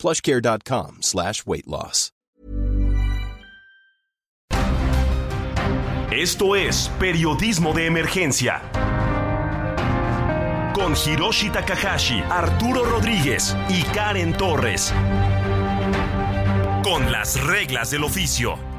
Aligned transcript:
plushcare.com 0.00 1.02
slash. 1.02 1.42
Esto 6.10 6.56
es 6.56 6.90
Periodismo 6.98 7.72
de 7.72 7.86
Emergencia. 7.86 8.62
Con 10.74 10.94
Hiroshi 10.94 11.50
Takahashi, 11.50 12.20
Arturo 12.28 12.84
Rodríguez 12.84 13.56
y 13.68 13.82
Karen 13.94 14.32
Torres. 14.32 14.92
Con 16.82 17.12
las 17.12 17.40
reglas 17.44 17.90
del 17.90 18.04
oficio. 18.04 18.69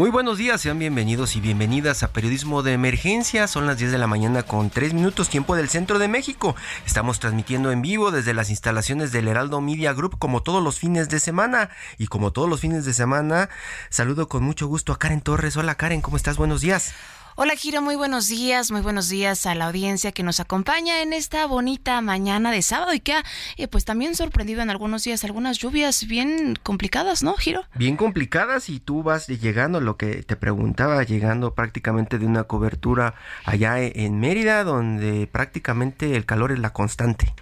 Muy 0.00 0.08
buenos 0.08 0.38
días, 0.38 0.62
sean 0.62 0.78
bienvenidos 0.78 1.36
y 1.36 1.42
bienvenidas 1.42 2.02
a 2.02 2.10
Periodismo 2.10 2.62
de 2.62 2.72
Emergencia. 2.72 3.46
Son 3.46 3.66
las 3.66 3.76
10 3.76 3.92
de 3.92 3.98
la 3.98 4.06
mañana 4.06 4.42
con 4.42 4.70
3 4.70 4.94
minutos 4.94 5.28
tiempo 5.28 5.56
del 5.56 5.68
centro 5.68 5.98
de 5.98 6.08
México. 6.08 6.56
Estamos 6.86 7.20
transmitiendo 7.20 7.70
en 7.70 7.82
vivo 7.82 8.10
desde 8.10 8.32
las 8.32 8.48
instalaciones 8.48 9.12
del 9.12 9.28
Heraldo 9.28 9.60
Media 9.60 9.92
Group 9.92 10.18
como 10.18 10.42
todos 10.42 10.64
los 10.64 10.78
fines 10.78 11.10
de 11.10 11.20
semana. 11.20 11.68
Y 11.98 12.06
como 12.06 12.32
todos 12.32 12.48
los 12.48 12.60
fines 12.60 12.86
de 12.86 12.94
semana, 12.94 13.50
saludo 13.90 14.26
con 14.26 14.42
mucho 14.42 14.68
gusto 14.68 14.94
a 14.94 14.98
Karen 14.98 15.20
Torres. 15.20 15.58
Hola 15.58 15.74
Karen, 15.74 16.00
¿cómo 16.00 16.16
estás? 16.16 16.38
Buenos 16.38 16.62
días. 16.62 16.94
Hola 17.36 17.54
Giro, 17.54 17.80
muy 17.80 17.94
buenos 17.94 18.26
días, 18.26 18.72
muy 18.72 18.80
buenos 18.80 19.08
días 19.08 19.46
a 19.46 19.54
la 19.54 19.66
audiencia 19.66 20.10
que 20.10 20.24
nos 20.24 20.40
acompaña 20.40 21.00
en 21.00 21.12
esta 21.12 21.46
bonita 21.46 22.00
mañana 22.00 22.50
de 22.50 22.60
sábado 22.60 22.92
y 22.92 22.98
que 22.98 23.12
ha 23.12 23.24
eh, 23.56 23.68
pues 23.68 23.84
también 23.84 24.16
sorprendido 24.16 24.62
en 24.62 24.68
algunos 24.68 25.04
días 25.04 25.22
algunas 25.22 25.58
lluvias 25.58 26.06
bien 26.06 26.58
complicadas, 26.62 27.22
¿no, 27.22 27.34
Giro? 27.36 27.62
Bien 27.74 27.96
complicadas 27.96 28.68
y 28.68 28.80
tú 28.80 29.04
vas 29.04 29.28
llegando, 29.28 29.80
lo 29.80 29.96
que 29.96 30.24
te 30.24 30.34
preguntaba, 30.34 31.04
llegando 31.04 31.54
prácticamente 31.54 32.18
de 32.18 32.26
una 32.26 32.44
cobertura 32.44 33.14
allá 33.44 33.80
en 33.80 34.18
Mérida 34.18 34.64
donde 34.64 35.28
prácticamente 35.28 36.16
el 36.16 36.26
calor 36.26 36.50
es 36.50 36.58
la 36.58 36.72
constante. 36.72 37.32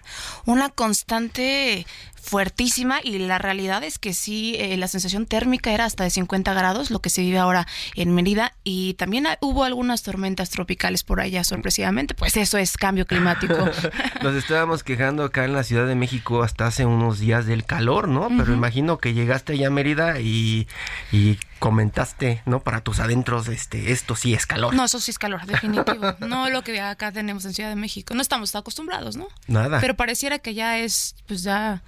Una 0.44 0.68
constante 0.68 1.86
fuertísima 2.28 3.00
y 3.02 3.18
la 3.18 3.38
realidad 3.38 3.82
es 3.82 3.98
que 3.98 4.12
sí, 4.12 4.54
eh, 4.58 4.76
la 4.76 4.86
sensación 4.86 5.26
térmica 5.26 5.72
era 5.72 5.84
hasta 5.86 6.04
de 6.04 6.10
50 6.10 6.52
grados, 6.52 6.90
lo 6.90 7.00
que 7.00 7.10
se 7.10 7.22
vive 7.22 7.38
ahora 7.38 7.66
en 7.94 8.14
Mérida 8.14 8.54
y 8.64 8.94
también 8.94 9.26
hubo 9.40 9.64
algunas 9.64 10.02
tormentas 10.02 10.50
tropicales 10.50 11.04
por 11.04 11.20
allá 11.20 11.42
sorpresivamente, 11.42 12.14
pues 12.14 12.36
eso 12.36 12.58
es 12.58 12.76
cambio 12.76 13.06
climático. 13.06 13.54
Nos 14.22 14.34
estábamos 14.34 14.84
quejando 14.84 15.24
acá 15.24 15.44
en 15.44 15.54
la 15.54 15.64
Ciudad 15.64 15.86
de 15.86 15.94
México 15.94 16.42
hasta 16.42 16.66
hace 16.66 16.84
unos 16.84 17.18
días 17.18 17.46
del 17.46 17.64
calor, 17.64 18.08
¿no? 18.08 18.28
Pero 18.28 18.52
imagino 18.52 18.98
que 18.98 19.14
llegaste 19.14 19.54
allá 19.54 19.68
a 19.68 19.70
Mérida 19.70 20.20
y, 20.20 20.68
y 21.10 21.38
comentaste, 21.58 22.42
¿no? 22.46 22.60
Para 22.60 22.80
tus 22.80 23.00
adentros, 23.00 23.48
este, 23.48 23.92
esto 23.92 24.16
sí 24.16 24.34
es 24.34 24.46
calor. 24.46 24.74
No, 24.74 24.84
eso 24.84 25.00
sí 25.00 25.10
es 25.10 25.18
calor, 25.18 25.44
definitivo. 25.46 26.14
no 26.20 26.48
lo 26.50 26.62
que 26.62 26.80
acá 26.80 27.12
tenemos 27.12 27.44
en 27.44 27.54
Ciudad 27.54 27.70
de 27.70 27.76
México. 27.76 28.14
No 28.14 28.22
estamos 28.22 28.54
acostumbrados, 28.54 29.16
¿no? 29.16 29.28
Nada. 29.46 29.80
Pero 29.80 29.96
pareciera 29.96 30.38
que 30.38 30.54
ya 30.54 30.78
es, 30.78 31.16
pues 31.26 31.42
ya 31.42 31.82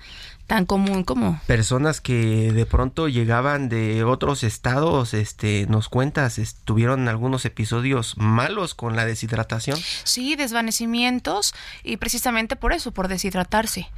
tan 0.51 0.67
común 0.67 1.05
como 1.05 1.41
personas 1.47 2.01
que 2.01 2.51
de 2.51 2.67
pronto 2.67 3.07
llegaban 3.07 3.69
de 3.69 4.03
otros 4.03 4.43
estados 4.43 5.15
este 5.15 5.67
nos 5.69 5.89
cuentas 5.89 6.41
tuvieron 6.65 7.07
algunos 7.07 7.45
episodios 7.45 8.17
malos 8.17 8.75
con 8.75 8.97
la 8.97 9.05
deshidratación 9.05 9.79
sí 10.03 10.35
desvanecimientos 10.35 11.55
y 11.85 11.99
precisamente 11.99 12.57
por 12.57 12.73
eso 12.73 12.91
por 12.91 13.07
deshidratarse 13.07 13.89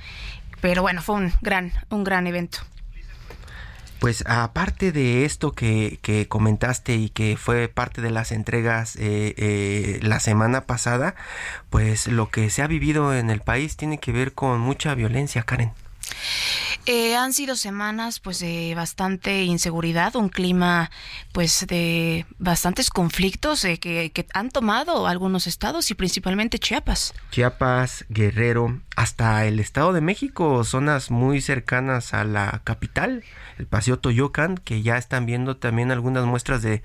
pero 0.61 0.83
bueno 0.83 1.01
fue 1.01 1.15
un 1.15 1.33
gran 1.41 1.73
un 1.89 2.05
gran 2.05 2.27
evento 2.27 2.59
pues 4.03 4.25
aparte 4.27 4.91
de 4.91 5.25
esto 5.25 5.53
que, 5.53 6.01
que, 6.03 6.27
comentaste 6.27 6.97
y 6.97 7.09
que 7.09 7.37
fue 7.37 7.69
parte 7.69 8.03
de 8.03 8.11
las 8.11 8.33
entregas 8.33 8.97
eh, 8.97 9.33
eh, 9.37 10.01
la 10.03 10.19
semana 10.19 10.63
pasada, 10.63 11.15
pues 11.71 12.09
lo 12.09 12.29
que 12.29 12.51
se 12.51 12.63
ha 12.63 12.67
vivido 12.67 13.15
en 13.15 13.31
el 13.31 13.43
país 13.43 13.77
tiene 13.77 13.99
que 13.99 14.11
ver 14.11 14.33
con 14.33 14.59
mucha 14.59 14.97
violencia, 14.97 15.45
Karen. 15.45 15.71
Eh, 16.87 17.15
han 17.15 17.33
sido 17.33 17.55
semanas 17.55 18.19
pues 18.19 18.41
de 18.41 18.75
bastante 18.75 19.45
inseguridad, 19.45 20.17
un 20.17 20.29
clima 20.29 20.91
pues 21.31 21.65
de 21.69 22.27
bastantes 22.41 22.91
conflictos 22.91 23.65
eh, 23.65 23.79
que, 23.79 24.11
que, 24.11 24.27
han 24.35 24.51
tomado 24.51 25.07
algunos 25.07 25.47
estados 25.47 25.93
y 25.93 25.95
principalmente 25.95 26.59
Chiapas. 26.59 27.15
Chiapas, 27.31 28.05
Guerrero, 28.09 28.81
hasta 28.97 29.47
el 29.47 29.61
Estado 29.61 29.93
de 29.93 30.01
México, 30.01 30.65
zonas 30.65 31.13
muy 31.13 31.41
cercanas 31.41 32.15
a 32.15 32.25
la 32.25 32.63
capital, 32.65 33.23
el 33.59 33.67
Paseo 33.67 33.99
Toyocan, 33.99 34.57
que 34.57 34.83
ya 34.83 34.97
están 34.97 35.27
viendo 35.27 35.57
también 35.57 35.91
algunas 35.91 36.25
muestras 36.25 36.63
de 36.63 36.83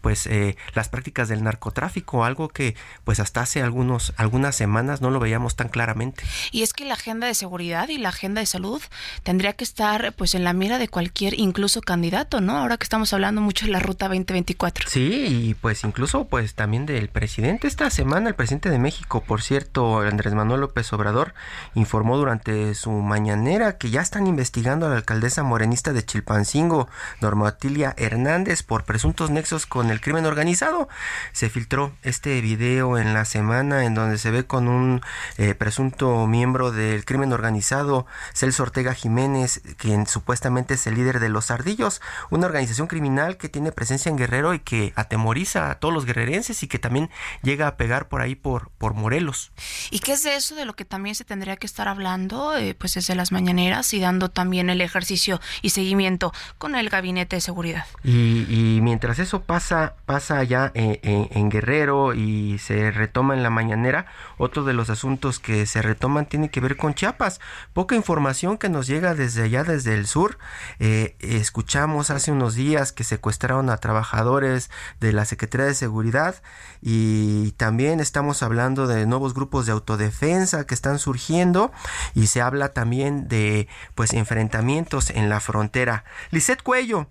pues 0.00 0.26
eh, 0.26 0.56
las 0.74 0.88
prácticas 0.88 1.28
del 1.28 1.42
narcotráfico, 1.42 2.24
algo 2.24 2.48
que 2.48 2.74
pues 3.04 3.20
hasta 3.20 3.42
hace 3.42 3.62
algunos 3.62 4.12
algunas 4.16 4.56
semanas 4.56 5.00
no 5.00 5.10
lo 5.10 5.20
veíamos 5.20 5.56
tan 5.56 5.68
claramente. 5.68 6.24
Y 6.52 6.62
es 6.62 6.72
que 6.72 6.84
la 6.84 6.94
agenda 6.94 7.26
de 7.26 7.34
seguridad 7.34 7.88
y 7.88 7.98
la 7.98 8.10
agenda 8.10 8.40
de 8.40 8.46
salud 8.46 8.82
tendría 9.22 9.52
que 9.54 9.64
estar 9.64 10.12
pues 10.14 10.34
en 10.34 10.44
la 10.44 10.52
mira 10.52 10.78
de 10.78 10.88
cualquier 10.88 11.38
incluso 11.38 11.80
candidato, 11.80 12.40
¿no? 12.40 12.56
Ahora 12.56 12.76
que 12.76 12.84
estamos 12.84 13.12
hablando 13.12 13.40
mucho 13.40 13.66
de 13.66 13.72
la 13.72 13.80
ruta 13.80 14.08
2024. 14.08 14.88
Sí, 14.88 15.26
y 15.28 15.54
pues 15.54 15.84
incluso 15.84 16.26
pues 16.26 16.54
también 16.54 16.86
del 16.86 17.08
presidente 17.08 17.66
esta 17.66 17.90
semana 17.90 18.28
el 18.28 18.34
presidente 18.34 18.70
de 18.70 18.78
México, 18.78 19.22
por 19.22 19.42
cierto, 19.42 20.00
Andrés 20.00 20.34
Manuel 20.34 20.60
López 20.60 20.92
Obrador 20.92 21.34
informó 21.74 22.16
durante 22.16 22.74
su 22.74 22.90
mañanera 22.90 23.78
que 23.78 23.90
ya 23.90 24.00
están 24.00 24.26
investigando 24.26 24.86
a 24.86 24.90
la 24.90 24.96
alcaldesa 24.96 25.42
morenista 25.42 25.92
de 25.92 26.04
Chilpancingo, 26.04 26.88
Normatilia 27.20 27.94
Hernández 27.96 28.62
por 28.62 28.84
presuntos 28.84 29.30
nexos 29.30 29.66
con 29.66 29.89
el 29.90 30.00
crimen 30.00 30.26
organizado. 30.26 30.88
Se 31.32 31.50
filtró 31.50 31.92
este 32.02 32.40
video 32.40 32.98
en 32.98 33.14
la 33.14 33.24
semana 33.24 33.84
en 33.84 33.94
donde 33.94 34.18
se 34.18 34.30
ve 34.30 34.44
con 34.44 34.68
un 34.68 35.00
eh, 35.38 35.54
presunto 35.54 36.26
miembro 36.26 36.72
del 36.72 37.04
crimen 37.04 37.32
organizado, 37.32 38.06
Celso 38.34 38.62
Ortega 38.62 38.94
Jiménez, 38.94 39.62
quien 39.76 40.06
supuestamente 40.06 40.74
es 40.74 40.86
el 40.86 40.94
líder 40.94 41.20
de 41.20 41.28
los 41.28 41.50
Ardillos, 41.50 42.00
una 42.30 42.46
organización 42.46 42.86
criminal 42.86 43.36
que 43.36 43.48
tiene 43.48 43.72
presencia 43.72 44.10
en 44.10 44.16
Guerrero 44.16 44.54
y 44.54 44.60
que 44.60 44.92
atemoriza 44.96 45.70
a 45.70 45.74
todos 45.76 45.92
los 45.94 46.06
guerrerenses 46.06 46.62
y 46.62 46.68
que 46.68 46.78
también 46.78 47.10
llega 47.42 47.66
a 47.66 47.76
pegar 47.76 48.08
por 48.08 48.20
ahí 48.20 48.34
por, 48.34 48.70
por 48.78 48.94
Morelos. 48.94 49.52
¿Y 49.90 50.00
qué 50.00 50.12
es 50.12 50.22
de 50.22 50.36
eso 50.36 50.54
de 50.54 50.64
lo 50.64 50.74
que 50.74 50.84
también 50.84 51.14
se 51.14 51.24
tendría 51.24 51.56
que 51.56 51.66
estar 51.66 51.88
hablando 51.88 52.56
eh, 52.56 52.74
pues 52.74 52.94
desde 52.94 53.14
las 53.14 53.32
mañaneras 53.32 53.92
y 53.94 54.00
dando 54.00 54.30
también 54.30 54.70
el 54.70 54.80
ejercicio 54.80 55.40
y 55.62 55.70
seguimiento 55.70 56.32
con 56.58 56.74
el 56.74 56.88
gabinete 56.88 57.36
de 57.36 57.40
seguridad? 57.40 57.86
Y, 58.02 58.46
y 58.48 58.80
mientras 58.80 59.18
eso 59.18 59.42
pasa, 59.42 59.79
pasa, 60.06 60.38
allá 60.38 60.70
en, 60.74 61.50
Guerrero 61.50 62.14
y 62.14 62.58
se 62.58 62.90
retoma 62.90 63.34
en 63.34 63.42
la 63.42 63.50
mañanera, 63.50 64.06
otro 64.38 64.64
de 64.64 64.72
los 64.72 64.90
asuntos 64.90 65.38
que 65.40 65.66
se 65.66 65.82
retoman 65.82 66.26
tiene 66.26 66.50
que 66.50 66.60
ver 66.60 66.76
con 66.76 66.94
Chiapas. 66.94 67.40
Poca 67.72 67.96
información 67.96 68.58
que 68.58 68.68
nos 68.68 68.86
llega 68.86 69.14
desde 69.14 69.42
allá, 69.42 69.64
desde 69.64 69.94
el 69.94 70.06
sur. 70.06 70.38
Eh, 70.78 71.16
escuchamos 71.20 72.10
hace 72.10 72.32
unos 72.32 72.54
días 72.54 72.92
que 72.92 73.04
secuestraron 73.04 73.70
a 73.70 73.78
trabajadores 73.78 74.70
de 75.00 75.12
la 75.12 75.24
Secretaría 75.24 75.66
de 75.66 75.74
Seguridad 75.74 76.36
y 76.80 77.52
también 77.52 78.00
estamos 78.00 78.42
hablando 78.42 78.86
de 78.86 79.06
nuevos 79.06 79.34
grupos 79.34 79.66
de 79.66 79.72
autodefensa 79.72 80.66
que 80.66 80.74
están 80.74 80.98
surgiendo 80.98 81.72
y 82.14 82.28
se 82.28 82.40
habla 82.40 82.70
también 82.70 83.28
de 83.28 83.68
pues 83.94 84.12
enfrentamientos 84.12 85.10
en 85.10 85.28
la 85.28 85.40
frontera. 85.40 86.04
Lisette 86.30 86.62
Cuello 86.62 87.08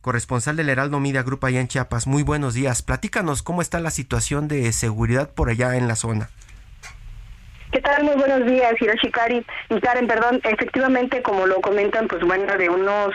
corresponsal 0.00 0.56
del 0.56 0.68
Heraldo 0.68 1.00
Media 1.00 1.22
Group 1.22 1.44
allá 1.44 1.60
en 1.60 1.68
Chiapas. 1.68 2.06
Muy 2.06 2.22
buenos 2.22 2.54
días. 2.54 2.82
Platícanos 2.82 3.42
cómo 3.42 3.62
está 3.62 3.80
la 3.80 3.90
situación 3.90 4.48
de 4.48 4.72
seguridad 4.72 5.30
por 5.30 5.50
allá 5.50 5.76
en 5.76 5.88
la 5.88 5.96
zona. 5.96 6.30
¿Qué 7.72 7.80
tal? 7.80 8.02
Muy 8.02 8.16
buenos 8.16 8.44
días, 8.46 8.74
Hiroshi 8.80 9.12
Kari 9.12 9.46
y 9.68 9.80
Karen, 9.80 10.08
perdón. 10.08 10.40
Efectivamente, 10.42 11.22
como 11.22 11.46
lo 11.46 11.60
comentan, 11.60 12.08
pues 12.08 12.20
bueno, 12.22 12.56
de 12.56 12.68
unos 12.68 13.14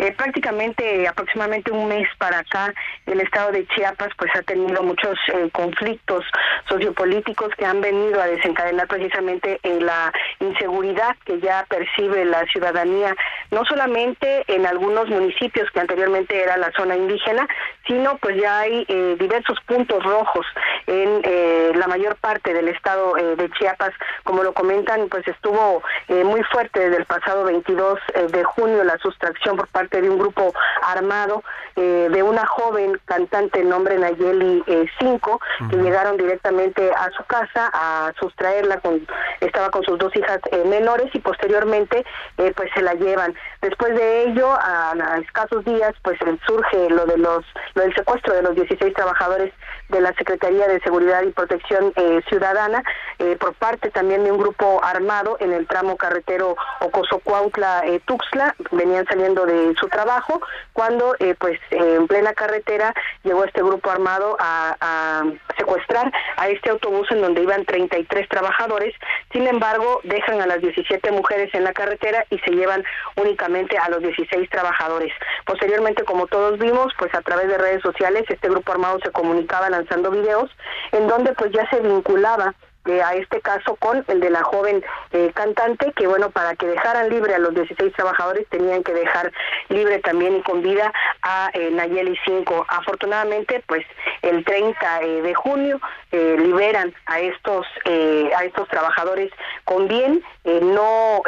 Eh, 0.00 0.12
prácticamente 0.12 1.06
aproximadamente 1.06 1.70
un 1.70 1.86
mes 1.86 2.08
para 2.16 2.38
acá, 2.38 2.72
el 3.04 3.20
estado 3.20 3.52
de 3.52 3.66
Chiapas 3.66 4.08
pues 4.16 4.30
ha 4.34 4.40
tenido 4.40 4.82
muchos 4.82 5.18
eh, 5.28 5.50
conflictos 5.52 6.24
sociopolíticos 6.70 7.54
que 7.58 7.66
han 7.66 7.82
venido 7.82 8.18
a 8.18 8.26
desencadenar 8.26 8.88
precisamente 8.88 9.60
en 9.62 9.84
la 9.84 10.10
inseguridad 10.38 11.16
que 11.26 11.38
ya 11.40 11.66
percibe 11.68 12.24
la 12.24 12.46
ciudadanía, 12.46 13.14
no 13.50 13.62
solamente 13.66 14.44
en 14.46 14.64
algunos 14.64 15.06
municipios 15.10 15.70
que 15.70 15.80
anteriormente 15.80 16.42
era 16.42 16.56
la 16.56 16.72
zona 16.72 16.96
indígena, 16.96 17.46
sino 17.86 18.16
pues 18.18 18.40
ya 18.40 18.60
hay 18.60 18.86
eh, 18.88 19.16
diversos 19.20 19.58
puntos 19.66 20.02
rojos 20.02 20.46
en 20.86 21.78
la 21.78 21.86
mayor 21.86 22.16
parte 22.16 22.52
del 22.52 22.68
estado 22.68 23.14
de 23.14 23.50
Chiapas, 23.50 23.90
como 24.24 24.42
lo 24.42 24.52
comentan, 24.52 25.08
pues 25.08 25.26
estuvo 25.28 25.82
muy 26.08 26.42
fuerte 26.44 26.80
desde 26.80 26.96
el 26.96 27.04
pasado 27.04 27.44
22 27.44 27.98
de 28.32 28.44
junio 28.44 28.82
la 28.82 28.98
sustracción 28.98 29.56
por 29.56 29.68
parte 29.68 29.89
de 29.98 30.10
un 30.10 30.18
grupo 30.18 30.52
armado 30.82 31.42
eh, 31.76 32.08
de 32.10 32.22
una 32.22 32.44
joven 32.46 33.00
cantante 33.04 33.62
nombre 33.62 33.96
Nayeli 33.96 34.62
5 34.98 35.40
eh, 35.60 35.64
que 35.70 35.76
llegaron 35.76 36.16
directamente 36.16 36.90
a 36.92 37.10
su 37.16 37.24
casa 37.24 37.70
a 37.72 38.12
sustraerla 38.20 38.80
con 38.80 39.06
estaba 39.40 39.70
con 39.70 39.82
sus 39.84 39.98
dos 39.98 40.14
hijas 40.16 40.40
eh, 40.50 40.64
menores 40.66 41.08
y 41.14 41.20
posteriormente 41.20 42.04
pues 42.36 42.70
se 42.74 42.82
la 42.82 42.94
llevan. 42.94 43.34
Después 43.62 43.94
de 43.94 44.24
ello 44.24 44.52
a, 44.52 44.94
escasos 45.22 45.64
días 45.64 45.94
pues 46.02 46.18
surge 46.46 46.90
lo 46.90 47.06
de 47.06 47.16
los 47.18 47.44
lo 47.74 47.82
del 47.82 47.94
secuestro 47.94 48.34
de 48.34 48.42
los 48.42 48.54
16 48.56 48.92
trabajadores 48.92 49.52
de 49.88 50.00
la 50.00 50.12
Secretaría 50.14 50.66
de 50.66 50.80
Seguridad 50.80 51.22
y 51.22 51.30
Protección 51.30 51.92
Ciudadana 52.28 52.82
por 53.38 53.54
parte 53.54 53.90
también 53.90 54.24
de 54.24 54.32
un 54.32 54.38
grupo 54.38 54.80
armado 54.82 55.36
en 55.40 55.52
el 55.52 55.66
tramo 55.66 55.96
carretero 55.96 56.56
Ocosocuautla 56.80 57.84
Tuxtla. 58.06 58.54
Venían 58.70 59.06
saliendo 59.06 59.46
de 59.46 59.69
su 59.76 59.88
trabajo 59.88 60.40
cuando 60.72 61.14
eh, 61.18 61.34
pues 61.38 61.58
en 61.70 62.06
plena 62.06 62.32
carretera 62.32 62.94
llegó 63.22 63.44
este 63.44 63.62
grupo 63.62 63.90
armado 63.90 64.36
a, 64.38 64.76
a, 64.80 65.24
secuestrar 65.56 66.12
a 66.36 66.48
este 66.48 66.70
autobús 66.70 67.10
en 67.10 67.20
donde 67.20 67.42
iban 67.42 67.64
33 67.64 68.28
trabajadores. 68.28 68.94
Sin 69.32 69.46
embargo 69.46 70.00
dejan 70.04 70.40
a 70.40 70.46
las 70.46 70.60
17 70.60 71.10
mujeres 71.12 71.54
en 71.54 71.64
la 71.64 71.72
carretera 71.72 72.24
y 72.30 72.38
se 72.38 72.52
llevan 72.52 72.84
únicamente 73.16 73.76
a 73.78 73.88
los 73.88 74.02
16 74.02 74.48
trabajadores. 74.50 75.12
Posteriormente 75.44 76.04
como 76.04 76.26
todos 76.26 76.58
vimos 76.58 76.92
pues 76.98 77.14
a 77.14 77.22
través 77.22 77.48
de 77.48 77.58
redes 77.58 77.82
sociales 77.82 78.24
este 78.28 78.48
grupo 78.48 78.72
armado 78.72 78.98
se 79.02 79.10
comunicaba 79.10 79.70
lanzando 79.70 80.10
videos 80.10 80.50
en 80.92 81.06
donde 81.08 81.32
pues 81.34 81.52
ya 81.52 81.68
se 81.70 81.80
vinculaba 81.80 82.54
eh, 82.86 83.02
a 83.02 83.14
este 83.14 83.42
caso 83.42 83.76
con 83.76 84.02
el 84.08 84.20
de 84.20 84.30
la 84.30 84.42
joven 84.42 84.82
eh, 85.12 85.30
cantante, 85.34 85.92
que 85.92 86.06
bueno, 86.06 86.30
para 86.30 86.56
que 86.56 86.66
dejaran 86.66 87.10
libre 87.10 87.34
a 87.34 87.38
los 87.38 87.54
16 87.54 87.92
trabajadores 87.92 88.46
tenían 88.48 88.82
que 88.82 88.94
dejar 88.94 89.30
libre 89.68 89.98
también 89.98 90.36
y 90.36 90.42
con 90.42 90.62
vida 90.62 90.90
a 91.20 91.50
eh, 91.52 91.70
Nayeli 91.72 92.18
5. 92.24 92.66
Afortunadamente, 92.68 93.62
pues 93.66 93.84
el 94.22 94.46
30 94.46 95.00
de 95.00 95.34
junio 95.34 95.80
liberan 96.12 96.92
a 97.06 97.20
estos 97.20 97.66
a 97.86 98.44
estos 98.44 98.68
trabajadores 98.68 99.30
con 99.64 99.88
bien, 99.88 100.22
no 100.44 101.22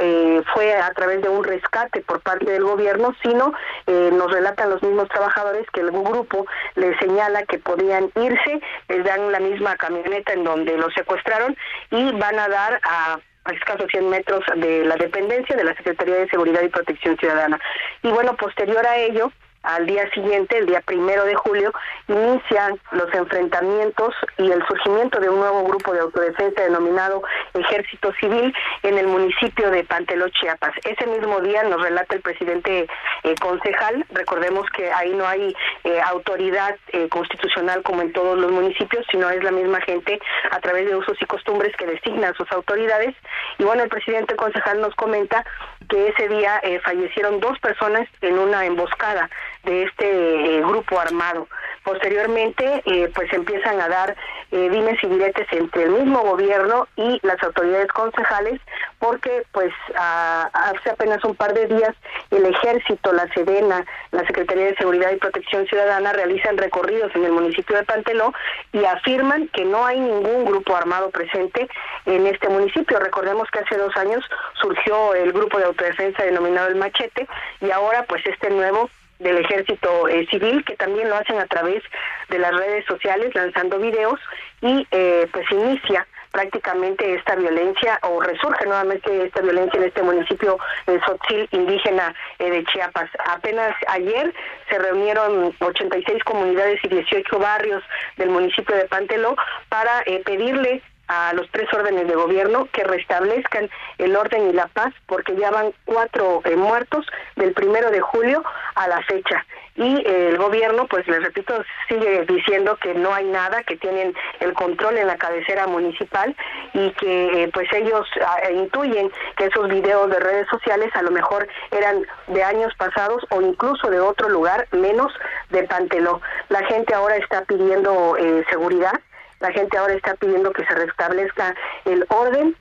fue 0.53 0.75
a 0.75 0.93
través 0.93 1.23
de 1.23 1.29
un 1.29 1.45
rescate 1.45 2.01
por 2.03 2.21
parte 2.21 2.51
del 2.51 2.65
gobierno, 2.65 3.15
sino 3.23 3.53
nos 3.87 4.31
relatan 4.31 4.71
los 4.71 4.83
mismos 4.83 5.09
trabajadores 5.09 5.67
que 5.73 5.81
el 5.81 5.91
grupo 5.91 6.47
les 6.75 6.99
señala 6.99 7.45
que 7.45 7.59
podían 7.59 8.11
irse, 8.17 8.61
les 8.89 9.05
dan 9.05 9.33
la 9.33 9.41
misma 9.41 9.77
camioneta 9.77 10.33
en 10.33 10.45
donde 10.45 10.77
los 10.77 10.93
secuestraron 10.95 11.42
y 11.91 12.12
van 12.12 12.39
a 12.39 12.49
dar 12.49 12.81
a 12.85 13.19
a 13.44 13.53
escasos 13.53 13.87
100 13.91 14.09
metros 14.09 14.44
de 14.56 14.85
la 14.85 14.97
dependencia 14.97 15.56
de 15.56 15.65
la 15.65 15.75
Secretaría 15.75 16.15
de 16.15 16.29
Seguridad 16.29 16.62
y 16.62 16.69
Protección 16.69 17.17
Ciudadana. 17.17 17.59
Y 18.03 18.09
bueno, 18.09 18.37
posterior 18.37 18.87
a 18.87 18.97
ello, 18.97 19.33
al 19.62 19.87
día 19.87 20.11
siguiente, 20.11 20.59
el 20.59 20.67
día 20.67 20.81
primero 20.81 21.25
de 21.25 21.35
julio, 21.35 21.73
inician 22.09 22.79
los 22.93 23.12
enfrentamientos 23.14 24.14
y 24.38 24.50
el 24.50 24.64
surgimiento 24.67 25.20
de 25.20 25.29
un 25.29 25.38
nuevo 25.41 25.64
grupo 25.64 25.93
de 25.93 26.00
autodefensa 26.00 26.62
denominado 26.62 27.23
Ejército 27.55 28.12
Civil 28.20 28.55
en 28.82 28.99
el 28.99 29.06
municipio 29.06 29.70
de 29.70 29.85
Panteló, 29.85 30.29
Chiapas. 30.29 30.75
Ese 30.85 31.06
mismo 31.06 31.41
día 31.41 31.62
nos 31.64 31.81
relata 31.81 32.14
el 32.14 32.23
presidente 32.23 32.87
eh, 33.23 33.35
concejal, 33.41 34.05
recordemos 34.11 34.67
que 34.70 34.91
ahí 34.93 35.12
no 35.14 35.26
hay 35.26 35.55
eh, 35.85 36.00
autoridad 36.06 36.76
eh, 36.88 37.08
constitucional 37.08 37.82
como 37.82 38.03
en 38.03 38.12
todos 38.12 38.38
los 38.38 38.50
municipios, 38.50 39.05
sino 39.11 39.31
es 39.31 39.43
la 39.43 39.53
misma 39.53 39.81
gente 39.81 40.19
a 40.50 40.61
través 40.61 40.87
de 40.87 40.97
usos 40.97 41.17
y 41.20 41.26
costumbres 41.26 41.75
que 41.76 41.87
designa 41.87 42.29
a 42.29 42.35
sus 42.35 42.50
autoridades. 42.53 43.15
Y 43.58 43.65
bueno, 43.65 43.82
el 43.82 43.88
presidente 43.88 44.35
concejal 44.37 44.81
nos 44.81 44.94
comenta 44.94 45.44
que 45.93 46.09
ese 46.09 46.27
día 46.29 46.59
fallecieron 46.85 47.39
dos 47.39 47.59
personas 47.59 48.09
en 48.23 48.39
una 48.39 48.65
emboscada 48.65 49.29
de 49.62 49.83
este 49.83 50.56
eh, 50.56 50.61
grupo 50.62 50.99
armado. 50.99 51.47
Posteriormente, 51.84 52.82
eh, 52.87 53.11
pues 53.14 53.32
empiezan 53.32 53.81
a 53.81 53.88
dar 53.88 54.17
eh, 54.52 54.96
y 55.02 55.06
diretes 55.06 55.46
entre 55.52 55.84
el 55.84 55.90
mismo 55.90 56.20
gobierno 56.20 56.87
y 56.96 57.19
las 57.23 57.43
autoridades 57.43 57.88
concejales, 57.88 58.61
porque 58.99 59.44
pues 59.52 59.73
hace 59.94 60.90
apenas 60.90 61.25
un 61.25 61.34
par 61.34 61.55
de 61.55 61.67
días 61.67 61.94
el 62.31 62.44
Ejército, 62.44 63.12
la 63.12 63.26
Sedena, 63.34 63.84
la 64.11 64.26
Secretaría 64.26 64.67
de 64.67 64.76
Seguridad 64.76 65.11
y 65.11 65.17
Protección 65.17 65.67
Ciudadana 65.67 66.12
realizan 66.12 66.56
recorridos 66.56 67.11
en 67.14 67.25
el 67.25 67.32
municipio 67.32 67.76
de 67.76 67.84
Panteló 67.84 68.32
y 68.73 68.84
afirman 68.84 69.49
que 69.49 69.64
no 69.64 69.84
hay 69.84 69.99
ningún 69.99 70.44
grupo 70.44 70.76
armado 70.76 71.11
presente 71.11 71.69
en 72.06 72.26
este 72.26 72.49
municipio. 72.49 72.99
Recordemos 72.99 73.49
que 73.50 73.61
hace 73.61 73.76
dos 73.76 73.96
años 73.96 74.25
surgió 74.61 75.14
el 75.14 75.32
grupo 75.32 75.58
de 75.58 75.64
autodefensa 75.64 76.25
denominado 76.25 76.69
el 76.69 76.76
Machete 76.76 77.26
y 77.61 77.70
ahora 77.70 78.05
pues 78.05 78.25
este 78.26 78.50
nuevo 78.50 78.90
del 79.23 79.39
ejército 79.39 80.09
eh, 80.09 80.27
civil 80.31 80.65
que 80.65 80.77
también 80.77 81.09
lo 81.09 81.17
hacen 81.17 81.39
a 81.39 81.47
través 81.47 81.83
de 82.29 82.39
las 82.39 82.53
redes 82.53 82.85
sociales 82.87 83.35
lanzando 83.35 83.79
videos 83.79 84.21
y 84.61 84.87
eh, 84.91 85.29
pues 85.33 85.51
inicia 85.51 86.07
prácticamente 86.31 87.15
esta 87.15 87.37
violencia 87.37 87.99
o 88.03 88.21
resurge 88.21 88.65
nuevamente 88.65 89.27
esta 89.27 89.43
violencia 89.43 89.79
en 89.79 89.87
este 89.89 90.03
municipio 90.03 90.59
de 90.87 90.99
Sotzil 91.01 91.47
indígena 91.51 92.15
eh, 92.39 92.51
de 92.51 92.65
Chiapas. 92.65 93.11
Apenas 93.27 93.75
ayer 93.89 94.33
se 94.71 94.79
reunieron 94.79 95.55
86 95.61 96.25
comunidades 96.25 96.81
y 96.85 96.89
18 96.89 97.39
barrios 97.39 97.83
del 98.17 98.31
municipio 98.31 98.75
de 98.75 98.87
Panteló 98.87 99.37
para 99.69 100.03
pedirle 100.25 100.83
a 101.12 101.32
los 101.35 101.49
tres 101.50 101.69
órdenes 101.75 102.09
de 102.09 102.14
gobierno 102.14 102.69
que 102.73 102.85
restablezcan 102.85 103.69
el 103.99 104.17
orden 104.17 104.49
y 104.49 104.53
la 104.53 104.69
paz 104.69 104.94
porque 105.06 105.37
ya 105.37 105.50
van 105.50 105.73
cuatro 105.85 106.41
eh, 106.44 106.56
muertos 106.56 107.06
del 107.37 107.53
primero 107.53 107.91
de 107.91 108.00
julio 108.00 108.43
a 108.75 108.88
la 108.88 109.03
fecha. 109.03 109.44
Y 109.75 109.97
eh, 110.06 110.31
el 110.31 110.38
gobierno 110.38 110.87
pues 110.87 111.06
les 111.09 111.23
repito 111.23 111.62
sigue 111.88 112.25
diciendo 112.26 112.79
que 112.81 112.94
no 112.94 113.12
hay 113.12 113.25
nada 113.26 113.62
que 113.62 113.76
tienen 113.76 114.14
el 114.41 114.55
control 114.55 114.99
en 114.99 115.06
la 115.06 115.17
cabecera 115.17 115.67
municipal 115.67 116.35
y 116.73 116.91
que 116.93 117.44
eh, 117.44 117.50
pues 117.53 117.70
ellos 117.73 118.06
ah, 118.26 118.50
intuyen 118.50 119.11
que 119.37 119.47
esos 119.47 119.69
videos 119.69 120.11
de 120.11 120.20
redes 120.20 120.47
sociales 120.49 120.91
a 120.94 121.03
lo 121.03 121.11
mejor 121.11 121.47
eran 121.70 122.06
de 122.29 122.43
años 122.43 122.73
pasados 122.76 123.25
o 123.31 123.41
incluso 123.41 123.91
de 123.91 124.00
otro 124.00 124.29
lugar 124.29 124.67
menos 124.73 125.12
de 125.50 125.65
Panteló. 125.65 126.20
La 126.49 126.65
gente 126.67 126.94
ahora 126.94 127.17
está 127.17 127.43
pidiendo 127.44 128.17
seguridad 128.50 129.00
la 129.43 129.53
gente 129.53 129.77
ahora 129.77 129.94
está 129.94 130.15
pidiendo 130.15 130.53
que 130.53 130.65
se 130.65 130.75
restablezca 130.75 131.55
el 131.85 132.06
orden. 132.08 132.56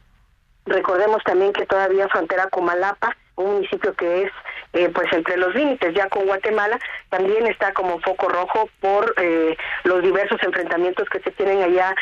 Recordemos 0.65 1.23
también 1.23 1.53
que 1.53 1.65
todavía 1.65 2.09
frontera 2.09 2.47
con 2.49 2.65
Malapa, 2.65 3.15
un 3.35 3.53
municipio 3.53 3.93
que 3.93 4.23
es 4.23 4.31
eh, 4.73 4.89
pues 4.89 5.11
entre 5.13 5.37
los 5.37 5.53
límites 5.53 5.93
ya 5.93 6.07
con 6.09 6.25
Guatemala 6.25 6.79
también 7.09 7.45
está 7.47 7.73
como 7.73 7.99
foco 7.99 8.29
rojo 8.29 8.69
por 8.79 9.13
eh, 9.17 9.57
los 9.83 10.01
diversos 10.01 10.41
enfrentamientos 10.43 11.09
que 11.09 11.19
se 11.19 11.31
tienen 11.31 11.61
allá 11.61 11.95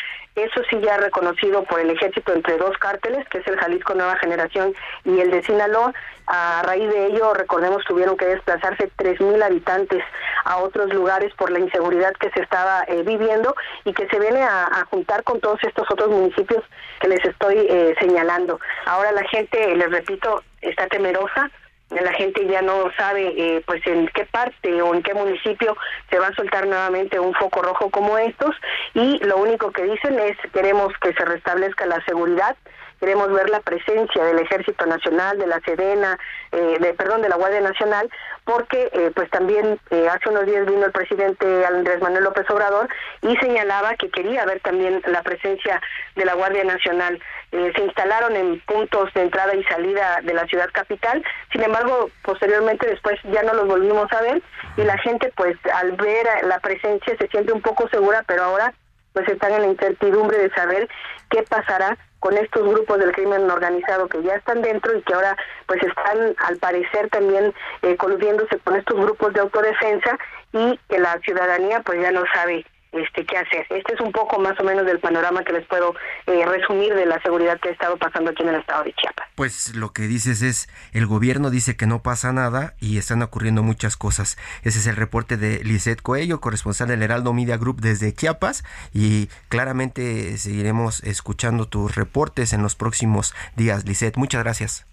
eso 0.43 0.61
sí 0.69 0.79
ya 0.81 0.97
reconocido 0.97 1.63
por 1.63 1.79
el 1.79 1.89
ejército 1.89 2.33
entre 2.33 2.57
dos 2.57 2.77
cárteles 2.77 3.27
que 3.29 3.39
es 3.39 3.47
el 3.47 3.57
Jalisco 3.57 3.93
Nueva 3.93 4.17
Generación 4.17 4.73
y 5.05 5.19
el 5.19 5.31
de 5.31 5.43
Sinaloa. 5.43 5.93
A 6.27 6.61
raíz 6.63 6.87
de 6.89 7.07
ello 7.07 7.33
recordemos 7.33 7.83
tuvieron 7.85 8.15
que 8.15 8.25
desplazarse 8.25 8.91
tres 8.95 9.19
mil 9.19 9.41
habitantes 9.41 10.03
a 10.45 10.57
otros 10.57 10.93
lugares 10.93 11.33
por 11.35 11.51
la 11.51 11.59
inseguridad 11.59 12.13
que 12.19 12.29
se 12.31 12.41
estaba 12.41 12.83
eh, 12.87 13.03
viviendo 13.03 13.55
y 13.83 13.93
que 13.93 14.07
se 14.07 14.19
viene 14.19 14.43
a, 14.43 14.65
a, 14.65 14.85
juntar 14.85 15.23
con 15.23 15.39
todos 15.39 15.59
estos 15.63 15.89
otros 15.89 16.09
municipios 16.09 16.63
que 16.99 17.07
les 17.07 17.23
estoy 17.25 17.67
señalando. 17.99 18.59
Ahora 18.85 19.11
la 19.11 19.23
gente 19.23 19.75
les 19.75 19.91
repito 19.91 20.43
está 20.61 20.87
temerosa 20.87 21.49
la 21.89 22.13
gente 22.13 22.45
ya 22.47 22.61
no 22.61 22.91
sabe 22.97 23.33
eh, 23.35 23.63
pues 23.65 23.85
en 23.87 24.07
qué 24.09 24.25
parte 24.25 24.81
o 24.81 24.93
en 24.93 25.01
qué 25.01 25.13
municipio 25.13 25.75
se 26.09 26.19
va 26.19 26.27
a 26.27 26.35
soltar 26.35 26.67
nuevamente 26.67 27.19
un 27.19 27.33
foco 27.33 27.61
rojo 27.61 27.89
como 27.89 28.17
estos. 28.17 28.55
Y 28.93 29.17
lo 29.25 29.37
único 29.37 29.71
que 29.71 29.83
dicen 29.83 30.19
es 30.19 30.37
queremos 30.53 30.93
que 31.01 31.13
se 31.13 31.25
restablezca 31.25 31.85
la 31.85 32.03
seguridad 32.05 32.55
queremos 32.99 33.31
ver 33.31 33.49
la 33.49 33.61
presencia 33.61 34.23
del 34.23 34.39
Ejército 34.39 34.85
Nacional, 34.85 35.37
de 35.37 35.47
la 35.47 35.59
Sedena, 35.61 36.17
eh, 36.51 36.77
de, 36.79 36.93
perdón, 36.93 37.21
de 37.21 37.29
la 37.29 37.37
Guardia 37.37 37.61
Nacional, 37.61 38.09
porque 38.43 38.89
eh, 38.93 39.11
pues 39.15 39.29
también 39.29 39.79
eh, 39.89 40.07
hace 40.09 40.29
unos 40.29 40.45
días 40.45 40.65
vino 40.65 40.85
el 40.85 40.91
presidente 40.91 41.65
Andrés 41.65 42.01
Manuel 42.01 42.23
López 42.23 42.49
Obrador 42.49 42.89
y 43.21 43.35
señalaba 43.37 43.95
que 43.95 44.09
quería 44.09 44.45
ver 44.45 44.59
también 44.61 45.01
la 45.07 45.21
presencia 45.23 45.81
de 46.15 46.25
la 46.25 46.33
Guardia 46.33 46.63
Nacional. 46.63 47.21
se 47.51 47.83
instalaron 47.83 48.35
en 48.35 48.59
puntos 48.61 49.13
de 49.13 49.21
entrada 49.21 49.55
y 49.55 49.63
salida 49.63 50.19
de 50.23 50.33
la 50.33 50.45
ciudad 50.45 50.69
capital, 50.71 51.23
sin 51.51 51.63
embargo, 51.63 52.09
posteriormente 52.23 52.87
después 52.87 53.19
ya 53.31 53.43
no 53.43 53.53
los 53.53 53.67
volvimos 53.67 54.11
a 54.11 54.21
ver 54.21 54.41
y 54.77 54.83
la 54.83 54.97
gente 54.97 55.31
pues 55.35 55.57
al 55.73 55.93
ver 55.93 56.27
la 56.43 56.59
presencia 56.59 57.15
se 57.17 57.27
siente 57.27 57.53
un 57.53 57.61
poco 57.61 57.87
segura, 57.89 58.23
pero 58.27 58.43
ahora 58.43 58.73
pues 59.13 59.27
están 59.27 59.53
en 59.53 59.61
la 59.61 59.67
incertidumbre 59.67 60.37
de 60.37 60.49
saber 60.51 60.87
qué 61.29 61.43
pasará 61.43 61.97
con 62.19 62.37
estos 62.37 62.67
grupos 62.67 62.99
del 62.99 63.11
crimen 63.13 63.49
organizado 63.49 64.07
que 64.07 64.21
ya 64.23 64.35
están 64.35 64.61
dentro 64.61 64.95
y 64.95 65.01
que 65.03 65.13
ahora 65.13 65.37
pues 65.67 65.81
están 65.83 66.35
al 66.45 66.57
parecer 66.57 67.09
también 67.09 67.53
eh, 67.81 67.95
coludiéndose 67.95 68.59
con 68.59 68.75
estos 68.75 68.99
grupos 68.99 69.33
de 69.33 69.39
autodefensa 69.39 70.17
y 70.51 70.79
que 70.89 70.99
la 70.99 71.17
ciudadanía 71.19 71.81
pues 71.81 72.01
ya 72.01 72.11
no 72.11 72.23
sabe 72.33 72.65
este 72.91 73.25
qué 73.25 73.37
hacer. 73.37 73.65
Este 73.69 73.93
es 73.93 74.01
un 74.01 74.11
poco 74.11 74.39
más 74.39 74.59
o 74.59 74.63
menos 74.63 74.85
del 74.85 74.99
panorama 74.99 75.43
que 75.43 75.53
les 75.53 75.65
puedo 75.67 75.95
eh, 76.27 76.45
resumir 76.45 76.93
de 76.93 77.05
la 77.05 77.21
seguridad 77.21 77.59
que 77.59 77.69
ha 77.69 77.71
estado 77.71 77.97
pasando 77.97 78.31
aquí 78.31 78.43
en 78.43 78.49
el 78.49 78.55
estado 78.55 78.83
de 78.83 78.93
Chiapas. 78.93 79.27
Pues 79.35 79.75
lo 79.75 79.93
que 79.93 80.03
dices 80.03 80.41
es, 80.41 80.69
el 80.93 81.05
gobierno 81.05 81.49
dice 81.49 81.75
que 81.75 81.85
no 81.85 82.01
pasa 82.01 82.33
nada 82.33 82.73
y 82.79 82.97
están 82.97 83.21
ocurriendo 83.21 83.63
muchas 83.63 83.97
cosas. 83.97 84.37
Ese 84.63 84.79
es 84.79 84.87
el 84.87 84.95
reporte 84.95 85.37
de 85.37 85.63
Lisette 85.63 86.01
Coello, 86.01 86.41
corresponsal 86.41 86.87
del 86.87 87.03
Heraldo 87.03 87.33
Media 87.33 87.57
Group 87.57 87.81
desde 87.81 88.13
Chiapas 88.13 88.63
y 88.93 89.27
claramente 89.49 90.37
seguiremos 90.37 91.03
escuchando 91.03 91.67
tus 91.67 91.95
reportes 91.95 92.53
en 92.53 92.61
los 92.61 92.75
próximos 92.75 93.33
días. 93.55 93.85
Lisette, 93.85 94.17
muchas 94.17 94.43
gracias. 94.43 94.85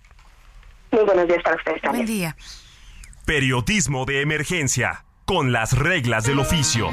Muy 0.90 1.04
buenos 1.04 1.26
días 1.26 1.42
para 1.42 1.56
ustedes 1.56 1.82
también. 1.82 2.06
Buen 2.06 2.18
día. 2.18 2.36
Periodismo 3.24 4.04
de 4.04 4.20
emergencia, 4.20 5.04
con 5.24 5.50
las 5.52 5.76
reglas 5.76 6.24
del 6.24 6.38
oficio. 6.38 6.90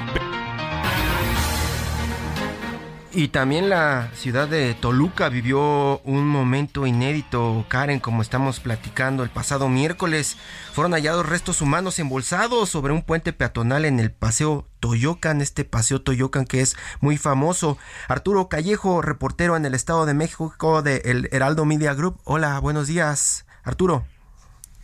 Y 3.15 3.27
también 3.27 3.69
la 3.69 4.07
ciudad 4.13 4.47
de 4.47 4.73
Toluca 4.73 5.29
vivió 5.29 5.99
un 5.99 6.27
momento 6.27 6.87
inédito, 6.87 7.63
Karen, 7.67 7.99
como 7.99 8.23
estamos 8.23 8.59
platicando 8.59 9.21
el 9.23 9.29
pasado 9.29 9.69
miércoles. 9.69 10.35
Fueron 10.73 10.93
hallados 10.93 11.29
restos 11.29 11.61
humanos 11.61 11.99
embolsados 11.99 12.69
sobre 12.69 12.91
un 12.91 13.03
puente 13.03 13.31
peatonal 13.31 13.85
en 13.85 13.99
el 13.99 14.11
Paseo 14.11 14.65
Toyocan, 14.79 15.41
este 15.41 15.63
Paseo 15.63 16.01
Toyocan 16.01 16.45
que 16.45 16.61
es 16.61 16.75
muy 17.01 17.17
famoso. 17.17 17.77
Arturo 18.07 18.49
Callejo, 18.49 19.03
reportero 19.03 19.55
en 19.57 19.65
el 19.65 19.75
Estado 19.75 20.07
de 20.07 20.15
México 20.15 20.81
de 20.81 21.03
El 21.05 21.29
Heraldo 21.31 21.65
Media 21.65 21.93
Group. 21.93 22.17
Hola, 22.23 22.59
buenos 22.59 22.87
días, 22.87 23.45
Arturo. 23.63 24.05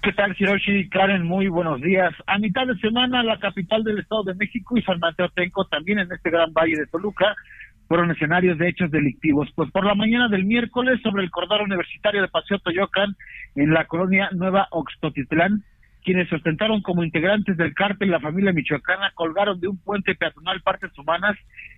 ¿Qué 0.04 0.14
tal, 0.14 0.34
Hiroshi? 0.38 0.88
Karen, 0.88 1.26
muy 1.26 1.50
buenos 1.50 1.82
días. 1.82 2.14
A 2.26 2.38
mitad 2.38 2.66
de 2.66 2.78
semana, 2.78 3.22
la 3.22 3.38
capital 3.38 3.84
del 3.84 4.00
Estado 4.00 4.24
de 4.24 4.36
México 4.36 4.78
y 4.78 4.82
San 4.84 5.00
Mateo 5.00 5.28
Tenco, 5.30 5.66
también 5.66 6.00
en 6.00 6.10
este 6.12 6.30
gran 6.30 6.54
valle 6.54 6.78
de 6.78 6.86
Toluca, 6.86 7.36
fueron 7.90 8.12
escenarios 8.12 8.58
de 8.60 8.70
hechos 8.70 8.92
delictivos. 8.92 9.50
Pues 9.56 9.70
por 9.72 9.84
la 9.84 9.96
mañana 9.96 10.30
del 10.30 10.46
miércoles, 10.46 11.02
sobre 11.02 11.24
el 11.24 11.32
corredor 11.32 11.64
universitario 11.64 12.22
de 12.22 12.28
Paseo 12.28 12.60
Toyocan, 12.60 13.16
en 13.56 13.74
la 13.74 13.86
colonia 13.86 14.30
Nueva 14.32 14.68
Oxtotitlán, 14.70 15.64
quienes 16.04 16.32
ostentaron 16.32 16.82
como 16.82 17.04
integrantes 17.04 17.58
del 17.58 17.74
cártel 17.74 18.12
la 18.12 18.20
familia 18.20 18.54
michoacana 18.54 19.12
colgaron 19.16 19.60
de 19.60 19.68
un 19.68 19.78
puente 19.80 20.16
peatonal 20.16 20.62
partes 20.62 20.98
humanas 20.98 21.36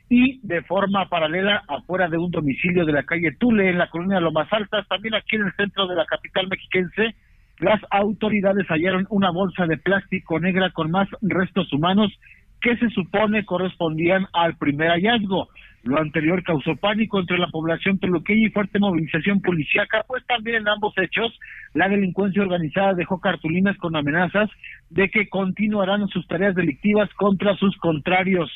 y 0.09 0.45
de 0.45 0.61
forma 0.63 1.07
paralela 1.07 1.63
afuera 1.67 2.09
de 2.09 2.17
un 2.17 2.29
domicilio 2.29 2.85
de 2.85 2.91
la 2.91 3.03
calle 3.03 3.31
Tule 3.39 3.69
en 3.69 3.77
la 3.77 3.89
colonia 3.89 4.19
Lomas 4.19 4.51
Altas, 4.51 4.87
también 4.89 5.15
aquí 5.15 5.37
en 5.37 5.43
el 5.43 5.53
centro 5.53 5.87
de 5.87 5.95
la 5.95 6.05
capital 6.05 6.47
mexiquense, 6.49 7.15
las 7.59 7.79
autoridades 7.89 8.67
hallaron 8.67 9.07
una 9.09 9.31
bolsa 9.31 9.65
de 9.65 9.77
plástico 9.77 10.39
negra 10.39 10.71
con 10.71 10.91
más 10.91 11.07
restos 11.21 11.71
humanos 11.71 12.11
que 12.59 12.75
se 12.77 12.89
supone 12.89 13.45
correspondían 13.45 14.27
al 14.33 14.57
primer 14.57 14.89
hallazgo. 14.89 15.47
Lo 15.83 15.97
anterior 15.97 16.43
causó 16.43 16.75
pánico 16.75 17.19
entre 17.19 17.39
la 17.39 17.47
población 17.47 17.97
toluqueña 17.97 18.47
y 18.47 18.51
fuerte 18.51 18.79
movilización 18.79 19.41
policíaca, 19.41 20.03
pues 20.07 20.23
también 20.27 20.57
en 20.57 20.67
ambos 20.67 20.93
hechos 20.97 21.38
la 21.73 21.89
delincuencia 21.89 22.43
organizada 22.43 22.93
dejó 22.93 23.19
cartulinas 23.19 23.77
con 23.77 23.95
amenazas 23.95 24.50
de 24.89 25.09
que 25.09 25.27
continuarán 25.27 26.07
sus 26.09 26.27
tareas 26.27 26.53
delictivas 26.53 27.09
contra 27.15 27.55
sus 27.55 27.75
contrarios. 27.77 28.51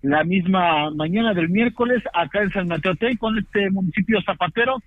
La 0.00 0.24
misma 0.24 0.90
mañana 0.90 1.34
del 1.34 1.50
miércoles, 1.50 2.02
acá 2.14 2.42
en 2.42 2.52
San 2.52 2.68
Mateo 2.68 2.94
con 3.18 3.38
este 3.38 3.70
municipio 3.70 4.22
zapatero, 4.22 4.78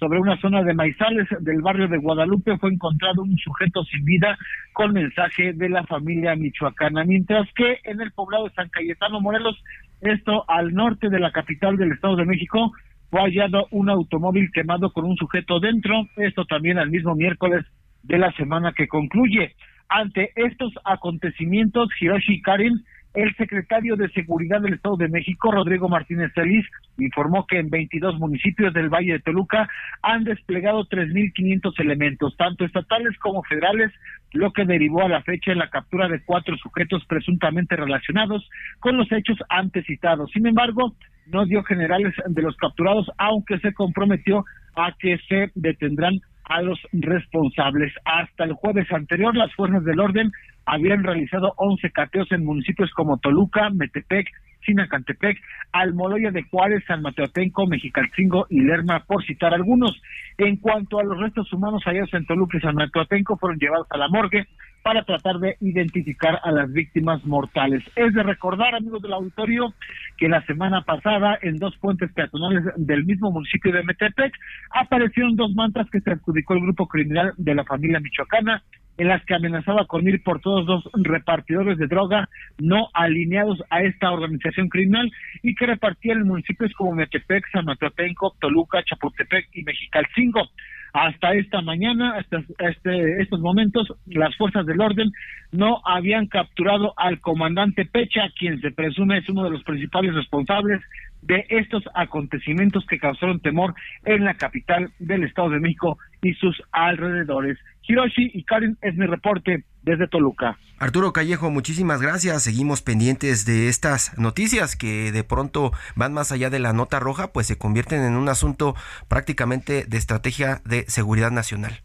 sobre 0.00 0.18
una 0.18 0.40
zona 0.40 0.62
de 0.62 0.72
maizales 0.72 1.28
del 1.40 1.60
barrio 1.60 1.86
de 1.86 1.98
Guadalupe 1.98 2.56
fue 2.56 2.70
encontrado 2.70 3.22
un 3.22 3.36
sujeto 3.36 3.84
sin 3.84 4.02
vida 4.04 4.38
con 4.72 4.94
mensaje 4.94 5.52
de 5.52 5.68
la 5.68 5.84
familia 5.84 6.34
michoacana, 6.36 7.04
mientras 7.04 7.46
que 7.54 7.80
en 7.84 8.00
el 8.00 8.10
poblado 8.12 8.44
de 8.44 8.54
San 8.54 8.70
Cayetano 8.70 9.20
Morelos, 9.20 9.62
esto 10.00 10.44
al 10.48 10.72
norte 10.72 11.08
de 11.08 11.20
la 11.20 11.32
capital 11.32 11.76
del 11.76 11.92
Estado 11.92 12.16
de 12.16 12.24
México, 12.24 12.72
fue 13.10 13.20
hallado 13.20 13.66
un 13.70 13.90
automóvil 13.90 14.50
quemado 14.52 14.92
con 14.92 15.04
un 15.04 15.16
sujeto 15.16 15.58
dentro, 15.60 16.06
esto 16.16 16.44
también 16.44 16.78
al 16.78 16.90
mismo 16.90 17.14
miércoles 17.14 17.64
de 18.02 18.18
la 18.18 18.32
semana 18.32 18.72
que 18.72 18.88
concluye. 18.88 19.54
Ante 19.88 20.30
estos 20.36 20.72
acontecimientos, 20.84 21.88
Hiroshi 22.00 22.40
Karin 22.42 22.84
el 23.14 23.34
secretario 23.34 23.96
de 23.96 24.08
Seguridad 24.10 24.60
del 24.60 24.74
Estado 24.74 24.96
de 24.96 25.08
México, 25.08 25.50
Rodrigo 25.50 25.88
Martínez 25.88 26.30
Celis, 26.34 26.64
informó 26.98 27.46
que 27.46 27.58
en 27.58 27.68
22 27.68 28.18
municipios 28.18 28.72
del 28.72 28.88
Valle 28.88 29.14
de 29.14 29.20
Toluca 29.20 29.68
han 30.02 30.24
desplegado 30.24 30.86
3.500 30.86 31.72
elementos, 31.80 32.36
tanto 32.36 32.64
estatales 32.64 33.18
como 33.18 33.42
federales, 33.42 33.90
lo 34.32 34.52
que 34.52 34.64
derivó 34.64 35.02
a 35.02 35.08
la 35.08 35.22
fecha 35.22 35.50
en 35.50 35.58
la 35.58 35.70
captura 35.70 36.08
de 36.08 36.22
cuatro 36.24 36.56
sujetos 36.56 37.04
presuntamente 37.06 37.74
relacionados 37.74 38.48
con 38.78 38.96
los 38.96 39.10
hechos 39.10 39.38
antes 39.48 39.84
citados. 39.86 40.30
Sin 40.32 40.46
embargo, 40.46 40.94
no 41.26 41.46
dio 41.46 41.64
generales 41.64 42.14
de 42.26 42.42
los 42.42 42.56
capturados, 42.56 43.10
aunque 43.18 43.58
se 43.58 43.72
comprometió 43.72 44.44
a 44.76 44.92
que 44.98 45.18
se 45.28 45.50
detendrán 45.54 46.20
a 46.50 46.60
los 46.62 46.78
responsables. 46.92 47.92
Hasta 48.04 48.44
el 48.44 48.52
jueves 48.54 48.92
anterior, 48.92 49.34
las 49.36 49.54
fuerzas 49.54 49.84
del 49.84 50.00
orden 50.00 50.32
habían 50.66 51.04
realizado 51.04 51.54
11 51.56 51.90
cateos 51.90 52.30
en 52.32 52.44
municipios 52.44 52.90
como 52.90 53.18
Toluca, 53.18 53.70
Metepec, 53.70 54.26
Sinacantepec, 54.66 55.38
Almoloya 55.72 56.32
de 56.32 56.42
Juárez, 56.42 56.84
San 56.86 57.02
Mateotenco, 57.02 57.66
Mexicalcingo 57.66 58.46
y 58.50 58.60
Lerma, 58.60 59.04
por 59.06 59.24
citar 59.24 59.54
algunos. 59.54 60.02
En 60.38 60.56
cuanto 60.56 60.98
a 60.98 61.04
los 61.04 61.18
restos 61.18 61.52
humanos 61.52 61.84
hallados 61.84 62.12
en 62.14 62.26
Toluca 62.26 62.58
y 62.58 62.60
San 62.60 62.74
Mateotenco, 62.74 63.36
fueron 63.36 63.58
llevados 63.58 63.86
a 63.90 63.96
la 63.96 64.08
morgue 64.08 64.46
para 64.82 65.04
tratar 65.04 65.38
de 65.38 65.56
identificar 65.60 66.40
a 66.42 66.52
las 66.52 66.72
víctimas 66.72 67.24
mortales. 67.24 67.82
Es 67.96 68.14
de 68.14 68.22
recordar, 68.22 68.74
amigos 68.74 69.02
del 69.02 69.12
auditorio, 69.12 69.74
que 70.16 70.28
la 70.28 70.44
semana 70.46 70.82
pasada 70.82 71.38
en 71.42 71.58
dos 71.58 71.76
puentes 71.78 72.12
peatonales 72.12 72.64
del 72.76 73.04
mismo 73.04 73.30
municipio 73.30 73.72
de 73.72 73.82
Metepec 73.82 74.32
aparecieron 74.70 75.36
dos 75.36 75.54
mantas 75.54 75.88
que 75.90 76.00
se 76.00 76.10
adjudicó 76.10 76.54
el 76.54 76.62
grupo 76.62 76.86
criminal 76.86 77.32
de 77.36 77.54
la 77.54 77.64
familia 77.64 78.00
michoacana 78.00 78.62
en 79.00 79.08
las 79.08 79.24
que 79.24 79.34
amenazaba 79.34 79.86
con 79.86 80.06
ir 80.06 80.22
por 80.22 80.40
todos 80.40 80.66
los 80.66 80.84
repartidores 80.92 81.78
de 81.78 81.86
droga 81.86 82.28
no 82.58 82.88
alineados 82.92 83.62
a 83.70 83.82
esta 83.82 84.10
organización 84.10 84.68
criminal 84.68 85.10
y 85.42 85.54
que 85.54 85.64
repartían 85.64 86.18
en 86.18 86.28
municipios 86.28 86.70
como 86.74 86.92
Metepec, 86.92 87.44
San 87.50 87.64
Mateotenco, 87.64 88.36
Toluca, 88.38 88.82
Chapultepec 88.84 89.48
y 89.54 89.62
Mexicalcingo. 89.62 90.50
Hasta 90.92 91.34
esta 91.34 91.60
mañana, 91.62 92.16
hasta 92.16 92.42
este, 92.58 93.22
estos 93.22 93.40
momentos, 93.40 93.92
las 94.06 94.36
fuerzas 94.36 94.66
del 94.66 94.80
orden 94.80 95.10
no 95.52 95.80
habían 95.84 96.26
capturado 96.26 96.94
al 96.96 97.20
comandante 97.20 97.84
Pecha, 97.84 98.22
quien 98.38 98.60
se 98.60 98.70
presume 98.70 99.18
es 99.18 99.28
uno 99.28 99.44
de 99.44 99.50
los 99.50 99.62
principales 99.62 100.14
responsables 100.14 100.80
de 101.22 101.44
estos 101.48 101.84
acontecimientos 101.94 102.84
que 102.86 102.98
causaron 102.98 103.40
temor 103.40 103.74
en 104.04 104.24
la 104.24 104.34
capital 104.34 104.90
del 104.98 105.24
Estado 105.24 105.50
de 105.50 105.60
México 105.60 105.98
y 106.22 106.34
sus 106.34 106.60
alrededores. 106.72 107.58
Hiroshi 107.86 108.30
y 108.34 108.44
Karen 108.44 108.76
es 108.82 108.94
mi 108.96 109.06
reporte 109.06 109.64
desde 109.82 110.08
Toluca. 110.08 110.58
Arturo 110.78 111.12
Callejo, 111.12 111.50
muchísimas 111.50 112.00
gracias. 112.00 112.42
Seguimos 112.42 112.80
pendientes 112.80 113.44
de 113.44 113.68
estas 113.68 114.16
noticias 114.16 114.76
que 114.76 115.12
de 115.12 115.24
pronto 115.24 115.72
van 115.94 116.14
más 116.14 116.32
allá 116.32 116.48
de 116.48 116.58
la 116.58 116.72
nota 116.72 116.98
roja, 116.98 117.32
pues 117.32 117.46
se 117.46 117.58
convierten 117.58 118.02
en 118.02 118.16
un 118.16 118.28
asunto 118.28 118.74
prácticamente 119.08 119.84
de 119.86 119.98
estrategia 119.98 120.62
de 120.64 120.86
seguridad 120.88 121.30
nacional. 121.30 121.82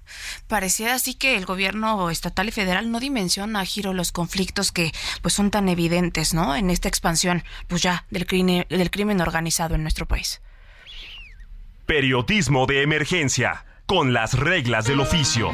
Parecía 0.47 0.93
así 0.93 1.13
que 1.13 1.35
el 1.35 1.45
gobierno 1.45 2.09
estatal 2.09 2.47
y 2.47 2.51
federal 2.51 2.89
no 2.89 2.99
dimensiona, 2.99 3.65
Giro, 3.65 3.93
los 3.93 4.11
conflictos 4.11 4.71
que 4.71 4.91
pues 5.21 5.33
son 5.33 5.51
tan 5.51 5.67
evidentes, 5.67 6.33
¿no? 6.33 6.55
En 6.55 6.69
esta 6.69 6.87
expansión, 6.87 7.43
pues 7.67 7.81
ya, 7.81 8.05
del 8.11 8.25
crimen, 8.25 8.65
del 8.69 8.91
crimen 8.91 9.19
organizado 9.19 9.75
en 9.75 9.81
nuestro 9.81 10.05
país. 10.05 10.41
Periodismo 11.85 12.65
de 12.65 12.81
emergencia, 12.81 13.65
con 13.85 14.13
las 14.13 14.33
reglas 14.33 14.85
del 14.85 15.01
oficio. 15.01 15.51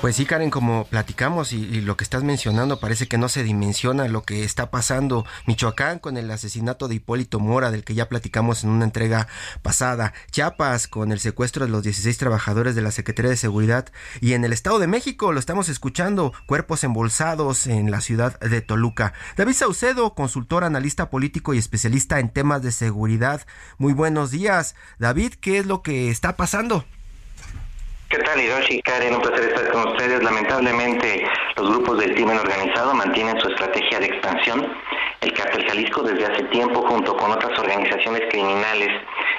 Pues 0.00 0.14
sí, 0.14 0.26
Karen, 0.26 0.50
como 0.50 0.84
platicamos 0.84 1.52
y, 1.52 1.80
lo 1.80 1.96
que 1.96 2.04
estás 2.04 2.22
mencionando, 2.22 2.78
parece 2.78 3.08
que 3.08 3.18
no 3.18 3.28
se 3.28 3.42
dimensiona 3.42 4.06
lo 4.06 4.22
que 4.22 4.44
está 4.44 4.70
pasando 4.70 5.26
Michoacán 5.46 5.98
con 5.98 6.16
el 6.16 6.30
asesinato 6.30 6.86
de 6.86 6.94
Hipólito 6.94 7.40
Mora, 7.40 7.72
del 7.72 7.82
que 7.82 7.94
ya 7.94 8.08
platicamos 8.08 8.62
en 8.62 8.70
una 8.70 8.84
entrega 8.84 9.26
pasada, 9.60 10.12
Chiapas 10.30 10.86
con 10.86 11.10
el 11.10 11.18
secuestro 11.18 11.66
de 11.66 11.72
los 11.72 11.82
16 11.82 12.16
trabajadores 12.16 12.76
de 12.76 12.82
la 12.82 12.92
Secretaría 12.92 13.32
de 13.32 13.36
Seguridad 13.36 13.86
y 14.20 14.34
en 14.34 14.44
el 14.44 14.52
Estado 14.52 14.78
de 14.78 14.86
México 14.86 15.32
lo 15.32 15.40
estamos 15.40 15.68
escuchando, 15.68 16.32
cuerpos 16.46 16.84
embolsados 16.84 17.66
en 17.66 17.90
la 17.90 18.00
ciudad 18.00 18.38
de 18.38 18.60
Toluca. 18.60 19.14
David 19.36 19.54
Saucedo, 19.54 20.14
consultor, 20.14 20.62
analista 20.62 21.10
político 21.10 21.54
y 21.54 21.58
especialista 21.58 22.20
en 22.20 22.28
temas 22.28 22.62
de 22.62 22.70
seguridad. 22.70 23.44
Muy 23.78 23.94
buenos 23.94 24.30
días. 24.30 24.76
David, 25.00 25.34
¿qué 25.40 25.58
es 25.58 25.66
lo 25.66 25.82
que 25.82 26.10
está 26.10 26.36
pasando? 26.36 26.84
¿Qué 28.10 28.16
tal, 28.20 28.40
Hiroshi? 28.40 28.80
Karen, 28.80 29.16
un 29.16 29.20
placer 29.20 29.50
estar 29.50 29.70
con 29.70 29.88
ustedes. 29.88 30.22
Lamentablemente, 30.22 31.28
los 31.58 31.68
grupos 31.68 31.98
del 31.98 32.14
crimen 32.14 32.38
organizado 32.38 32.94
mantienen 32.94 33.38
su 33.38 33.48
estrategia 33.48 34.00
de 34.00 34.06
expansión. 34.06 34.66
El 35.20 35.34
Cártel 35.34 35.68
Jalisco, 35.68 36.02
desde 36.02 36.24
hace 36.24 36.42
tiempo, 36.44 36.86
junto 36.88 37.14
con 37.18 37.32
otras 37.32 37.58
organizaciones 37.58 38.22
criminales, 38.30 38.88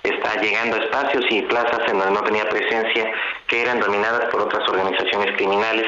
está 0.03 0.39
llegando 0.39 0.75
a 0.75 0.81
espacios 0.81 1.25
y 1.31 1.41
plazas 1.43 1.79
en 1.87 1.97
donde 1.97 2.13
no 2.13 2.21
tenía 2.21 2.47
presencia, 2.47 3.11
que 3.47 3.63
eran 3.63 3.79
dominadas 3.79 4.25
por 4.25 4.41
otras 4.41 4.69
organizaciones 4.69 5.35
criminales. 5.35 5.87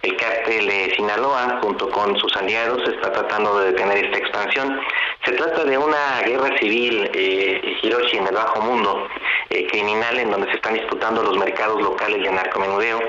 El 0.00 0.16
cártel 0.16 0.66
de 0.66 0.94
Sinaloa, 0.96 1.60
junto 1.62 1.90
con 1.90 2.16
sus 2.16 2.34
aliados, 2.34 2.80
está 2.88 3.12
tratando 3.12 3.58
de 3.58 3.72
detener 3.72 4.06
esta 4.06 4.16
expansión. 4.16 4.80
Se 5.26 5.32
trata 5.32 5.64
de 5.64 5.76
una 5.76 6.22
guerra 6.24 6.56
civil, 6.58 7.10
eh, 7.12 7.78
Hiroshi, 7.82 8.16
en 8.16 8.26
el 8.26 8.34
bajo 8.34 8.62
mundo, 8.62 9.06
eh, 9.52 9.66
criminal, 9.68 10.18
en 10.18 10.30
donde 10.30 10.48
se 10.48 10.56
están 10.56 10.74
disputando 10.74 11.22
los 11.22 11.36
mercados 11.38 11.80
locales 11.80 12.22
de 12.22 12.32
narcomenudeo 12.32 13.00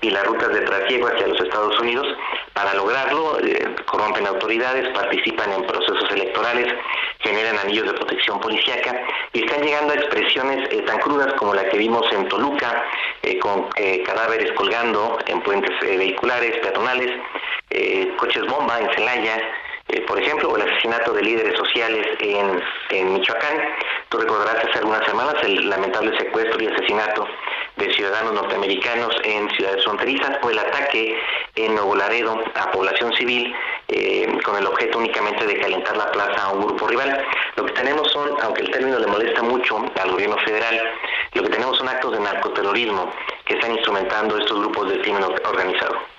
y 0.00 0.10
las 0.10 0.26
rutas 0.26 0.48
de 0.52 0.60
trasiego 0.60 1.08
hacia 1.08 1.26
los 1.26 1.40
Estados 1.40 1.78
Unidos. 1.80 2.06
Para 2.52 2.74
lograrlo, 2.74 3.38
eh, 3.40 3.74
corrompen 3.86 4.26
autoridades, 4.26 4.88
participan 4.94 5.52
en 5.52 5.66
procesos 5.66 6.08
electorales, 6.10 6.72
generan 7.20 7.58
anillos 7.58 7.86
de 7.86 7.94
protección 7.94 8.38
policíaca 8.40 8.94
y 9.32 9.44
están 9.44 9.62
llegando 9.62 9.92
a 9.92 9.96
expresiones 9.96 10.68
eh, 10.70 10.82
tan 10.82 10.98
crudas 10.98 11.32
como 11.34 11.54
la 11.54 11.68
que 11.68 11.78
vimos 11.78 12.04
en 12.12 12.28
Toluca, 12.28 12.84
eh, 13.22 13.38
con 13.38 13.68
cadáveres 14.04 14.52
colgando 14.52 15.18
en 15.26 15.40
puentes 15.42 15.72
vehiculares, 15.80 16.58
peatonales, 16.58 17.10
coches 18.18 18.46
bomba 18.46 18.78
en 18.78 18.92
Celaya, 18.94 19.40
por 20.06 20.20
ejemplo, 20.20 20.56
el 20.56 20.62
asesinato 20.62 21.12
de 21.12 21.22
líderes 21.22 21.56
sociales 21.56 22.06
en, 22.20 22.62
en 22.90 23.12
Michoacán. 23.12 23.58
Tú 24.08 24.18
recordarás 24.18 24.64
hace 24.64 24.78
algunas 24.78 25.04
semanas 25.06 25.34
el 25.42 25.68
lamentable 25.68 26.16
secuestro 26.18 26.62
y 26.62 26.66
asesinato 26.66 27.26
de 27.76 27.92
ciudadanos 27.92 28.34
norteamericanos 28.34 29.14
en 29.24 29.50
ciudades 29.50 29.82
fronterizas 29.84 30.38
o 30.42 30.50
el 30.50 30.58
ataque 30.58 31.18
en 31.56 31.74
Nuevo 31.74 31.96
Laredo 31.96 32.38
a 32.54 32.70
población 32.70 33.12
civil 33.14 33.52
eh, 33.88 34.38
con 34.44 34.56
el 34.56 34.66
objeto 34.66 34.98
únicamente 34.98 35.46
de 35.46 35.60
calentar 35.60 35.96
la 35.96 36.10
plaza 36.12 36.44
a 36.44 36.52
un 36.52 36.64
grupo 36.64 36.86
rival. 36.86 37.24
Lo 37.56 37.66
que 37.66 37.72
tenemos 37.72 38.10
son, 38.12 38.36
aunque 38.42 38.62
el 38.62 38.70
término 38.70 38.98
le 38.98 39.06
molesta 39.06 39.42
mucho 39.42 39.84
al 40.00 40.10
gobierno 40.10 40.36
federal, 40.38 40.80
lo 41.32 41.42
que 41.42 41.48
tenemos 41.50 41.76
son 41.76 41.88
actos 41.88 42.12
de 42.12 42.20
narcoterrorismo 42.20 43.12
que 43.44 43.54
están 43.54 43.72
instrumentando 43.72 44.38
estos 44.38 44.60
grupos 44.60 44.90
de 44.90 45.00
crimen 45.00 45.24
organizado. 45.24 46.13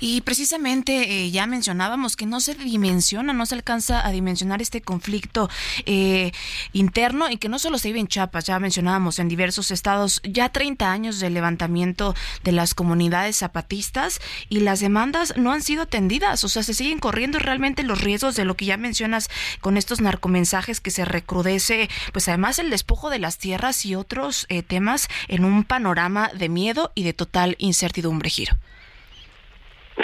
Y 0.00 0.20
precisamente 0.20 1.24
eh, 1.24 1.30
ya 1.30 1.46
mencionábamos 1.46 2.16
que 2.16 2.26
no 2.26 2.40
se 2.40 2.54
dimensiona, 2.54 3.32
no 3.32 3.46
se 3.46 3.54
alcanza 3.54 4.06
a 4.06 4.10
dimensionar 4.10 4.62
este 4.62 4.80
conflicto 4.80 5.48
eh, 5.86 6.32
interno 6.72 7.30
y 7.30 7.38
que 7.38 7.48
no 7.48 7.58
solo 7.58 7.78
se 7.78 7.88
vive 7.88 8.00
en 8.00 8.08
Chiapas, 8.08 8.44
ya 8.44 8.58
mencionábamos 8.58 9.18
en 9.18 9.28
diversos 9.28 9.70
estados, 9.70 10.20
ya 10.22 10.50
30 10.50 10.90
años 10.90 11.18
de 11.18 11.30
levantamiento 11.30 12.14
de 12.44 12.52
las 12.52 12.74
comunidades 12.74 13.38
zapatistas 13.38 14.20
y 14.48 14.60
las 14.60 14.80
demandas 14.80 15.34
no 15.36 15.52
han 15.52 15.62
sido 15.62 15.82
atendidas, 15.82 16.44
o 16.44 16.48
sea, 16.48 16.62
se 16.62 16.74
siguen 16.74 16.98
corriendo 17.00 17.38
realmente 17.38 17.82
los 17.82 18.00
riesgos 18.00 18.36
de 18.36 18.44
lo 18.44 18.56
que 18.56 18.66
ya 18.66 18.76
mencionas 18.76 19.30
con 19.60 19.76
estos 19.76 20.00
narcomensajes 20.00 20.80
que 20.80 20.90
se 20.90 21.04
recrudece, 21.04 21.88
pues 22.12 22.28
además 22.28 22.58
el 22.58 22.70
despojo 22.70 23.10
de 23.10 23.18
las 23.18 23.38
tierras 23.38 23.84
y 23.84 23.94
otros 23.94 24.46
eh, 24.48 24.62
temas 24.62 25.08
en 25.26 25.44
un 25.44 25.64
panorama 25.64 26.30
de 26.34 26.48
miedo 26.48 26.92
y 26.94 27.02
de 27.02 27.14
total 27.14 27.56
incertidumbre, 27.58 28.30
Giro. 28.30 28.56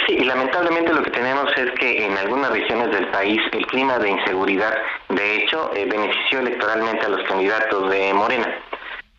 Sí, 0.05 0.13
y 0.13 0.23
lamentablemente 0.25 0.93
lo 0.93 1.01
que 1.03 1.11
tenemos 1.11 1.49
es 1.55 1.71
que 1.79 2.05
en 2.05 2.17
algunas 2.17 2.51
regiones 2.51 2.91
del 2.91 3.07
país 3.07 3.39
el 3.53 3.65
clima 3.67 3.97
de 3.97 4.09
inseguridad, 4.09 4.75
de 5.09 5.35
hecho, 5.37 5.71
eh, 5.73 5.85
benefició 5.85 6.39
electoralmente 6.39 7.05
a 7.05 7.09
los 7.09 7.23
candidatos 7.23 7.89
de 7.89 8.13
Morena. 8.13 8.59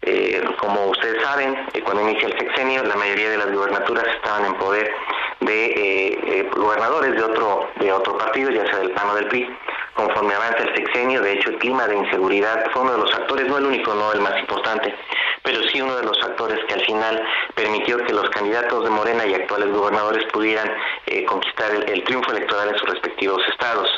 Eh, 0.02 0.44
como 0.60 0.86
ustedes 0.86 1.22
saben, 1.22 1.56
eh, 1.72 1.80
cuando 1.82 2.02
inicia 2.02 2.28
el 2.28 2.38
sexenio, 2.38 2.84
la 2.84 2.94
mayoría 2.94 3.30
de 3.30 3.38
las 3.38 3.50
gubernaturas 3.50 4.04
estaban 4.16 4.44
en 4.44 4.54
poder 4.54 4.92
de 5.40 6.48
gobernadores 6.54 7.12
de 7.12 7.22
otro 7.22 7.68
de 7.76 7.92
otro 7.92 8.16
partido, 8.16 8.50
ya 8.50 8.66
sea 8.66 8.78
del 8.78 8.90
PAN 8.92 9.10
o 9.10 9.14
del 9.14 9.28
PRI. 9.28 9.48
Conforme 9.96 10.34
avanza 10.34 10.58
el 10.58 10.74
sexenio, 10.76 11.22
de 11.22 11.32
hecho, 11.32 11.48
el 11.48 11.56
clima 11.56 11.88
de 11.88 11.96
inseguridad 11.96 12.70
fue 12.70 12.82
uno 12.82 12.92
de 12.92 12.98
los 12.98 13.14
actores, 13.14 13.48
no 13.48 13.56
el 13.56 13.64
único, 13.64 13.94
no 13.94 14.12
el 14.12 14.20
más 14.20 14.38
importante, 14.38 14.94
pero 15.42 15.62
sí 15.68 15.80
uno 15.80 15.96
de 15.96 16.02
los 16.02 16.22
actores 16.22 16.62
que 16.68 16.74
al 16.74 16.84
final 16.84 17.22
permitió 17.54 17.96
que 18.04 18.12
los 18.12 18.28
candidatos 18.28 18.84
de 18.84 18.90
Morena 18.90 19.24
y 19.24 19.32
actuales 19.32 19.70
gobernadores 19.70 20.24
pudieran 20.34 20.70
eh, 21.06 21.24
conquistar 21.24 21.74
el, 21.74 22.04
triunfo 22.04 22.30
electoral 22.32 22.68
en 22.68 22.78
sus 22.78 22.90
respectivos 22.90 23.40
estados. 23.48 23.88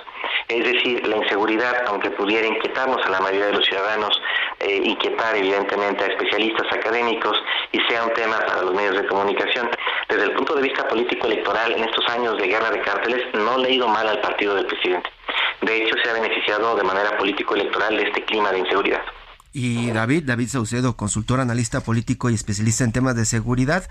Es 0.47 0.65
decir, 0.65 1.05
la 1.05 1.17
inseguridad, 1.17 1.85
aunque 1.89 2.11
pudiera 2.11 2.47
inquietarnos 2.47 3.05
a 3.05 3.11
la 3.11 3.21
mayoría 3.21 3.47
de 3.47 3.55
los 3.55 3.67
ciudadanos, 3.67 4.23
eh, 4.61 4.81
inquietar 4.85 5.35
evidentemente 5.35 6.05
a 6.05 6.07
especialistas 6.07 6.73
académicos 6.73 7.37
y 7.73 7.81
sea 7.89 8.05
un 8.05 8.15
tema 8.15 8.39
para 8.47 8.63
los 8.63 8.73
medios 8.73 8.95
de 8.95 9.07
comunicación, 9.09 9.69
desde 10.09 10.23
el 10.23 10.33
punto 10.35 10.55
de 10.55 10.63
vista 10.63 10.87
político 10.87 11.27
electoral, 11.27 11.73
en 11.73 11.83
estos 11.83 12.07
años 12.09 12.39
de 12.39 12.47
guerra 12.47 12.71
de 12.71 12.83
cárteles, 12.83 13.35
no 13.35 13.59
le 13.59 13.69
ha 13.69 13.73
ido 13.73 13.89
mal 13.89 14.07
al 14.09 14.21
partido 14.21 14.55
del 14.55 14.67
presidente. 14.67 15.11
De 15.63 15.77
hecho, 15.77 15.95
se 16.03 16.11
ha 16.11 16.15
beneficiado 16.15 16.77
de 16.77 16.83
manera 16.83 17.17
político-electoral 17.19 17.97
de 17.97 18.05
este 18.05 18.25
clima 18.25 18.53
de 18.53 18.61
inseguridad. 18.61 19.03
Y 19.53 19.91
David, 19.91 20.25
David 20.25 20.49
Saucedo, 20.49 20.97
consultor, 20.97 21.41
analista 21.41 21.81
político 21.81 22.29
y 22.29 22.35
especialista 22.35 22.85
en 22.85 22.93
temas 22.93 23.17
de 23.17 23.25
seguridad, 23.25 23.89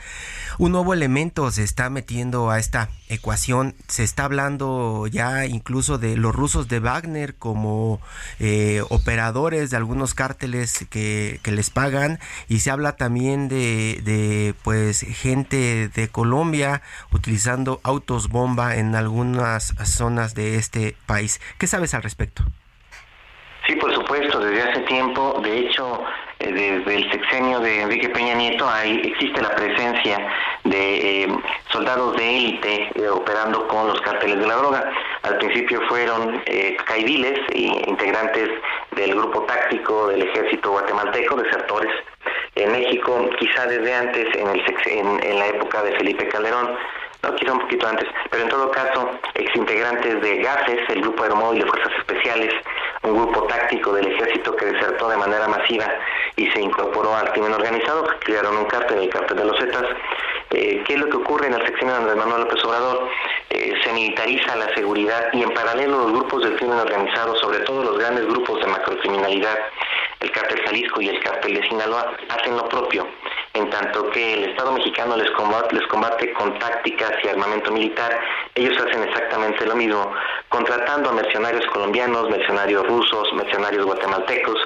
un 0.60 0.72
nuevo 0.72 0.94
elemento 0.94 1.50
se 1.52 1.64
está 1.64 1.90
metiendo 1.90 2.52
a 2.52 2.60
esta 2.60 2.90
ecuación. 3.10 3.74
Se 3.88 4.04
está 4.04 4.26
hablando 4.26 5.08
ya 5.08 5.46
incluso 5.46 5.98
de 5.98 6.16
los 6.16 6.36
rusos 6.36 6.68
de 6.68 6.80
Wagner 6.80 7.36
como 7.36 8.00
eh, 8.40 8.82
operadores 8.90 9.72
de 9.72 9.78
algunos 9.78 10.14
cárteles 10.14 10.86
que, 10.90 11.40
les 11.44 11.70
pagan 11.70 12.20
y 12.50 12.60
se 12.60 12.70
habla 12.70 12.98
también 12.98 13.48
de, 13.48 14.02
de 14.04 14.54
pues 14.64 15.00
gente 15.00 15.88
de 15.88 16.08
Colombia 16.10 16.82
utilizando 17.12 17.80
autos 17.84 18.30
bomba 18.30 18.76
en 18.76 18.94
algunas 18.96 19.74
zonas 19.86 20.36
de 20.36 20.58
este 20.58 20.96
país. 21.06 21.42
¿Qué 21.58 21.66
sabes 21.66 21.94
al 21.94 22.04
respecto? 22.04 22.44
Sí, 23.68 23.76
por 23.76 23.94
supuesto, 23.94 24.07
desde 24.20 24.64
hace 24.64 24.80
tiempo, 24.82 25.40
de 25.44 25.60
hecho, 25.60 26.04
eh, 26.40 26.52
desde 26.52 26.96
el 26.96 27.12
sexenio 27.12 27.60
de 27.60 27.82
Enrique 27.82 28.10
Peña 28.10 28.34
Nieto, 28.34 28.68
ahí 28.68 29.00
existe 29.04 29.42
la 29.42 29.56
presencia 29.56 30.18
de 30.64 31.24
eh, 31.24 31.28
soldados 31.72 32.18
de 32.18 32.38
élite 32.38 32.90
eh, 32.96 33.10
operando 33.10 33.68
con 33.68 33.88
los 33.88 34.02
cárteles 34.02 34.40
de 34.40 34.48
la 34.48 34.56
droga. 34.56 34.92
Al 35.22 35.38
principio 35.38 35.82
fueron 35.88 36.42
caidiles 36.86 37.40
e 37.52 37.60
integrantes 37.88 38.50
del 38.92 39.14
grupo 39.14 39.42
táctico 39.44 40.08
del 40.08 40.24
ejército 40.24 40.72
guatemalteco, 40.72 41.36
desertores. 41.36 41.92
En 42.56 42.72
México, 42.72 43.30
quizá 43.40 43.68
desde 43.68 43.94
antes, 43.94 44.26
en, 44.36 44.48
el, 44.48 44.64
en, 44.86 45.24
en 45.24 45.40
la 45.40 45.48
época 45.48 45.84
de 45.84 45.96
Felipe 45.98 46.28
Calderón, 46.28 46.76
no, 47.24 47.36
quizá 47.36 47.54
un 47.54 47.60
poquito 47.60 47.88
antes, 47.88 48.08
pero 48.30 48.44
en 48.44 48.50
todo 48.50 48.72
caso, 48.72 49.10
exintegrantes 49.34 50.22
de 50.22 50.38
GASES, 50.38 50.90
el 50.90 51.02
Grupo 51.02 51.24
Aeromóvil 51.24 51.62
de 51.62 51.68
Fuerzas 51.68 51.92
Especiales, 51.98 52.54
un 53.08 53.18
grupo 53.18 53.44
táctico 53.44 53.94
del 53.94 54.08
ejército 54.08 54.56
que 54.56 54.66
desertó 54.66 55.10
de 55.10 55.18
manera 55.18 55.48
masiva 55.48 55.86
y 56.36 56.48
se 56.52 56.62
incorporó 56.62 57.16
al 57.16 57.32
crimen 57.32 57.54
organizado, 57.54 58.08
crearon 58.20 58.58
un 58.58 58.66
cártel, 58.66 59.00
el 59.00 59.10
cártel 59.10 59.38
de 59.38 59.46
los 59.46 59.58
Zetas. 59.60 59.86
Eh, 60.52 60.84
¿Qué 60.86 60.94
es 60.94 61.00
lo 61.00 61.10
que 61.10 61.18
ocurre 61.18 61.48
en 61.48 61.54
el 61.54 61.66
sexenio 61.66 61.94
de 61.94 62.00
Andrés 62.00 62.18
Manuel 62.18 62.42
López 62.42 62.64
Obrador? 62.64 63.10
Eh, 63.50 63.74
se 63.84 63.92
militariza 63.94 64.56
la 64.56 64.74
seguridad 64.76 65.30
y 65.34 65.44
en 65.44 65.54
paralelo 65.54 65.98
los 66.00 66.12
grupos 66.14 66.44
del 66.44 66.56
crimen 66.56 66.80
organizado, 66.80 67.36
sobre 67.36 67.60
todo 67.60 67.84
los 67.84 67.98
grandes 67.98 68.26
grupos 68.28 68.60
de 68.60 68.68
macrocriminalidad, 68.68 69.58
el 70.20 70.32
cártel 70.32 70.62
Jalisco 70.66 71.02
y 71.02 71.10
el 71.10 71.20
cártel 71.22 71.56
de 71.56 71.68
Sinaloa, 71.68 72.14
hacen 72.30 72.56
lo 72.56 72.68
propio 72.70 73.08
en 73.58 73.70
tanto 73.72 74.10
que 74.12 74.34
el 74.34 74.50
Estado 74.52 74.72
mexicano 74.72 75.18
les 75.18 75.32
combate, 75.32 76.34
con 76.34 76.58
tácticas 76.60 77.14
y 77.24 77.28
armamento 77.28 77.72
militar, 77.72 78.20
ellos 78.56 78.78
hacen 78.78 79.04
exactamente 79.04 79.66
lo 79.66 79.76
mismo, 79.76 80.12
contratando 80.50 81.10
a 81.10 81.14
mercenarios 81.14 81.66
colombianos, 81.68 82.30
mercenarios 82.30 82.86
rusos, 82.88 83.34
mercenarios 83.34 83.86
guatemaltecos, 83.86 84.58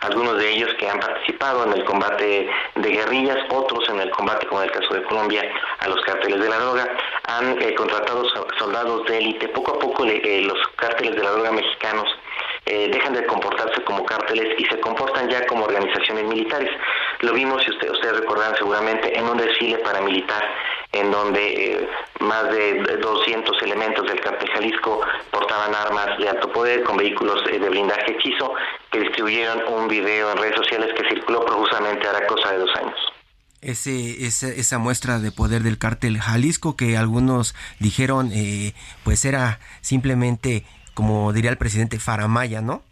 algunos 0.00 0.38
de 0.38 0.50
ellos 0.50 0.74
que 0.78 0.88
han 0.88 0.98
participado 0.98 1.64
en 1.64 1.74
el 1.74 1.84
combate 1.84 2.50
de 2.74 2.90
guerrillas, 2.90 3.38
otros 3.50 3.88
en 3.88 4.00
el 4.00 4.10
combate, 4.10 4.46
como 4.46 4.62
en 4.62 4.68
el 4.68 4.74
caso 4.74 4.94
de 4.94 5.02
Colombia, 5.04 5.42
a 5.78 5.88
los 5.88 6.00
cárteles 6.02 6.40
de 6.40 6.48
la 6.48 6.58
droga, 6.58 6.88
han 7.28 7.62
eh, 7.62 7.74
contratado 7.74 8.24
soldados 8.58 9.06
de 9.06 9.18
élite. 9.18 9.48
Poco 9.48 9.76
a 9.76 9.78
poco 9.78 10.04
eh, 10.04 10.42
los 10.42 10.58
cárteles 10.76 11.14
de 11.14 11.22
la 11.22 11.30
droga 11.30 11.52
mexicanos 11.52 12.08
eh, 12.70 12.88
dejan 12.92 13.14
de 13.14 13.26
comportarse 13.26 13.82
como 13.82 14.04
cárteles 14.06 14.54
y 14.56 14.64
se 14.66 14.78
comportan 14.78 15.28
ya 15.28 15.44
como 15.46 15.64
organizaciones 15.64 16.24
militares. 16.24 16.70
Lo 17.18 17.32
vimos, 17.32 17.62
si 17.64 17.70
usted, 17.70 17.90
ustedes 17.90 18.20
recordarán 18.20 18.56
seguramente, 18.56 19.18
en 19.18 19.24
un 19.24 19.36
desfile 19.38 19.78
paramilitar 19.78 20.40
en 20.92 21.10
donde 21.10 21.72
eh, 21.72 21.88
más 22.20 22.48
de 22.50 22.96
200 23.00 23.62
elementos 23.62 24.06
del 24.06 24.20
cártel 24.20 24.48
Jalisco 24.50 25.00
portaban 25.32 25.74
armas 25.74 26.16
de 26.18 26.28
alto 26.28 26.52
poder 26.52 26.84
con 26.84 26.96
vehículos 26.96 27.44
de 27.44 27.58
blindaje 27.58 28.12
hechizo 28.12 28.54
que 28.92 29.00
distribuyeron 29.00 29.62
un 29.66 29.88
video 29.88 30.30
en 30.30 30.38
redes 30.38 30.54
sociales 30.56 30.94
que 30.96 31.08
circuló 31.08 31.44
profusamente 31.44 32.06
la 32.12 32.24
cosa 32.26 32.52
de 32.52 32.58
dos 32.58 32.70
años 32.76 32.98
esa, 33.62 34.48
esa 34.48 34.78
muestra 34.78 35.18
de 35.18 35.32
poder 35.32 35.62
del 35.62 35.78
cártel 35.78 36.18
Jalisco 36.18 36.76
que 36.76 36.96
algunos 36.96 37.54
dijeron 37.78 38.30
eh, 38.32 38.74
pues 39.04 39.24
era 39.24 39.60
simplemente 39.82 40.64
como 40.94 41.32
diría 41.32 41.50
el 41.50 41.58
presidente 41.58 41.98
Faramaya, 41.98 42.60
¿no? 42.60 42.82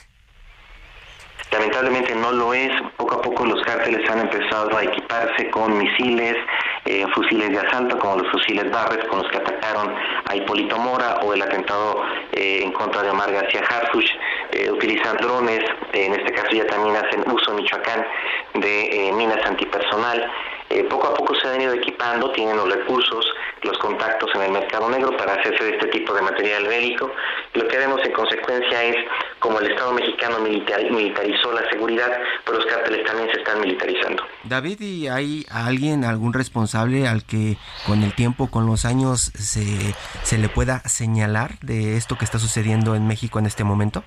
Lamentablemente 1.51 2.15
no 2.15 2.33
lo 2.33 2.53
es. 2.53 2.71
Poco 2.97 3.15
a 3.15 3.23
poco 3.23 3.47
los 3.47 3.63
cárteles 3.63 4.09
han 4.11 4.21
empezado 4.21 4.77
a 4.77 4.85
equiparse 4.85 5.51
con 5.51 5.79
misiles, 5.79 6.37
eh, 6.85 7.07
fusiles 7.15 7.51
de 7.51 7.59
asalto, 7.59 7.99
como 7.99 8.17
los 8.17 8.31
fusiles 8.31 8.71
Barrett 8.71 9.07
con 9.09 9.21
los 9.21 9.31
que 9.31 9.39
atacaron 9.39 9.95
a 10.27 10.37
Hipólito 10.37 10.77
Mora 10.79 11.21
o 11.23 11.33
el 11.33 11.41
atentado 11.41 12.03
eh, 12.33 12.61
en 12.63 12.73
contra 12.73 13.03
de 13.03 13.11
Omar 13.11 13.33
García 13.33 13.63
Harfuch. 13.63 14.11
Eh, 14.53 14.71
utilizan 14.71 15.17
drones, 15.17 15.61
en 15.93 16.13
este 16.13 16.33
caso 16.33 16.51
ya 16.53 16.67
también 16.67 16.97
hacen 16.97 17.25
uso 17.31 17.51
en 17.51 17.57
Michoacán 17.57 18.07
de 18.55 19.13
minas 19.15 19.45
antipersonal. 19.47 20.31
Eh, 20.71 20.85
poco 20.85 21.07
a 21.07 21.15
poco 21.15 21.35
se 21.35 21.49
han 21.49 21.61
ido 21.63 21.73
equipando, 21.73 22.31
tienen 22.33 22.57
los 22.57 22.71
recursos, 22.71 23.27
los 23.63 23.79
contactos 23.79 24.31
en 24.35 24.43
el 24.43 24.53
mercado 24.53 24.91
negro 24.91 25.17
para 25.17 25.33
hacerse 25.35 25.65
de 25.65 25.71
este 25.71 25.87
tipo 25.87 26.13
de 26.13 26.21
material 26.21 26.67
bélico. 26.67 27.11
Lo 27.55 27.67
que 27.67 27.79
vemos 27.79 28.01
en 28.05 28.13
consecuencia 28.13 28.85
es 28.85 28.97
como 29.39 29.61
el 29.61 29.71
Estado 29.71 29.93
mexicano 29.93 30.41
militarizó 30.41 31.53
la 31.53 31.69
seguridad, 31.71 32.11
pues 32.45 32.59
los 32.59 32.67
cárteles 32.67 33.05
también 33.07 33.31
se 33.33 33.39
están 33.39 33.61
militarizando. 33.61 34.23
David, 34.45 34.81
¿y 34.81 35.09
hay 35.09 35.47
alguien, 35.51 36.05
algún 36.05 36.35
responsable 36.35 37.09
al 37.09 37.25
que 37.25 37.57
con 37.87 38.03
el 38.03 38.15
tiempo, 38.15 38.51
con 38.51 38.67
los 38.67 38.85
años, 38.85 39.33
se, 39.35 39.95
se 40.23 40.39
le 40.39 40.51
pueda 40.51 40.81
señalar 40.81 41.59
de 41.61 41.97
esto 41.97 42.19
que 42.19 42.27
está 42.27 42.39
sucediendo 42.39 42.95
en 42.95 43.07
México 43.07 43.39
en 43.39 43.47
este 43.47 43.65
momento? 43.65 44.05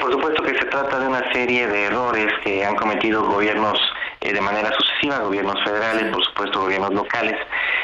Por 0.00 0.12
supuesto 0.12 0.42
que 0.42 0.54
se 0.54 0.64
trata 0.64 0.98
de 0.98 1.08
una 1.08 1.30
serie 1.32 1.66
de 1.66 1.84
errores 1.84 2.32
que 2.42 2.64
han 2.64 2.76
cometido 2.76 3.22
gobiernos 3.24 3.78
eh, 4.20 4.32
de 4.32 4.40
manera 4.40 4.72
sucesiva, 4.72 5.18
gobiernos 5.18 5.62
federales, 5.62 6.12
por 6.12 6.24
supuesto 6.24 6.60
gobiernos 6.62 6.92
locales. 6.92 7.36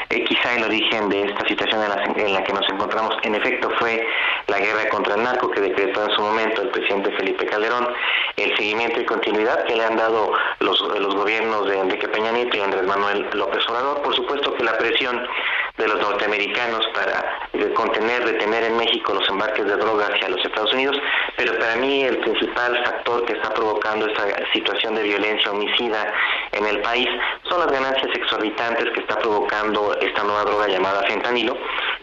Eh, 0.09 0.23
quizá 0.25 0.55
el 0.55 0.63
origen 0.63 1.09
de 1.09 1.23
esta 1.23 1.47
situación 1.47 1.81
en 1.83 1.89
la, 1.89 2.03
en 2.03 2.33
la, 2.33 2.43
que 2.43 2.53
nos 2.53 2.69
encontramos, 2.69 3.15
en 3.23 3.35
efecto, 3.35 3.69
fue 3.79 4.05
la 4.47 4.59
guerra 4.59 4.89
contra 4.89 5.15
el 5.15 5.23
narco 5.23 5.49
que 5.49 5.61
decretó 5.61 6.05
en 6.05 6.11
su 6.11 6.21
momento 6.21 6.61
el 6.61 6.69
presidente 6.69 7.11
Felipe 7.13 7.45
Calderón, 7.45 7.87
el 8.37 8.55
seguimiento 8.55 8.99
y 8.99 9.05
continuidad 9.05 9.65
que 9.65 9.75
le 9.75 9.85
han 9.85 9.95
dado 9.95 10.33
los, 10.59 10.79
los 10.99 11.15
gobiernos 11.15 11.67
de 11.67 11.79
Enrique 11.79 12.07
Peña 12.07 12.31
Nieto 12.31 12.57
y 12.57 12.61
Andrés 12.61 12.83
Manuel 12.83 13.27
López 13.33 13.63
Obrador, 13.67 14.01
por 14.01 14.15
supuesto 14.15 14.53
que 14.55 14.63
la 14.63 14.77
presión 14.77 15.25
de 15.77 15.87
los 15.87 15.99
norteamericanos 15.99 16.85
para 16.93 17.49
contener, 17.73 18.25
detener 18.25 18.63
en 18.63 18.77
México 18.77 19.13
los 19.13 19.27
embarques 19.27 19.65
de 19.65 19.75
drogas 19.75 20.09
hacia 20.09 20.29
los 20.29 20.43
Estados 20.43 20.73
Unidos, 20.73 20.97
pero 21.37 21.57
para 21.57 21.75
mí 21.75 22.03
el 22.03 22.17
principal 22.19 22.81
factor 22.83 23.25
que 23.25 23.33
está 23.33 23.53
provocando 23.53 24.07
esta 24.07 24.23
situación 24.53 24.95
de 24.95 25.03
violencia 25.03 25.51
homicida 25.51 26.13
en 26.51 26.65
el 26.65 26.81
país 26.81 27.07
son 27.49 27.59
las 27.59 27.71
ganancias 27.71 28.07
exorbitantes 28.15 28.91
que 28.93 29.01
está 29.01 29.17
provocando 29.19 29.95
esta 29.99 30.23
nueva 30.23 30.43
droga 30.43 30.67
llamada 30.67 31.03
fentanilo, 31.03 31.57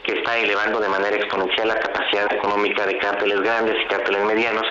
que 0.05 0.19
está 0.19 0.39
elevando 0.39 0.81
de 0.81 0.89
manera 0.89 1.17
exponencial 1.17 1.69
la 1.69 1.79
capacidad 1.79 2.33
económica 2.33 2.87
de 2.87 2.99
cárteles 2.99 3.41
grandes 3.41 3.77
y 3.81 3.87
cárteles 3.87 4.25
medianos, 4.25 4.67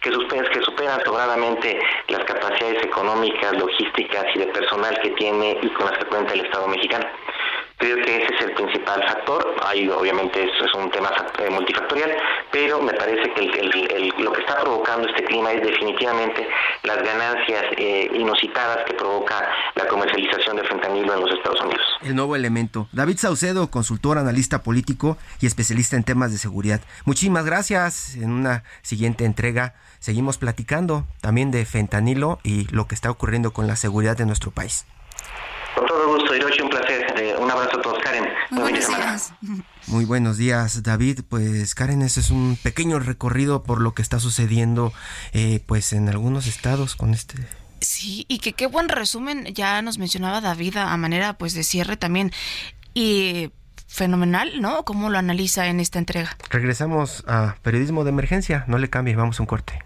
que, 0.00 0.10
que 0.10 0.62
superan 0.62 1.00
sobradamente 1.04 1.78
las 2.08 2.24
capacidades 2.24 2.84
económicas, 2.84 3.52
logísticas 3.58 4.24
y 4.34 4.38
de 4.38 4.46
personal 4.46 4.98
que 5.02 5.10
tiene 5.10 5.58
y 5.60 5.68
con 5.70 5.86
las 5.86 5.98
que 5.98 6.06
cuenta 6.06 6.34
el 6.34 6.40
Estado 6.40 6.68
mexicano. 6.68 7.06
Creo 7.78 7.96
que 8.04 8.22
ese 8.22 8.34
es 8.34 8.40
el 8.42 8.52
principal 8.54 9.02
factor. 9.06 9.54
Ahí 9.66 9.88
obviamente 9.88 10.42
es, 10.42 10.74
un 10.74 10.90
tema 10.90 11.10
eh, 11.38 11.50
multifactorial, 11.50 12.10
pero 12.50 12.80
me 12.80 12.92
parece 12.94 13.30
que 13.34 14.12
lo 14.18 14.32
que 14.32 14.40
está 14.40 14.60
provocando 14.60 15.08
este 15.08 15.24
clima 15.24 15.52
es 15.52 15.62
definitivamente 15.62 16.48
las 16.82 17.02
ganancias 17.02 17.64
eh, 17.76 18.10
inusitadas 18.14 18.84
que 18.86 18.94
provoca 18.94 19.46
la 19.74 19.86
comercialización 19.88 20.56
de 20.56 20.64
fentanilo 20.64 21.14
en 21.14 21.20
los 21.20 21.30
Estados 21.32 21.60
Unidos. 21.60 21.82
El 22.02 22.16
nuevo 22.16 22.34
elemento. 22.34 22.88
David 22.92 23.18
Saucedo, 23.18 23.70
consultor, 23.70 24.18
analista 24.18 24.62
político 24.62 25.18
y 25.40 25.46
especialista 25.46 25.96
en 25.96 26.04
temas 26.04 26.32
de 26.32 26.38
seguridad. 26.38 26.80
Muchísimas 27.04 27.44
gracias. 27.44 28.16
En 28.16 28.30
una 28.30 28.64
siguiente 28.82 29.24
entrega 29.24 29.74
seguimos 29.98 30.38
platicando 30.38 31.04
también 31.20 31.50
de 31.50 31.64
fentanilo 31.64 32.38
y 32.42 32.66
lo 32.72 32.86
que 32.86 32.94
está 32.94 33.10
ocurriendo 33.10 33.52
con 33.52 33.66
la 33.66 33.76
seguridad 33.76 34.16
de 34.16 34.24
nuestro 34.24 34.50
país. 34.50 34.86
Con 35.74 35.86
todo 35.86 36.08
gusto, 36.08 36.34
Hiroshi, 36.34 36.62
un 36.62 36.70
placer. 36.70 37.06
Eh, 37.18 37.36
un 37.38 37.50
abrazo 37.50 37.78
a 37.78 37.82
todos, 37.82 37.98
Karen. 37.98 38.24
Muy 38.50 38.60
buenos 38.60 38.88
días. 38.88 39.32
Muy 39.86 40.04
buenos 40.04 40.36
días, 40.36 40.82
David. 40.82 41.20
Pues 41.28 41.74
Karen, 41.74 42.02
ese 42.02 42.20
es 42.20 42.30
un 42.30 42.58
pequeño 42.62 42.98
recorrido 42.98 43.62
por 43.62 43.80
lo 43.80 43.94
que 43.94 44.02
está 44.02 44.20
sucediendo 44.20 44.92
eh, 45.32 45.60
pues 45.66 45.92
en 45.92 46.08
algunos 46.08 46.46
estados 46.46 46.96
con 46.96 47.14
este 47.14 47.36
Sí, 47.80 48.24
y 48.28 48.38
que 48.38 48.52
qué 48.52 48.66
buen 48.66 48.88
resumen 48.88 49.44
ya 49.54 49.82
nos 49.82 49.98
mencionaba 49.98 50.40
David 50.40 50.76
a 50.78 50.96
manera 50.96 51.34
pues 51.34 51.54
de 51.54 51.62
cierre 51.62 51.96
también. 51.96 52.32
Y 52.94 53.52
fenomenal, 53.86 54.60
¿no? 54.60 54.84
¿Cómo 54.84 55.10
lo 55.10 55.18
analiza 55.18 55.66
en 55.68 55.80
esta 55.80 55.98
entrega? 55.98 56.36
Regresamos 56.50 57.24
a 57.26 57.56
periodismo 57.62 58.04
de 58.04 58.10
emergencia. 58.10 58.64
No 58.68 58.78
le 58.78 58.90
cambie, 58.90 59.16
vamos 59.16 59.38
a 59.38 59.42
un 59.42 59.46
corte. 59.46 59.85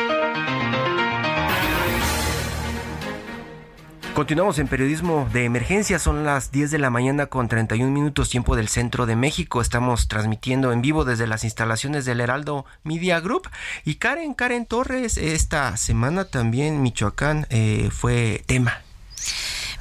Continuamos 4.13 4.59
en 4.59 4.67
periodismo 4.67 5.27
de 5.31 5.45
emergencia, 5.45 5.97
son 5.97 6.25
las 6.25 6.51
10 6.51 6.69
de 6.69 6.79
la 6.79 6.89
mañana 6.89 7.27
con 7.27 7.47
31 7.47 7.91
minutos 7.91 8.29
tiempo 8.29 8.57
del 8.57 8.67
centro 8.67 9.05
de 9.05 9.15
México. 9.15 9.61
Estamos 9.61 10.09
transmitiendo 10.09 10.73
en 10.73 10.81
vivo 10.81 11.05
desde 11.05 11.27
las 11.27 11.45
instalaciones 11.45 12.03
del 12.03 12.19
Heraldo 12.19 12.65
Media 12.83 13.21
Group. 13.21 13.49
Y 13.85 13.95
Karen, 13.95 14.33
Karen 14.33 14.65
Torres, 14.65 15.17
esta 15.17 15.77
semana 15.77 16.25
también 16.25 16.81
Michoacán 16.81 17.47
eh, 17.49 17.89
fue 17.89 18.43
tema. 18.47 18.81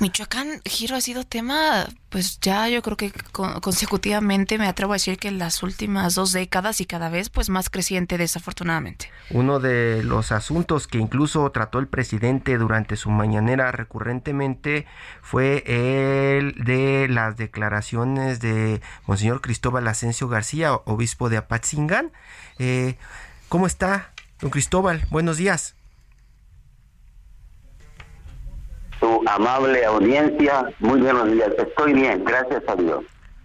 Michoacán, 0.00 0.62
Giro, 0.64 0.96
ha 0.96 1.00
sido 1.02 1.24
tema, 1.24 1.86
pues 2.08 2.40
ya 2.40 2.70
yo 2.70 2.80
creo 2.80 2.96
que 2.96 3.12
consecutivamente 3.32 4.56
me 4.56 4.66
atrevo 4.66 4.94
a 4.94 4.96
decir 4.96 5.18
que 5.18 5.28
en 5.28 5.38
las 5.38 5.62
últimas 5.62 6.14
dos 6.14 6.32
décadas 6.32 6.80
y 6.80 6.86
cada 6.86 7.10
vez 7.10 7.28
pues 7.28 7.50
más 7.50 7.68
creciente 7.68 8.16
desafortunadamente. 8.16 9.10
Uno 9.28 9.60
de 9.60 10.02
los 10.02 10.32
asuntos 10.32 10.86
que 10.86 10.96
incluso 10.96 11.50
trató 11.50 11.78
el 11.78 11.86
presidente 11.86 12.56
durante 12.56 12.96
su 12.96 13.10
mañanera 13.10 13.72
recurrentemente 13.72 14.86
fue 15.20 15.64
el 15.66 16.54
de 16.64 17.06
las 17.10 17.36
declaraciones 17.36 18.40
de 18.40 18.80
Monseñor 19.06 19.42
Cristóbal 19.42 19.86
Asensio 19.86 20.28
García, 20.28 20.72
obispo 20.72 21.28
de 21.28 21.36
Apatzingán. 21.36 22.10
Eh, 22.58 22.96
¿Cómo 23.50 23.66
está, 23.66 24.12
don 24.40 24.50
Cristóbal? 24.50 25.04
Buenos 25.10 25.36
días. 25.36 25.74
Su 29.00 29.22
amable 29.26 29.84
audiencia, 29.84 30.70
muy 30.78 31.00
buenos 31.00 31.32
días. 31.32 31.50
Estoy 31.58 31.94
bien, 31.94 32.22
gracias 32.24 32.62
a 32.68 32.76
Dios. 32.76 33.02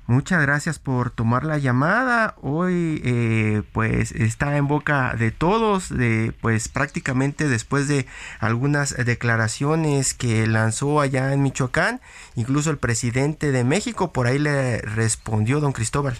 Muchas 0.08 0.40
gracias 0.44 0.78
por 0.78 1.10
tomar 1.10 1.46
la 1.46 1.58
llamada. 1.58 2.36
Hoy 2.44 3.02
eh, 3.04 3.64
pues 3.74 4.12
está 4.12 4.56
en 4.58 4.68
boca 4.68 5.16
de 5.18 5.32
todos, 5.32 5.90
de, 5.90 6.32
pues 6.42 6.68
prácticamente 6.68 7.48
después 7.48 7.88
de 7.88 8.06
algunas 8.40 8.96
declaraciones 9.04 10.14
que 10.14 10.46
lanzó 10.46 11.02
allá 11.02 11.34
en 11.34 11.42
Michoacán, 11.42 12.02
incluso 12.36 12.70
el 12.70 12.78
presidente 12.78 13.52
de 13.52 13.64
México 13.64 14.14
por 14.14 14.28
ahí 14.28 14.38
le 14.38 14.78
respondió 14.80 15.60
don 15.60 15.72
Cristóbal. 15.72 16.16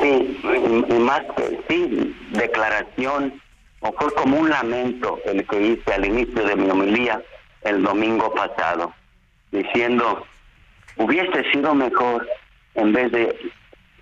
Sí, 0.00 0.40
y 0.88 0.98
más 0.98 1.22
que 1.36 1.60
sí, 1.68 2.16
declaración, 2.32 3.40
o 3.80 3.92
fue 3.92 4.12
como 4.14 4.40
un 4.40 4.50
lamento 4.50 5.20
el 5.24 5.46
que 5.46 5.60
hice 5.60 5.92
al 5.92 6.04
inicio 6.04 6.44
de 6.44 6.56
mi 6.56 6.68
homilía 6.68 7.22
el 7.62 7.82
domingo 7.82 8.32
pasado, 8.34 8.92
diciendo 9.50 10.26
hubiese 10.96 11.50
sido 11.50 11.74
mejor 11.74 12.26
en 12.74 12.92
vez 12.92 13.10
de 13.12 13.52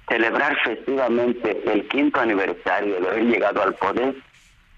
celebrar 0.09 0.57
festivamente 0.65 1.63
el 1.71 1.87
quinto 1.89 2.21
aniversario 2.21 3.01
de 3.01 3.09
haber 3.09 3.25
llegado 3.25 3.63
al 3.63 3.75
poder, 3.75 4.15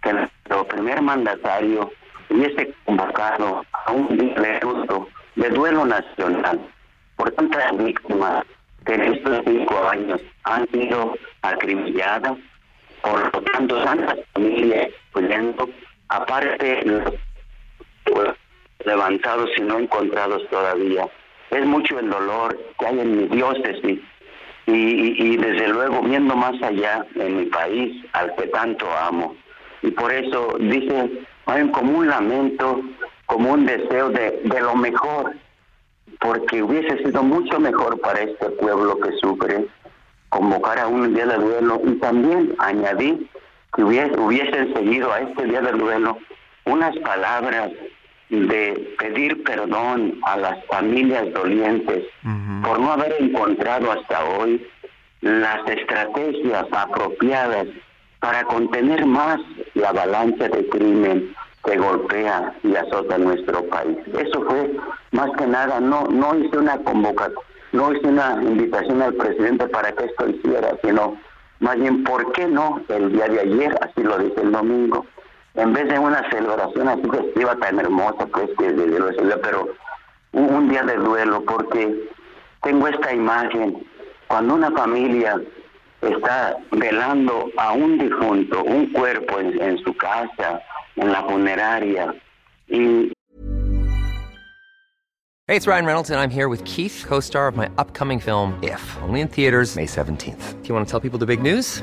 que 0.03 0.13
nuestro 0.13 0.67
primer 0.67 1.03
mandatario 1.03 1.91
hubiese 2.31 2.75
convocado 2.85 3.65
a 3.73 3.93
un 3.93 4.17
día 4.17 4.61
de 5.37 5.51
duelo 5.51 5.85
nacional. 5.85 6.61
Por 7.17 7.31
tantas 7.33 7.77
víctimas 7.77 8.45
que 8.87 8.95
en 8.95 9.15
estos 9.15 9.41
cinco 9.45 9.89
años 9.89 10.21
han 10.45 10.69
sido 10.71 11.17
acribilladas, 11.43 12.39
por 13.03 13.35
lo 13.35 13.43
tanto 13.43 13.83
tantas 13.85 14.19
familias 14.33 14.89
huyendo, 15.15 15.69
aparte 16.09 16.83
los 16.85 17.15
levantados 18.85 19.51
y 19.57 19.63
no 19.63 19.79
encontrados 19.79 20.43
todavía 20.51 21.09
es 21.51 21.67
mucho 21.67 21.99
el 21.99 22.11
dolor 22.11 22.59
que 22.79 22.87
hay 22.87 23.01
en 23.01 23.17
mi 23.17 23.25
diócesis 23.29 24.01
y, 24.67 25.33
y, 25.33 25.37
desde 25.39 25.69
luego 25.69 26.03
viendo 26.03 26.37
más 26.37 26.61
allá 26.63 27.07
en 27.15 27.39
mi 27.39 27.45
país 27.47 28.05
al 28.13 28.35
que 28.35 28.49
tanto 28.49 28.87
amo. 28.99 29.35
Y 29.81 29.91
por 29.93 30.13
eso 30.13 30.57
dice, 30.61 31.25
hay 31.47 31.67
como 31.71 32.01
un 32.01 32.09
lamento, 32.09 32.83
como 33.25 33.53
un 33.53 33.65
deseo 33.65 34.11
de, 34.11 34.43
de 34.45 34.61
lo 34.61 34.75
mejor, 34.75 35.33
porque 36.21 36.63
hubiese 36.63 36.99
sido 36.99 37.23
mucho 37.23 37.59
mejor 37.59 37.99
para 38.01 38.21
este 38.21 38.51
pueblo 38.51 38.99
que 39.01 39.13
sufre 39.13 39.67
convocar 40.29 40.79
a 40.81 40.87
un 40.87 41.15
día 41.15 41.25
de 41.25 41.37
duelo 41.37 41.81
y 41.87 41.93
también 41.95 42.55
añadir 42.59 43.27
que 43.75 43.83
hubiese, 43.83 44.21
hubiesen 44.21 44.75
seguido 44.75 45.11
a 45.11 45.21
este 45.21 45.45
día 45.45 45.63
de 45.63 45.73
duelo 45.73 46.19
unas 46.67 46.95
palabras 46.99 47.71
de 48.31 48.95
pedir 48.99 49.43
perdón 49.43 50.19
a 50.23 50.37
las 50.37 50.65
familias 50.67 51.33
dolientes 51.33 52.05
por 52.63 52.79
no 52.79 52.93
haber 52.93 53.15
encontrado 53.21 53.91
hasta 53.93 54.25
hoy 54.25 54.67
las 55.23 55.67
estrategias 55.67 56.67
apropiadas 56.71 57.67
para 58.21 58.45
contener 58.45 59.07
más 59.07 59.41
la 59.75 59.91
avalancha 59.91 60.49
de 60.49 60.69
crimen 60.69 61.35
que 61.65 61.77
golpea 61.77 62.55
y 62.63 62.77
azota 62.77 63.19
nuestro 63.19 63.65
país. 63.69 63.97
Eso 64.19 64.43
fue 64.43 64.77
más 65.13 65.31
que 65.39 65.47
nada, 65.47 65.81
no, 65.81 66.05
no 66.09 66.37
hice 66.39 66.59
una 66.59 66.79
convocatoria, 66.79 67.49
no 67.73 67.93
hice 67.93 68.09
una 68.09 68.43
invitación 68.43 69.03
al 69.03 69.15
presidente 69.15 69.67
para 69.69 69.93
que 69.93 70.05
esto 70.05 70.29
hiciera, 70.29 70.77
sino 70.83 71.17
más 71.61 71.77
bien, 71.77 72.05
¿por 72.05 72.31
qué 72.33 72.47
no 72.47 72.81
el 72.89 73.13
día 73.13 73.27
de 73.27 73.41
ayer? 73.41 73.79
Así 73.83 74.03
lo 74.03 74.19
dice 74.19 74.41
el 74.41 74.53
domingo 74.53 75.05
en 75.59 75.73
vez 75.73 75.89
de 75.89 75.99
una 75.99 76.29
celebración 76.31 76.89
así 76.89 77.03
festiva 77.11 77.57
tan 77.57 77.81
hermosa, 77.81 78.27
pues 78.33 78.49
que 78.59 78.73
de 78.73 78.99
lo 78.99 79.41
pero 79.43 79.69
un, 80.33 80.69
día 80.69 80.85
de 80.85 80.97
duelo, 80.97 81.43
porque 81.45 82.09
tengo 82.63 82.87
esta 82.87 83.13
imagen, 83.13 83.85
cuando 84.29 84.55
una 84.55 84.71
familia 84.71 85.41
está 86.01 86.57
velando 86.71 87.51
a 87.57 87.73
un 87.73 87.99
difunto, 87.99 88.63
un 88.63 88.93
cuerpo 88.93 89.41
en, 89.41 89.61
en 89.61 89.79
su 89.79 89.97
casa, 89.97 90.61
en 90.95 91.13
la 91.13 91.23
funeraria, 91.25 92.15
y 92.69 93.13
Hey, 95.49 95.57
it's 95.57 95.67
Ryan 95.67 95.87
Reynolds, 95.87 96.11
and 96.11 96.21
I'm 96.21 96.29
here 96.29 96.51
with 96.51 96.63
Keith, 96.67 97.07
co 97.09 97.21
star 97.21 97.49
of 97.49 97.57
my 97.57 97.71
upcoming 97.79 98.21
film, 98.21 98.59
If, 98.63 98.83
only 99.03 99.23
in 99.23 99.29
theaters, 99.29 99.77
May 99.77 99.87
17th. 99.87 100.63
Do 100.63 100.69
you 100.69 100.75
want 100.75 100.87
to 100.87 100.91
tell 100.91 101.01
people 101.01 101.19
the 101.19 101.25
big 101.25 101.41
news? 101.41 101.83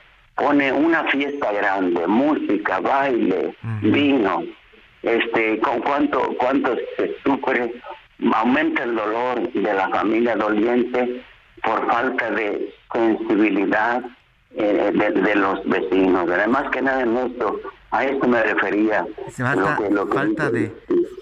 pone 0.41 0.71
una 0.71 1.03
fiesta 1.05 1.51
grande, 1.51 2.07
música, 2.07 2.79
baile, 2.79 3.55
vino, 3.81 4.43
este, 5.03 5.59
con 5.59 5.81
cuánto, 5.81 6.35
cuánto 6.39 6.75
se 6.97 7.15
sufre, 7.23 7.71
aumenta 8.33 8.83
el 8.83 8.95
dolor 8.95 9.53
de 9.53 9.73
la 9.73 9.89
familia 9.89 10.35
doliente 10.35 11.23
por 11.63 11.85
falta 11.87 12.31
de 12.31 12.73
sensibilidad 12.91 14.01
eh, 14.55 14.91
de, 14.93 15.35
los 15.35 15.63
vecinos. 15.65 16.27
Además 16.29 16.69
que 16.71 16.81
nada 16.81 17.01
en 17.03 17.17
esto, 17.17 17.61
a 17.91 18.05
esto 18.05 18.27
me 18.27 18.41
refería. 18.41 19.05
falta, 20.07 20.49
de, 20.49 20.73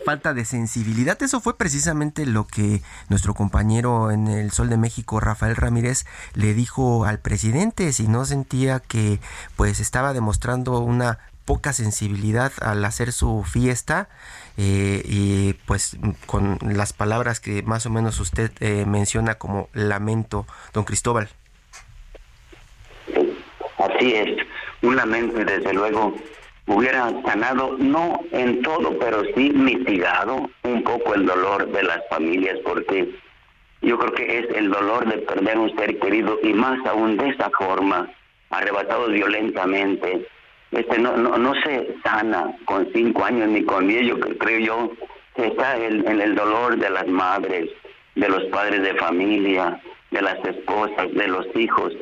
falta 0.10 0.34
de 0.34 0.44
sensibilidad. 0.44 1.22
Eso 1.22 1.40
fue 1.40 1.56
precisamente 1.56 2.26
lo 2.26 2.48
que 2.48 2.82
nuestro 3.10 3.36
compañero 3.36 4.10
en 4.10 4.28
el 4.28 4.50
Sol 4.50 4.68
de 4.68 4.76
México, 4.76 5.20
Rafael 5.20 5.56
Ramírez, 5.56 6.08
le 6.34 6.56
dijo 6.56 7.06
al 7.06 7.20
presidente. 7.20 7.94
Si 7.94 8.08
no 8.08 8.26
sentía 8.26 8.80
que 8.80 9.20
pues 9.56 9.80
estaba 9.80 10.14
demostrando 10.14 10.80
una 10.80 11.20
poca 11.46 11.74
sensibilidad 11.74 12.52
al 12.60 12.84
hacer 12.86 13.12
su 13.12 13.44
fiesta 13.44 14.10
eh, 14.58 15.04
y 15.06 15.54
pues 15.68 15.96
con 16.26 16.58
las 16.64 16.92
palabras 16.92 17.40
que 17.40 17.62
más 17.62 17.86
o 17.86 17.92
menos 17.92 18.20
usted 18.20 18.50
eh, 18.62 18.86
menciona 18.88 19.36
como 19.36 19.70
lamento, 19.74 20.48
don 20.74 20.86
Cristóbal. 20.86 21.30
Así 23.78 24.16
es, 24.16 24.40
un 24.82 24.96
lamento 24.96 25.40
y 25.40 25.44
desde 25.44 25.72
luego 25.72 26.16
hubiera 26.70 27.10
sanado, 27.24 27.76
no 27.80 28.22
en 28.32 28.62
todo, 28.62 28.98
pero 29.00 29.24
sí 29.36 29.52
mitigado 29.54 30.50
un 30.64 30.84
poco 30.84 31.16
el 31.16 31.26
dolor 31.26 31.68
de 31.72 31.84
las 31.84 32.08
familias, 32.10 32.58
porque 32.64 33.10
yo 33.82 33.98
creo 33.98 34.14
que 34.14 34.40
es 34.40 34.50
el 34.56 34.70
dolor 34.70 35.08
de 35.08 35.18
perder 35.18 35.58
un 35.58 35.76
ser 35.76 35.98
querido 36.00 36.40
y 36.44 36.54
más 36.54 36.86
aún 36.86 37.18
de 37.18 37.30
esa 37.30 37.50
forma, 37.50 38.08
arrebatado 38.52 39.08
violentamente. 39.08 40.28
Este 40.72 41.00
no, 41.00 41.18
no, 41.18 41.38
no 41.38 41.56
se 41.62 41.96
sana 42.04 42.56
con 42.66 42.88
cinco 42.94 43.26
años 43.26 43.50
ni 43.50 43.64
con 43.64 43.88
diez, 43.88 44.06
yo 44.06 44.20
creo 44.20 44.60
yo 44.60 44.92
está 45.36 45.76
en, 45.78 46.08
en 46.08 46.22
el 46.22 46.36
dolor 46.36 46.78
de 46.78 46.90
las 46.92 47.08
madres, 47.08 47.70
de 48.14 48.30
los 48.30 48.44
padres 48.46 48.84
de 48.84 48.94
familia, 48.96 49.82
de 50.12 50.22
las 50.22 50.38
esposas, 50.46 51.12
de 51.14 51.28
los 51.28 51.48
hijos 51.56 51.94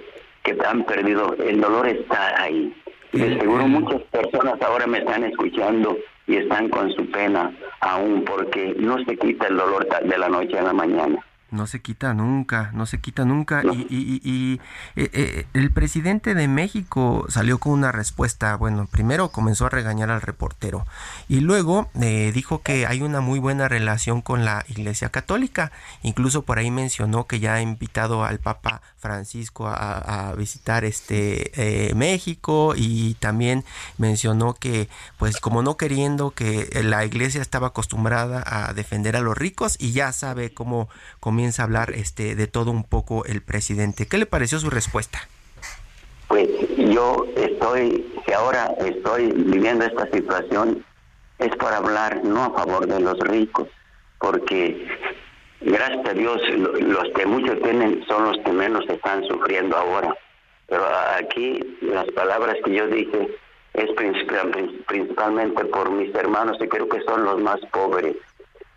que 0.44 0.58
han 0.68 0.84
perdido. 0.84 1.36
El 1.40 1.62
dolor 1.62 1.88
está 1.88 2.42
ahí 2.42 2.74
de 3.12 3.40
seguro 3.40 3.68
muchas 3.68 4.02
personas 4.04 4.62
ahora 4.62 4.88
me 4.88 5.00
están 5.00 5.24
escuchando 5.24 5.98
y 6.28 6.36
están 6.36 6.70
con 6.70 6.92
su 6.94 7.10
pena 7.10 7.52
aún 7.82 8.24
porque 8.26 8.76
no 8.78 8.98
se 9.06 9.18
quita 9.18 9.48
el 9.48 9.58
dolor 9.58 9.88
de 10.04 10.18
la 10.18 10.30
noche 10.30 10.58
a 10.60 10.64
la 10.64 10.74
mañana. 10.74 11.24
No 11.50 11.66
se 11.66 11.82
quita 11.82 12.14
nunca, 12.14 12.72
no 12.74 12.86
se 12.86 13.00
quita 13.00 13.24
nunca. 13.24 13.64
Y, 13.64 14.60
eh, 14.96 15.10
eh, 15.14 15.46
el 15.54 15.72
presidente 15.72 16.34
de 16.34 16.48
México 16.48 17.26
salió 17.30 17.58
con 17.58 17.74
una 17.74 17.92
respuesta, 17.92 18.56
bueno, 18.58 18.86
primero 18.86 19.30
comenzó 19.30 19.66
a 19.66 19.70
regañar 19.70 20.10
al 20.10 20.22
reportero 20.22 20.86
y 21.30 21.40
luego 21.40 21.90
eh, 22.02 22.32
dijo 22.34 22.62
que 22.62 22.86
hay 22.86 23.02
una 23.02 23.22
muy 23.22 23.40
buena 23.40 23.68
relación 23.68 24.22
con 24.22 24.44
la 24.44 24.66
Iglesia 24.68 25.10
Católica. 25.10 25.72
Incluso 26.04 26.42
por 26.42 26.60
ahí 26.60 26.70
mencionó 26.70 27.28
que 27.28 27.40
ya 27.40 27.56
ha 27.56 27.62
invitado 27.62 28.26
al 28.26 28.40
Papa 28.40 28.82
Francisco 28.98 29.68
a, 29.68 30.34
visitar 30.38 30.84
este 30.84 31.94
México 31.96 32.74
y 32.76 33.14
también 33.16 33.64
mencionó 33.98 34.54
que, 34.54 34.90
pues 35.18 35.40
como 35.40 35.62
no 35.62 35.78
queriendo 35.78 36.32
que 36.32 36.70
la 36.84 37.06
Iglesia 37.06 37.42
estaba 37.42 37.68
acostumbrada 37.68 38.44
a 38.46 38.74
defender 38.74 39.16
a 39.16 39.22
los 39.22 39.38
ricos 39.38 39.78
y 39.80 39.92
ya 39.92 40.12
sabe 40.12 40.54
cómo 40.54 40.90
comienza 41.38 41.62
a 41.62 41.66
hablar 41.66 41.92
este 41.92 42.34
de 42.34 42.48
todo 42.48 42.72
un 42.72 42.84
poco 42.84 43.24
el 43.26 43.44
presidente. 43.44 44.08
¿Qué 44.08 44.18
le 44.18 44.26
pareció 44.26 44.58
su 44.58 44.72
respuesta? 44.72 45.20
Pues 46.30 46.50
yo 46.76 47.28
estoy, 47.36 48.12
que 48.26 48.34
ahora 48.34 48.74
estoy 48.80 49.32
viviendo 49.34 49.86
esta 49.86 50.10
situación, 50.10 50.84
es 51.38 51.56
para 51.58 51.78
hablar 51.78 52.24
no 52.24 52.46
a 52.46 52.54
favor 52.54 52.88
de 52.88 53.00
los 53.00 53.20
ricos, 53.20 53.68
porque 54.18 54.88
gracias 55.62 56.08
a 56.08 56.14
Dios 56.14 56.42
los 56.56 57.08
que 57.16 57.28
muchos 57.28 57.62
tienen 57.62 58.04
son 58.08 58.24
los 58.24 58.38
que 58.44 58.52
menos 58.52 58.84
están 58.90 59.24
sufriendo 59.28 59.78
ahora. 59.78 60.18
Pero 60.66 60.86
aquí 61.20 61.60
las 61.82 62.08
palabras 62.16 62.56
que 62.66 62.74
yo 62.74 62.88
dije 62.88 63.30
es 63.76 63.92
principalmente 64.88 65.66
por 65.66 65.92
mis 65.92 66.16
hermanos 66.16 66.58
y 66.60 66.68
creo 66.68 66.90
que 66.90 67.04
son 67.04 67.26
los 67.26 67.40
más 67.40 67.60
pobres, 67.72 68.16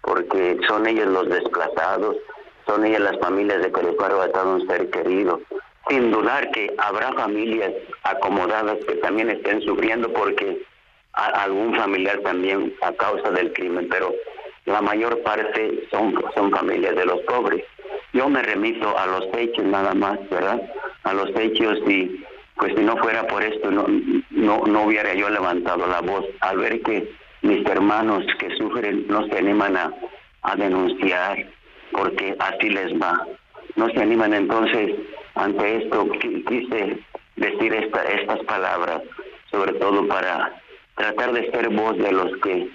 porque 0.03 0.59
son 0.69 0.87
ellos 0.87 1.07
los 1.07 1.27
desplazados, 1.31 2.17
son 2.67 2.85
ellas 2.85 3.01
las 3.01 3.19
familias 3.19 3.63
de 3.63 3.71
les 3.71 3.97
fue 3.97 4.45
un 4.45 4.67
ser 4.67 4.91
querido. 4.91 5.41
Sin 5.89 6.11
dudar 6.11 6.51
que 6.51 6.73
habrá 6.79 7.13
familias 7.15 7.73
acomodadas 8.05 8.79
que 8.87 8.95
también 8.97 9.31
estén 9.31 9.61
sufriendo 9.63 10.13
porque 10.13 10.63
algún 11.13 11.75
familiar 11.75 12.21
también 12.21 12.73
a 12.83 12.93
causa 12.93 13.31
del 13.31 13.53
crimen, 13.53 13.89
pero 13.91 14.15
la 14.67 14.81
mayor 14.81 15.21
parte 15.23 15.89
son, 15.91 16.15
son 16.35 16.51
familias 16.51 16.95
de 16.95 17.07
los 17.07 17.21
pobres. 17.23 17.65
Yo 18.13 18.29
me 18.29 18.43
remito 18.43 18.97
a 18.97 19.07
los 19.07 19.25
hechos 19.37 19.65
nada 19.65 19.95
más, 19.95 20.19
¿verdad? 20.31 20.61
A 21.05 21.13
los 21.13 21.31
hechos 21.37 21.79
y 21.89 22.25
pues 22.57 22.75
si 22.77 22.83
no 22.83 22.97
fuera 22.99 23.27
por 23.27 23.43
esto 23.43 23.71
no, 23.71 23.87
no, 24.31 24.63
no 24.67 24.83
hubiera 24.85 25.15
yo 25.15 25.31
levantado 25.31 25.87
la 25.87 26.01
voz 26.03 26.27
al 26.41 26.59
ver 26.59 26.83
que 26.83 27.11
mis 27.43 27.67
hermanos 27.67 28.25
que 28.39 28.55
sufren 28.57 29.07
no 29.09 29.27
se 29.29 29.39
animan 29.39 29.77
a, 29.77 29.93
a 30.43 30.57
denunciar 30.57 31.47
porque 31.93 32.37
así 32.39 32.71
les 32.71 32.93
va. 33.01 33.27
No 33.77 33.89
se 33.91 34.01
animan 34.01 34.35
entonces 34.35 34.95
ante 35.35 35.85
esto. 35.85 36.09
Quise 36.49 36.99
decir 37.37 37.75
esta, 37.75 38.03
estas 38.05 38.41
palabras, 38.41 39.03
sobre 39.51 39.73
todo 39.75 40.07
para 40.09 40.61
tratar 40.97 41.33
de 41.33 41.51
ser 41.51 41.69
voz 41.71 41.97
de 41.99 42.13
los 42.13 42.37
que 42.39 42.69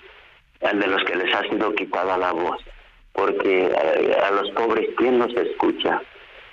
de 0.61 0.87
los 0.87 1.03
que 1.03 1.15
les 1.15 1.33
ha 1.35 1.43
sido 1.43 1.73
quitada 1.75 2.17
la 2.17 2.31
voz, 2.31 2.57
porque 3.13 3.65
eh, 3.67 4.17
a, 4.23 4.31
los 4.31 4.49
pobres 4.51 4.89
quién 4.97 5.19
los 5.19 5.33
escucha, 5.35 6.01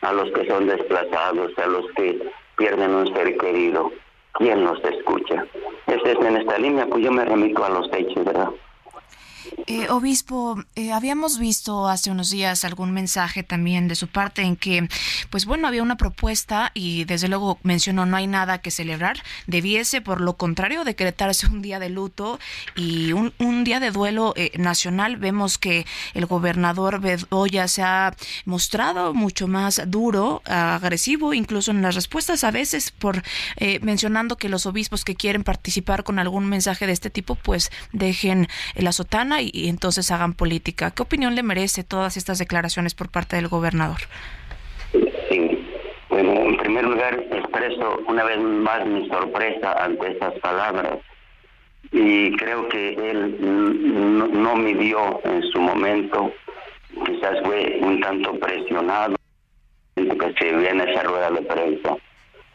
a 0.02 0.12
los 0.12 0.30
que 0.32 0.46
son 0.46 0.66
desplazados, 0.66 1.56
a 1.58 1.66
los 1.66 1.86
que 1.92 2.20
pierden 2.56 2.94
un 2.94 3.14
ser 3.14 3.36
querido, 3.38 3.90
quién 4.32 4.64
los 4.64 4.82
escucha. 4.84 5.46
Este 5.86 6.12
es 6.12 6.18
en 6.18 6.36
esta 6.36 6.58
línea, 6.58 6.86
pues 6.86 7.04
yo 7.04 7.10
me 7.10 7.24
remito 7.24 7.64
a 7.64 7.70
los 7.70 7.90
hechos, 7.92 8.24
¿verdad? 8.24 8.50
Eh, 9.66 9.88
obispo, 9.90 10.62
eh, 10.74 10.92
habíamos 10.92 11.38
visto 11.38 11.88
hace 11.88 12.10
unos 12.10 12.30
días 12.30 12.64
algún 12.64 12.92
mensaje 12.92 13.42
también 13.42 13.86
de 13.86 13.94
su 13.94 14.08
parte 14.08 14.42
en 14.42 14.56
que, 14.56 14.88
pues 15.30 15.46
bueno, 15.46 15.68
había 15.68 15.82
una 15.82 15.96
propuesta 15.96 16.72
y 16.74 17.04
desde 17.04 17.28
luego 17.28 17.58
mencionó 17.62 18.04
no 18.06 18.16
hay 18.16 18.26
nada 18.26 18.58
que 18.58 18.70
celebrar. 18.70 19.22
Debiese, 19.46 20.00
por 20.00 20.20
lo 20.20 20.36
contrario, 20.36 20.84
decretarse 20.84 21.46
un 21.46 21.62
día 21.62 21.78
de 21.78 21.90
luto 21.90 22.40
y 22.74 23.12
un, 23.12 23.32
día 23.64 23.78
de 23.78 23.90
duelo 23.90 24.32
eh, 24.36 24.50
nacional. 24.58 25.16
Vemos 25.16 25.58
que 25.58 25.86
el 26.14 26.26
gobernador 26.26 27.00
Bedoya 27.00 27.68
se 27.68 27.82
ha 27.82 28.14
mostrado 28.44 29.14
mucho 29.14 29.46
más 29.46 29.82
duro, 29.86 30.42
agresivo, 30.46 31.34
incluso 31.34 31.70
en 31.70 31.82
las 31.82 31.94
respuestas 31.94 32.44
a 32.44 32.50
veces 32.50 32.90
por 32.90 33.22
mencionando 33.82 34.36
que 34.36 34.48
los 34.48 34.66
obispos 34.66 35.04
que 35.04 35.14
quieren 35.14 35.44
participar 35.44 36.02
con 36.02 36.18
algún 36.18 36.46
mensaje 36.46 36.86
de 36.86 36.92
este 36.92 37.10
tipo, 37.10 37.36
pues 37.36 37.70
dejen 37.92 38.48
la 38.74 38.92
sotana 38.92 39.40
y, 39.40 39.51
entonces 39.52 40.10
hagan 40.10 40.34
política. 40.34 40.90
¿Qué 40.90 41.02
opinión 41.02 41.34
le 41.34 41.42
merece 41.42 41.84
todas 41.84 42.16
estas 42.16 42.38
declaraciones 42.38 42.94
por 42.94 43.10
parte 43.10 43.36
del 43.36 43.48
gobernador? 43.48 44.00
Sí. 44.92 45.68
Bueno, 46.08 46.32
en 46.32 46.56
primer 46.58 46.84
lugar, 46.84 47.14
expreso 47.30 48.02
una 48.06 48.24
vez 48.24 48.38
más 48.38 48.86
mi 48.86 49.08
sorpresa 49.08 49.72
ante 49.84 50.12
estas 50.12 50.34
palabras 50.40 50.98
y 51.92 52.34
creo 52.36 52.68
que 52.68 52.94
él 52.94 53.36
no, 54.32 54.56
midió 54.56 55.20
en 55.24 55.42
su 55.50 55.60
momento, 55.60 56.32
quizás 57.04 57.38
fue 57.44 57.78
un 57.82 58.00
tanto 58.00 58.38
presionado 58.38 59.16
que 59.94 60.34
se 60.38 60.56
viene 60.56 60.90
esa 60.90 61.02
rueda 61.02 61.30
de 61.30 61.42
prensa, 61.42 61.96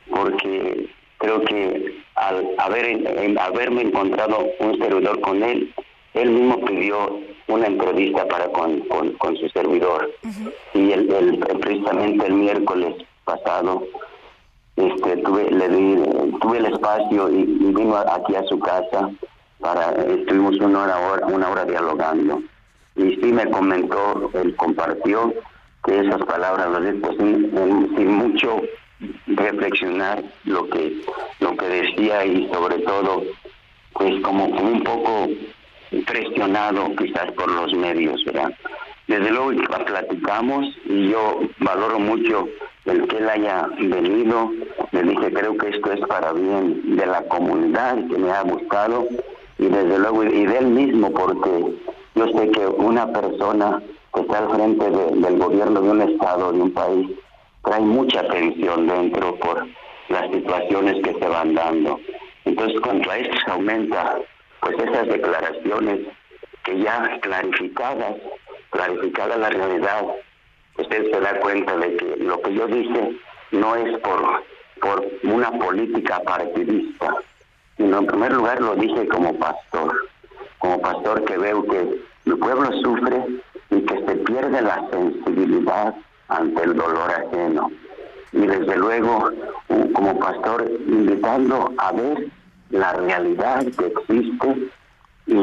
porque 0.09 0.89
creo 1.19 1.41
que 1.43 2.01
al 2.15 2.47
haber, 2.57 3.37
haberme 3.39 3.81
encontrado 3.83 4.47
un 4.59 4.77
servidor 4.79 5.21
con 5.21 5.43
él, 5.43 5.71
él 6.13 6.29
mismo 6.31 6.63
pidió 6.65 7.19
una 7.47 7.67
entrevista 7.67 8.25
para 8.27 8.47
con, 8.49 8.81
con, 8.81 9.37
su 9.37 9.47
servidor. 9.49 10.11
Y 10.73 10.91
el, 10.91 11.39
precisamente 11.61 12.25
el 12.25 12.33
miércoles 12.33 12.95
pasado 13.23 13.83
este 14.75 15.17
tuve 15.17 15.49
le 15.49 15.69
di 15.69 15.95
tuve 16.39 16.59
el 16.59 16.65
espacio 16.67 17.29
y, 17.29 17.45
vino 17.45 17.97
aquí 17.97 18.35
a 18.35 18.43
su 18.43 18.59
casa 18.59 19.09
para 19.59 19.91
estuvimos 19.91 20.55
una 20.57 20.83
hora 20.83 21.25
una 21.27 21.49
hora 21.49 21.65
dialogando. 21.65 22.41
Y 22.95 23.15
sí 23.15 23.31
me 23.31 23.49
comentó 23.49 24.29
él 24.33 24.55
compartió 24.55 25.33
que 25.83 25.99
esas 25.99 26.21
palabras 26.25 26.69
las 26.71 26.93
dijo 26.93 27.11
sin, 27.13 27.95
sin 27.95 28.11
mucho 28.11 28.61
reflexionar 29.27 30.23
lo 30.45 30.67
que 30.69 31.01
lo 31.39 31.55
que 31.55 31.67
decía 31.67 32.25
y 32.25 32.47
sobre 32.51 32.79
todo 32.79 33.23
pues 33.93 34.19
como 34.21 34.45
un 34.45 34.83
poco 34.83 35.27
presionado 36.05 36.95
quizás 36.95 37.31
por 37.33 37.51
los 37.51 37.73
medios, 37.73 38.23
¿verdad? 38.25 38.53
Desde 39.07 39.31
luego 39.31 39.51
platicamos 39.85 40.65
y 40.85 41.09
yo 41.09 41.39
valoro 41.59 41.99
mucho 41.99 42.47
el 42.85 43.07
que 43.07 43.17
él 43.17 43.29
haya 43.29 43.67
venido. 43.79 44.51
Le 44.91 45.03
dije, 45.03 45.31
creo 45.33 45.57
que 45.57 45.69
esto 45.69 45.91
es 45.93 46.01
para 46.07 46.33
bien 46.33 46.95
de 46.95 47.05
la 47.05 47.21
comunidad 47.23 47.95
que 48.07 48.17
me 48.17 48.31
ha 48.31 48.41
gustado 48.41 49.07
y 49.57 49.65
desde 49.65 49.99
luego 49.99 50.23
y 50.23 50.45
de 50.45 50.57
él 50.57 50.67
mismo 50.67 51.11
porque 51.11 51.73
yo 52.15 52.25
sé 52.27 52.51
que 52.51 52.67
una 52.67 53.11
persona 53.13 53.81
que 54.13 54.21
está 54.21 54.39
al 54.39 54.49
frente 54.49 54.85
del 54.89 55.37
gobierno 55.37 55.81
de 55.81 55.89
un 55.89 56.01
estado, 56.01 56.51
de 56.51 56.61
un 56.61 56.73
país, 56.73 57.07
trae 57.63 57.81
mucha 57.81 58.27
tensión 58.27 58.87
dentro 58.87 59.35
por 59.35 59.67
las 60.09 60.31
situaciones 60.31 60.95
que 61.03 61.13
se 61.13 61.27
van 61.27 61.53
dando. 61.53 61.99
Entonces, 62.45 62.79
contra 62.81 63.17
esto 63.17 63.37
se 63.45 63.51
aumenta 63.51 64.17
pues 64.61 64.77
esas 64.79 65.07
declaraciones 65.07 66.07
que 66.63 66.79
ya 66.79 67.19
clarificadas, 67.21 68.15
clarificada 68.71 69.37
la 69.37 69.49
realidad, 69.49 70.03
usted 70.77 71.11
se 71.11 71.19
da 71.19 71.39
cuenta 71.39 71.75
de 71.77 71.95
que 71.97 72.15
lo 72.17 72.41
que 72.41 72.53
yo 72.53 72.67
dije 72.67 73.17
no 73.51 73.75
es 73.75 73.99
por, 73.99 74.43
por 74.81 75.05
una 75.23 75.51
política 75.51 76.19
partidista, 76.21 77.13
sino 77.77 77.99
en 77.99 78.07
primer 78.07 78.33
lugar 78.33 78.61
lo 78.61 78.75
dije 78.75 79.07
como 79.07 79.37
pastor, 79.39 80.09
como 80.59 80.81
pastor 80.81 81.23
que 81.25 81.37
veo 81.37 81.63
que 81.63 81.99
el 82.25 82.37
pueblo 82.37 82.71
sufre 82.81 83.23
y 83.69 83.81
que 83.81 83.95
se 84.05 84.15
pierde 84.17 84.61
la 84.61 84.85
sensibilidad 84.91 85.95
ante 86.27 86.63
el 86.63 86.75
dolor 86.75 87.09
ajeno. 87.11 87.71
Y 88.33 88.45
desde 88.45 88.75
luego, 88.75 89.31
como 89.93 90.19
pastor, 90.19 90.69
invitando 90.87 91.73
a 91.77 91.91
ver 91.93 92.27
la 92.69 92.93
realidad 92.93 93.63
que 93.77 93.87
existe 93.87 94.69
y, 95.27 95.33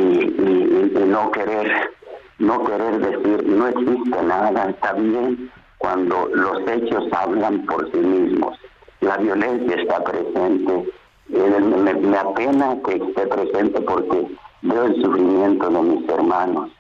no 1.07 1.31
querer 1.31 1.91
no 2.39 2.65
querer 2.65 2.99
decir 2.99 3.47
no 3.47 3.69
existe 3.69 4.23
nada 4.23 4.71
está 4.71 4.93
bien 4.95 5.51
cuando 5.79 6.29
los 6.33 6.67
hechos 6.67 7.05
hablan 7.13 7.65
por 7.67 7.91
sí 7.93 7.99
mismos. 7.99 8.59
La 9.01 9.19
violencia 9.19 9.77
está 9.77 10.03
presente. 10.03 10.93
Me, 11.29 11.95
me 11.95 12.17
apena 12.17 12.77
que 12.85 12.97
esté 12.97 13.27
presente 13.27 13.81
porque 13.83 14.27
veo 14.63 14.85
el 14.85 15.03
sufrimiento 15.03 15.69
de 15.69 15.83
mis 15.83 16.09
hermanos 16.09 16.71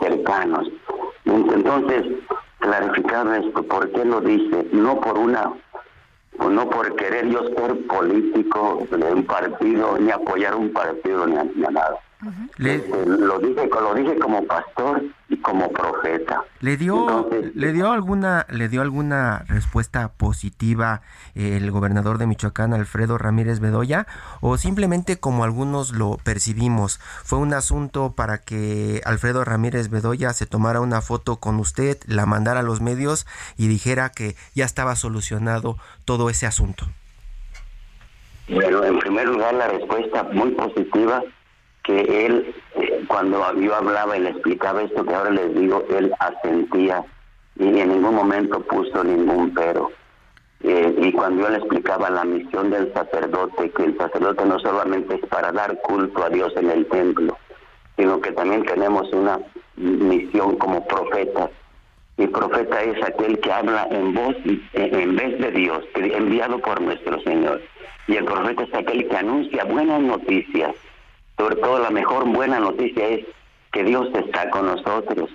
cercanos. 0.00 0.68
Entonces 1.24 2.06
clarificar 2.58 3.26
esto 3.34 3.62
por 3.64 3.90
qué 3.92 4.04
lo 4.04 4.20
dice 4.20 4.66
no 4.72 5.00
por 5.00 5.18
una 5.18 5.52
no 6.38 6.68
por 6.68 6.94
querer 6.96 7.28
yo 7.28 7.42
ser 7.56 7.86
político 7.86 8.86
de 8.90 9.12
un 9.12 9.24
partido, 9.24 9.98
ni 9.98 10.10
apoyar 10.10 10.54
un 10.54 10.72
partido, 10.72 11.26
ni, 11.26 11.36
ni 11.54 11.62
nada. 11.62 11.98
Este, 12.58 13.06
lo 13.06 13.38
dije 13.40 13.68
lo 13.68 13.94
dije 13.94 14.16
como 14.18 14.44
pastor 14.46 15.02
y 15.28 15.36
como 15.38 15.72
profeta. 15.72 16.44
Le 16.60 16.76
dio 16.76 17.28
le 17.54 17.72
dio 17.72 17.90
alguna 17.90 18.46
le 18.48 18.68
dio 18.68 18.80
alguna 18.80 19.44
respuesta 19.48 20.12
positiva 20.12 21.02
el 21.34 21.68
gobernador 21.72 22.18
de 22.18 22.28
Michoacán 22.28 22.74
Alfredo 22.74 23.18
Ramírez 23.18 23.58
Bedoya 23.58 24.06
o 24.40 24.56
simplemente 24.56 25.18
como 25.18 25.42
algunos 25.42 25.92
lo 25.92 26.16
percibimos 26.22 26.98
fue 27.24 27.38
un 27.40 27.54
asunto 27.54 28.12
para 28.12 28.38
que 28.38 29.00
Alfredo 29.04 29.44
Ramírez 29.44 29.90
Bedoya 29.90 30.32
se 30.32 30.46
tomara 30.46 30.80
una 30.80 31.00
foto 31.00 31.36
con 31.36 31.58
usted 31.58 31.98
la 32.06 32.26
mandara 32.26 32.60
a 32.60 32.62
los 32.62 32.80
medios 32.80 33.26
y 33.56 33.66
dijera 33.66 34.10
que 34.10 34.36
ya 34.54 34.64
estaba 34.64 34.94
solucionado 34.94 35.76
todo 36.04 36.30
ese 36.30 36.46
asunto 36.46 36.86
bueno 38.48 38.84
en 38.84 38.98
primer 39.00 39.26
lugar 39.26 39.54
la 39.54 39.66
respuesta 39.66 40.22
muy 40.32 40.52
positiva 40.52 41.22
que 41.82 42.26
él, 42.26 42.54
eh, 42.76 43.04
cuando 43.08 43.38
yo 43.58 43.74
hablaba 43.74 44.16
y 44.16 44.20
le 44.20 44.30
explicaba 44.30 44.82
esto 44.82 45.04
que 45.04 45.14
ahora 45.14 45.30
les 45.30 45.54
digo, 45.54 45.84
él 45.90 46.12
asentía 46.18 47.04
y 47.56 47.80
en 47.80 47.88
ningún 47.88 48.14
momento 48.14 48.60
puso 48.60 49.02
ningún 49.04 49.52
pero. 49.54 49.90
Eh, 50.62 50.94
y 50.96 51.12
cuando 51.12 51.42
yo 51.42 51.48
le 51.48 51.58
explicaba 51.58 52.08
la 52.08 52.24
misión 52.24 52.70
del 52.70 52.92
sacerdote, 52.94 53.70
que 53.70 53.84
el 53.84 53.98
sacerdote 53.98 54.44
no 54.44 54.60
solamente 54.60 55.16
es 55.16 55.26
para 55.26 55.50
dar 55.50 55.80
culto 55.82 56.24
a 56.24 56.30
Dios 56.30 56.52
en 56.56 56.70
el 56.70 56.86
templo, 56.86 57.36
sino 57.96 58.20
que 58.20 58.30
también 58.32 58.64
tenemos 58.64 59.12
una 59.12 59.40
misión 59.76 60.56
como 60.56 60.86
profeta. 60.86 61.50
Y 62.16 62.28
profeta 62.28 62.80
es 62.82 63.02
aquel 63.02 63.40
que 63.40 63.52
habla 63.52 63.88
en 63.90 64.14
voz, 64.14 64.36
en 64.74 65.16
vez 65.16 65.38
de 65.40 65.50
Dios, 65.50 65.84
enviado 65.94 66.58
por 66.60 66.80
nuestro 66.80 67.20
Señor. 67.22 67.60
Y 68.06 68.16
el 68.16 68.24
profeta 68.24 68.62
es 68.62 68.74
aquel 68.74 69.08
que 69.08 69.16
anuncia 69.16 69.64
buenas 69.64 70.00
noticias. 70.00 70.76
Sobre 71.36 71.56
todo 71.56 71.78
la 71.78 71.90
mejor 71.90 72.28
buena 72.28 72.60
noticia 72.60 73.08
es 73.08 73.26
que 73.72 73.84
Dios 73.84 74.08
está 74.14 74.50
con 74.50 74.66
nosotros. 74.66 75.30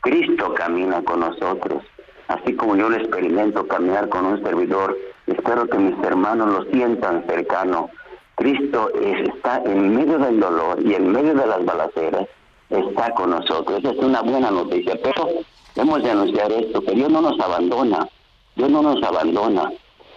Cristo 0.00 0.54
camina 0.54 1.02
con 1.02 1.20
nosotros. 1.20 1.84
Así 2.28 2.54
como 2.54 2.76
yo 2.76 2.88
lo 2.88 2.96
experimento 2.96 3.66
caminar 3.66 4.08
con 4.08 4.26
un 4.26 4.42
servidor, 4.42 4.96
espero 5.26 5.66
que 5.68 5.78
mis 5.78 5.98
hermanos 6.04 6.48
lo 6.48 6.72
sientan 6.72 7.24
cercano. 7.26 7.90
Cristo 8.36 8.90
está 8.94 9.62
en 9.64 9.94
medio 9.94 10.18
del 10.18 10.40
dolor 10.40 10.80
y 10.82 10.94
en 10.94 11.12
medio 11.12 11.34
de 11.34 11.46
las 11.46 11.64
balaceras, 11.64 12.26
está 12.70 13.10
con 13.12 13.30
nosotros. 13.30 13.78
Esa 13.78 13.90
es 13.90 13.98
una 13.98 14.22
buena 14.22 14.50
noticia. 14.50 14.98
Pero 15.02 15.28
hemos 15.76 16.02
de 16.02 16.10
anunciar 16.10 16.50
esto, 16.50 16.80
que 16.80 16.92
Dios 16.92 17.10
no 17.10 17.20
nos 17.20 17.38
abandona. 17.38 18.08
Dios 18.56 18.70
no 18.70 18.82
nos 18.82 19.02
abandona. 19.02 19.70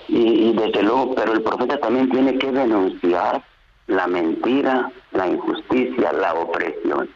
Y, 0.07 0.49
y 0.49 0.53
desde 0.53 0.83
luego, 0.83 1.13
pero 1.15 1.33
el 1.33 1.41
profeta 1.41 1.77
también 1.79 2.09
tiene 2.09 2.37
que 2.37 2.51
denunciar 2.51 3.43
la 3.87 4.07
mentira, 4.07 4.91
la 5.11 5.27
injusticia, 5.27 6.11
la 6.13 6.33
opresión. 6.33 7.09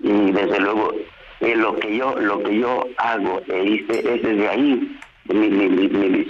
Y 0.00 0.32
desde 0.32 0.60
luego, 0.60 0.92
eh, 1.40 1.56
lo 1.56 1.76
que 1.76 1.96
yo 1.96 2.14
lo 2.16 2.42
que 2.42 2.58
yo 2.58 2.86
hago 2.98 3.40
e 3.48 3.64
hice 3.64 4.14
es 4.14 4.22
desde 4.22 4.48
ahí, 4.48 4.98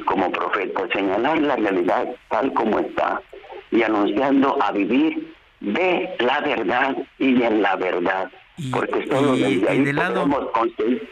como 0.06 0.30
profeta, 0.30 0.86
señalar 0.92 1.40
la 1.40 1.56
realidad 1.56 2.08
tal 2.28 2.52
como 2.54 2.78
está 2.78 3.20
y 3.70 3.82
anunciando 3.82 4.56
a 4.62 4.70
vivir 4.70 5.34
de 5.60 6.14
la 6.20 6.40
verdad 6.40 6.96
y 7.18 7.42
en 7.42 7.62
la 7.62 7.76
verdad. 7.76 8.30
Porque 8.72 9.06
solo 9.08 9.34
desde 9.34 9.68
ahí 9.68 9.92
podremos 9.92 10.50
construir, 10.52 11.08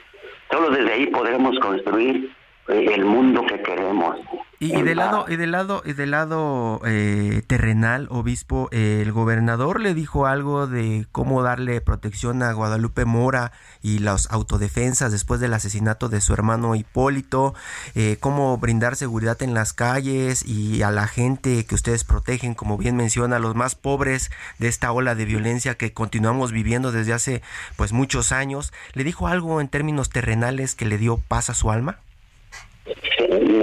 solo 0.51 0.71
desde 0.71 0.93
ahí 0.93 1.07
podremos 1.09 1.59
construir 1.59 2.31
el 2.69 3.05
mundo 3.05 3.45
que 3.47 3.61
queremos. 3.63 4.17
Y, 4.61 4.81
del 4.83 4.99
lado, 4.99 5.25
y 5.29 5.35
del 5.35 5.51
lado, 5.51 5.83
y 5.85 5.93
del 5.93 6.13
lado 6.13 6.81
eh, 6.87 7.43
terrenal, 7.49 8.07
obispo, 8.11 8.69
el 8.71 9.11
gobernador 9.11 9.81
le 9.81 9.93
dijo 9.93 10.27
algo 10.27 10.69
de 10.69 11.05
cómo 11.11 11.43
darle 11.43 11.81
protección 11.81 12.45
a 12.45 12.53
Guadalupe 12.53 13.05
Mora 13.05 13.51
y 13.83 13.99
las 13.99 14.31
autodefensas 14.31 15.11
después 15.11 15.41
del 15.41 15.55
asesinato 15.55 16.09
de 16.09 16.21
su 16.21 16.33
hermano 16.33 16.77
Hipólito, 16.77 17.55
eh, 17.97 18.19
cómo 18.21 18.57
brindar 18.57 18.95
seguridad 18.95 19.43
en 19.43 19.53
las 19.53 19.73
calles 19.73 20.47
y 20.47 20.83
a 20.83 20.93
la 20.93 21.09
gente 21.09 21.67
que 21.67 21.75
ustedes 21.75 22.05
protegen, 22.05 22.55
como 22.55 22.79
bien 22.79 22.95
menciona, 22.95 23.37
a 23.37 23.41
los 23.41 23.57
más 23.57 23.75
pobres 23.75 24.31
de 24.61 24.69
esta 24.69 24.93
ola 24.93 25.17
de 25.17 25.25
violencia 25.25 25.75
que 25.75 25.93
continuamos 25.93 26.53
viviendo 26.53 26.93
desde 26.93 27.15
hace 27.15 27.43
pues 27.75 27.93
muchos 27.93 28.31
años. 28.31 28.73
¿Le 28.93 29.03
dijo 29.03 29.27
algo 29.27 29.61
en 29.61 29.67
términos 29.67 30.09
terrenales 30.09 30.77
que 30.77 30.87
le 30.87 30.99
dio 30.99 31.17
paz 31.17 31.51
a 31.51 31.55
su 31.55 31.73
alma? 31.73 31.99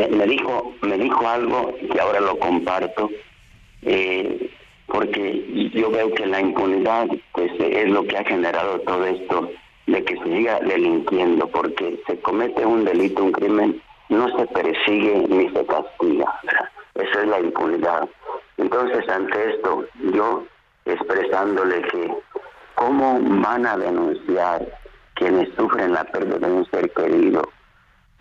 Me, 0.09 0.25
dijo 0.25 0.73
me 0.81 0.97
dijo 0.97 1.27
algo 1.27 1.75
que 1.91 1.99
ahora 1.99 2.19
lo 2.21 2.37
comparto 2.39 3.09
eh, 3.81 4.49
porque 4.87 5.71
yo 5.73 5.91
veo 5.91 6.13
que 6.13 6.25
la 6.25 6.39
impunidad 6.39 7.07
pues 7.33 7.51
es 7.59 7.89
lo 7.89 8.03
que 8.05 8.17
ha 8.17 8.23
generado 8.23 8.79
todo 8.81 9.05
esto 9.05 9.51
de 9.87 10.03
que 10.03 10.17
se 10.17 10.23
siga 10.23 10.59
delinquiendo 10.61 11.47
porque 11.47 11.99
se 12.07 12.19
comete 12.19 12.65
un 12.65 12.85
delito 12.85 13.23
un 13.23 13.31
crimen 13.31 13.81
no 14.09 14.27
se 14.37 14.47
persigue 14.47 15.25
ni 15.29 15.49
se 15.49 15.65
castiga. 15.65 16.39
Esa 16.95 17.21
es 17.21 17.27
la 17.27 17.39
impunidad. 17.39 18.09
Entonces 18.57 19.07
ante 19.07 19.55
esto 19.55 19.85
yo 20.13 20.43
expresándole 20.85 21.81
que 21.83 22.13
cómo 22.75 23.19
van 23.21 23.65
a 23.65 23.77
denunciar 23.77 24.65
quienes 25.13 25.49
sufren 25.55 25.93
la 25.93 26.03
pérdida 26.05 26.39
de 26.39 26.51
un 26.51 26.65
ser 26.71 26.91
querido 26.91 27.41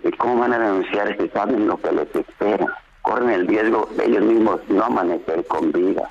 ¿Y 0.04 0.10
cómo 0.12 0.38
van 0.38 0.52
a 0.52 0.58
denunciar 0.58 1.16
si 1.18 1.28
saben 1.28 1.66
lo 1.66 1.76
que 1.80 1.92
les 1.92 2.14
espera? 2.14 2.66
Corren 3.02 3.30
el 3.30 3.46
riesgo 3.46 3.88
de 3.96 4.04
ellos 4.06 4.22
mismos 4.22 4.60
no 4.68 4.84
amanecer 4.84 5.44
con 5.46 5.72
vida. 5.72 6.08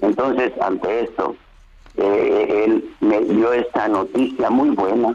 Entonces, 0.00 0.52
ante 0.60 1.04
esto, 1.04 1.36
eh, 1.96 2.64
él 2.66 2.90
me 3.00 3.20
dio 3.20 3.52
esta 3.52 3.88
noticia 3.88 4.50
muy 4.50 4.70
buena, 4.70 5.14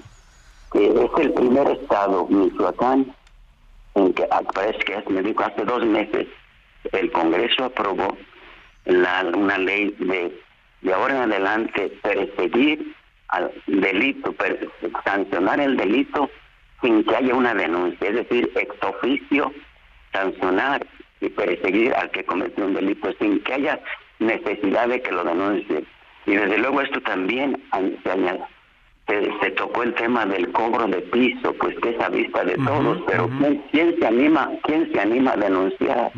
que 0.72 0.88
es 0.88 1.12
el 1.20 1.34
primer 1.34 1.68
estado, 1.72 2.28
Michoacán, 2.28 3.14
en 3.96 4.14
que 4.14 4.28
ah, 4.32 4.42
parece 4.54 4.80
que 4.80 5.04
me 5.10 5.22
dijo 5.22 5.44
hace 5.44 5.64
dos 5.66 5.86
meses, 5.86 6.28
el 6.92 7.12
Congreso 7.12 7.66
aprobó 7.66 8.16
la, 8.86 9.26
una 9.34 9.58
ley 9.58 9.96
de, 10.00 10.40
de 10.82 10.94
ahora 10.94 11.24
en 11.24 11.32
adelante 11.32 11.90
perseguir 12.02 12.96
al 13.30 13.52
delito, 13.68 14.36
sancionar 15.04 15.60
el 15.60 15.78
delito 15.78 16.30
sin 16.82 17.04
que 17.04 17.16
haya 17.16 17.34
una 17.34 17.54
denuncia, 17.54 18.10
es 18.10 18.16
decir, 18.16 18.52
ex 18.56 18.76
oficio, 18.84 19.52
sancionar 20.12 20.86
y 21.22 21.30
perseguir 21.30 21.94
al 21.94 22.10
que 22.12 22.24
cometió 22.26 22.66
un 22.66 22.74
delito 22.74 23.12
sin 23.20 23.40
que 23.42 23.54
haya 23.54 23.80
necesidad 24.20 24.88
de 24.88 25.02
que 25.02 25.12
lo 25.12 25.24
denuncie. 25.24 25.84
Y 26.26 26.36
desde 26.36 26.58
luego 26.58 26.82
esto 26.82 27.02
también 27.02 27.62
se, 29.08 29.32
se, 29.42 29.52
tocó 29.52 29.84
el 29.84 29.94
tema 29.94 30.26
del 30.26 30.52
cobro 30.52 30.88
de 30.88 31.02
piso, 31.02 31.54
pues 31.54 31.78
que 31.80 31.92
es 31.92 32.02
a 32.02 32.10
vista 32.10 32.44
de 32.44 32.56
todos, 32.58 33.00
pero 33.08 33.30
¿quién, 33.72 33.96
se 34.00 34.08
anima, 34.08 34.50
quién 34.64 34.92
se 34.92 35.00
anima 35.00 35.34
a 35.34 35.38
denunciar? 35.38 36.12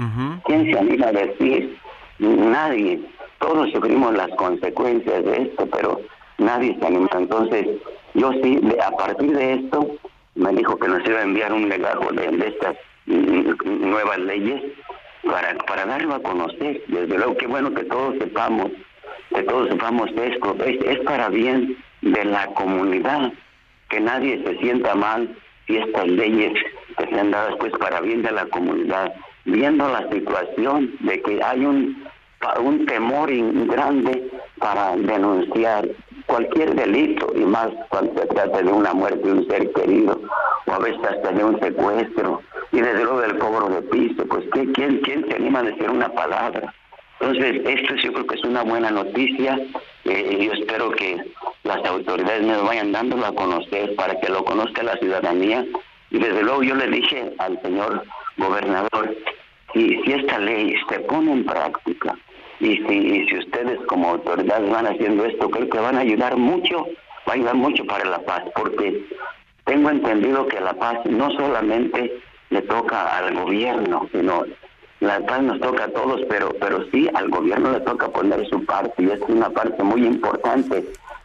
¿Quién 0.46 0.72
se 0.72 0.80
anima 0.80 1.08
a 1.08 1.12
decir? 1.12 1.78
Nadie. 2.20 3.02
Todos 3.40 3.70
sufrimos 3.72 4.14
las 4.16 4.30
consecuencias 4.36 5.24
de 5.26 5.42
esto, 5.44 5.68
pero 5.68 6.02
nadie 6.38 6.76
se 6.80 6.88
anima. 6.88 7.10
Entonces, 7.14 7.68
yo 8.14 8.32
sí, 8.42 8.60
a 8.84 8.92
partir 8.92 9.32
de 9.32 9.54
esto, 9.54 9.88
me 10.38 10.52
dijo 10.54 10.78
que 10.78 10.88
nos 10.88 11.06
iba 11.06 11.20
a 11.20 11.24
enviar 11.24 11.52
un 11.52 11.68
legajo 11.68 12.12
de, 12.14 12.48
estas 12.48 12.76
nuevas 13.06 14.20
leyes 14.20 14.62
para, 15.24 15.56
para 15.66 15.86
darlo 15.86 16.16
a 16.16 16.22
conocer. 16.22 16.82
Desde 16.88 17.18
luego, 17.18 17.36
qué 17.38 17.48
bueno 17.48 17.74
que 17.74 17.84
todos 17.84 18.16
sepamos, 18.20 18.72
que 19.34 19.44
todos 19.44 19.70
sepamos 19.70 20.10
esto. 20.16 20.56
Es, 20.64 20.80
es 20.86 21.00
para 21.00 21.30
bien 21.30 21.78
de 22.02 22.26
la 22.26 22.48
comunidad, 22.48 23.34
que 23.90 24.00
nadie 24.00 24.44
se 24.44 24.58
sienta 24.60 24.96
mal 24.96 25.36
si 25.66 25.78
estas 25.78 26.08
leyes 26.08 26.54
que 26.98 27.08
sean 27.08 27.32
dadas 27.32 27.56
pues 27.60 27.72
para 27.74 28.00
bien 28.02 28.22
de 28.22 28.32
la 28.32 28.46
comunidad, 28.48 29.14
viendo 29.46 29.88
la 29.90 30.10
situación 30.10 30.96
de 31.02 31.22
que 31.22 31.42
hay 31.44 31.66
un, 31.66 32.04
un 32.60 32.86
temor 32.86 33.30
grande 33.68 34.30
para 34.60 34.96
denunciar 34.96 35.88
cualquier 36.28 36.76
delito, 36.76 37.32
y 37.36 37.40
más 37.40 37.70
cuando 37.90 38.22
se 38.22 38.28
trata 38.28 38.62
de 38.62 38.72
una 38.72 38.94
muerte 38.94 39.26
de 39.26 39.34
un 39.34 39.48
ser 39.48 39.72
querido, 39.72 40.22
o 40.66 40.72
a 40.72 40.80
veces 40.80 41.04
hasta 41.04 41.32
de 41.32 41.44
un 41.44 41.60
secuestro, 41.60 42.42
y 42.72 42.82
desde 42.82 43.04
luego 43.04 43.22
del 43.22 43.38
cobro 43.40 43.70
de 43.70 43.82
piso, 43.84 44.26
pues 44.28 44.46
¿quién, 44.52 44.74
quién 44.74 45.26
se 45.28 45.36
anima 45.36 45.60
a 45.60 45.64
decir 45.64 45.90
una 45.90 46.10
palabra? 46.10 46.74
Entonces, 47.20 47.62
esto 47.66 47.96
yo 47.96 48.14
creo 48.14 48.28
que 48.28 48.36
es 48.36 48.44
una 48.44 48.62
buena 48.64 48.92
noticia, 48.92 49.60
eh, 50.06 50.38
yo 50.46 50.54
espero 50.54 50.92
que 50.92 51.18
las 51.64 51.84
autoridades 51.86 52.44
me 52.44 52.58
vayan 52.58 52.92
dándolo 52.92 53.26
a 53.26 53.34
conocer 53.34 53.96
para 53.96 54.20
que 54.20 54.30
lo 54.30 54.46
conozca 54.46 54.84
la 54.84 54.98
ciudadanía, 54.98 55.66
y 56.12 56.20
desde 56.20 56.44
luego 56.44 56.62
yo 56.62 56.76
le 56.76 56.88
dije 56.88 57.34
al 57.40 57.60
señor 57.62 58.04
gobernador, 58.38 59.16
si, 59.74 60.02
si 60.04 60.12
esta 60.12 60.38
ley 60.40 60.76
se 60.90 61.00
pone 61.02 61.32
en 61.32 61.46
práctica, 61.46 62.16
y 62.60 62.78
si, 62.78 63.26
si 63.28 63.38
ustedes 63.38 63.80
como 63.88 64.10
autoridades 64.10 64.70
van 64.70 64.88
haciendo 64.88 65.26
esto, 65.26 65.50
creo 65.50 65.70
que 65.70 65.80
van 65.80 65.96
a 65.96 66.02
ayudar 66.02 66.38
mucho, 66.38 66.88
va 67.28 67.34
a 67.34 67.36
ayudar 67.36 67.56
mucho 67.56 67.86
para 67.86 68.06
la 68.06 68.20
paz, 68.20 68.44
porque 68.56 69.06
tengo 69.66 69.90
entendido 69.90 70.48
que 70.48 70.60
la 70.60 70.74
paz 70.74 71.00
no 71.06 71.30
solamente 71.32 72.20
le 72.50 72.62
toca 72.64 73.18
al 73.18 73.36
gobierno, 73.36 74.08
sino 74.12 74.46
la 75.00 75.20
paz 75.20 75.42
nos 75.44 75.60
toca 75.60 75.86
a 75.86 75.90
todos, 75.90 76.22
pero 76.28 76.50
pero 76.60 76.84
sí 76.92 77.08
al 77.14 77.30
gobierno 77.30 77.72
le 77.72 77.82
toca 77.82 78.08
poner 78.10 78.48
su 78.50 78.66
parte 78.66 79.04
y 79.04 79.12
es 79.12 79.20
una 79.28 79.50
parte 79.50 79.84
muy 79.84 80.06
importante 80.06 80.84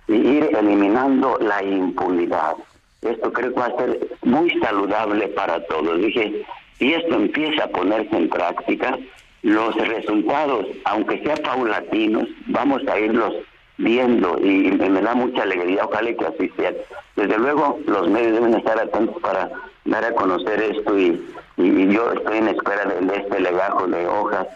y 0.09 0.15
ir 0.15 0.51
eliminando 0.59 1.39
la 1.41 1.63
impunidad. 1.63 2.57
Esto 3.01 3.33
creo 3.33 3.55
que 3.55 3.61
va 3.61 3.67
a 3.67 3.77
ser 3.79 3.99
muy 4.23 4.51
saludable 4.61 5.29
para 5.29 5.65
todos. 5.67 5.99
Dije, 6.01 6.45
si 6.79 6.93
esto 6.93 7.15
empieza 7.15 7.65
a 7.65 7.69
ponerse 7.69 8.17
en 8.17 8.29
práctica, 8.29 8.99
los 9.43 9.75
resultados, 9.77 10.67
aunque 10.85 11.23
sean 11.23 11.39
paulatinos, 11.39 12.29
vamos 12.47 12.83
a 12.87 12.99
irlos 12.99 13.35
viendo 13.79 14.39
y 14.41 14.71
me 14.71 15.01
da 15.01 15.15
mucha 15.15 15.43
alegría, 15.43 15.85
ojalá 15.85 16.13
que 16.15 16.27
así 16.27 16.49
sea. 16.57 16.73
Desde 17.17 17.39
luego, 17.39 17.79
los 17.87 18.09
medios 18.09 18.35
deben 18.35 18.55
estar 18.55 18.79
atentos 18.79 19.21
para 19.21 19.51
dar 19.85 20.05
a 20.05 20.15
conocer 20.15 20.63
esto 20.63 20.99
y, 20.99 21.21
yo 21.59 22.13
estoy 22.13 22.39
en 22.39 22.49
espera 22.49 22.85
de, 22.87 23.17
este 23.17 23.41
legajo 23.41 23.87
de 23.87 24.07
hojas 24.07 24.47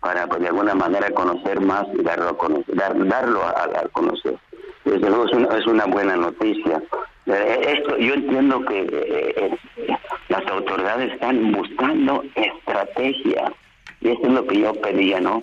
para 0.00 0.26
pues, 0.26 0.40
de 0.40 0.48
alguna 0.48 0.74
manera 0.74 1.10
conocer 1.10 1.60
más 1.60 1.84
y 1.92 2.02
darlo 2.02 2.30
a 2.30 2.38
conocer, 2.38 2.74
darlo 2.74 3.42
a, 3.44 3.88
conocer. 3.92 4.36
Desde 4.84 5.08
luego 5.08 5.26
es 5.26 5.32
una, 5.32 5.58
es 5.58 5.66
una 5.66 5.84
buena 5.86 6.16
noticia. 6.16 6.82
Eh, 7.26 7.74
esto 7.76 7.98
yo 7.98 8.14
entiendo 8.14 8.64
que 8.64 8.80
eh, 8.80 9.58
eh, 9.76 9.96
las 10.28 10.46
autoridades 10.46 11.12
están 11.12 11.52
buscando 11.52 12.22
estrategia 12.34 13.52
y 14.06 14.10
eso 14.10 14.22
es 14.22 14.32
lo 14.32 14.46
que 14.46 14.60
yo 14.60 14.72
pedía, 14.74 15.20
¿no? 15.20 15.40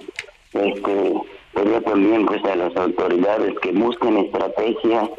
Este, 0.54 1.14
pedía 1.54 1.82
también 1.82 2.26
pues 2.26 2.44
a 2.46 2.56
las 2.56 2.76
autoridades 2.78 3.60
que 3.60 3.72
busquen 3.72 4.18
estrategias 4.18 5.10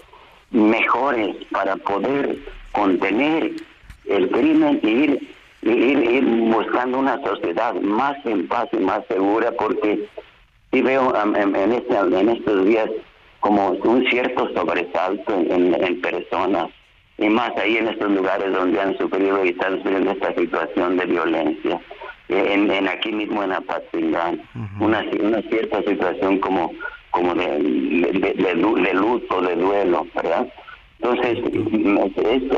mejores 0.51 1.37
para 1.51 1.77
poder 1.77 2.39
contener 2.73 3.53
el 4.07 4.31
crimen 4.31 4.81
y 4.83 4.89
ir, 4.89 5.37
ir, 5.63 6.25
buscando 6.25 6.99
una 6.99 7.21
sociedad 7.23 7.75
más 7.75 8.17
en 8.25 8.49
paz 8.49 8.69
y 8.73 8.79
más 8.79 9.01
segura, 9.09 9.53
porque 9.53 10.09
sí 10.73 10.81
veo 10.81 11.13
en, 11.35 11.73
este, 11.73 11.97
en 11.97 12.29
estos 12.31 12.65
días 12.65 12.89
como 13.41 13.73
un 13.73 14.07
cierto 14.09 14.49
sobresalto 14.55 15.35
en, 15.35 16.01
personas, 16.01 16.71
y 17.19 17.29
más 17.29 17.55
ahí 17.59 17.77
en 17.77 17.89
estos 17.89 18.11
lugares 18.11 18.53
donde 18.53 18.81
han 18.81 18.97
sufrido 18.97 19.45
y 19.45 19.51
están 19.51 19.83
sufriendo 19.83 20.13
esta 20.13 20.35
situación 20.35 20.97
de 20.97 21.05
violencia. 21.05 21.81
En, 22.35 22.71
en 22.71 22.89
aquí 22.89 23.13
mismo 23.13 23.43
en 23.43 23.53
Apatzingán, 23.53 24.43
una, 24.81 25.05
una 25.21 25.43
cierta 25.43 25.83
situación 25.83 26.39
como 26.39 26.73
como 27.15 27.33
de, 27.35 27.47
de, 27.47 28.95
luto, 28.95 29.41
de 29.41 29.55
duelo, 29.55 30.05
¿verdad? 30.17 30.49
Entonces, 30.99 31.39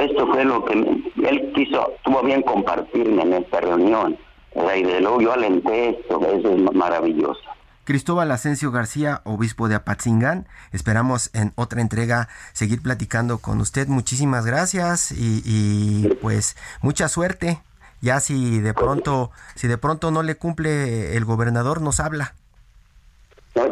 esto, 0.00 0.26
fue 0.28 0.44
lo 0.44 0.64
que 0.64 0.72
él 0.72 1.52
quiso, 1.54 1.92
tuvo 2.04 2.22
bien 2.22 2.40
compartirme 2.40 3.22
en 3.22 3.34
esta 3.34 3.60
reunión, 3.60 4.16
¿verdad? 4.54 4.76
y 4.76 4.82
de 4.84 5.00
luego 5.00 5.20
yo 5.20 5.32
alenté 5.34 5.90
esto, 5.90 6.20
eso 6.26 6.54
es 6.54 6.74
maravilloso. 6.74 7.40
Cristóbal 7.84 8.32
Asensio 8.32 8.72
García, 8.72 9.20
obispo 9.24 9.68
de 9.68 9.76
Apatzingán. 9.76 10.48
Esperamos 10.72 11.30
en 11.34 11.52
otra 11.54 11.80
entrega 11.80 12.28
seguir 12.52 12.82
platicando 12.82 13.38
con 13.38 13.60
usted. 13.60 13.86
Muchísimas 13.86 14.44
gracias 14.44 15.12
y, 15.12 15.42
y, 15.44 16.08
pues 16.20 16.56
mucha 16.82 17.08
suerte. 17.08 17.60
Ya 18.00 18.20
si 18.20 18.60
de 18.60 18.74
pronto, 18.74 19.30
si 19.54 19.68
de 19.68 19.78
pronto 19.78 20.10
no 20.10 20.22
le 20.22 20.36
cumple 20.36 21.16
el 21.16 21.24
gobernador, 21.24 21.80
nos 21.80 22.00
habla 22.00 22.34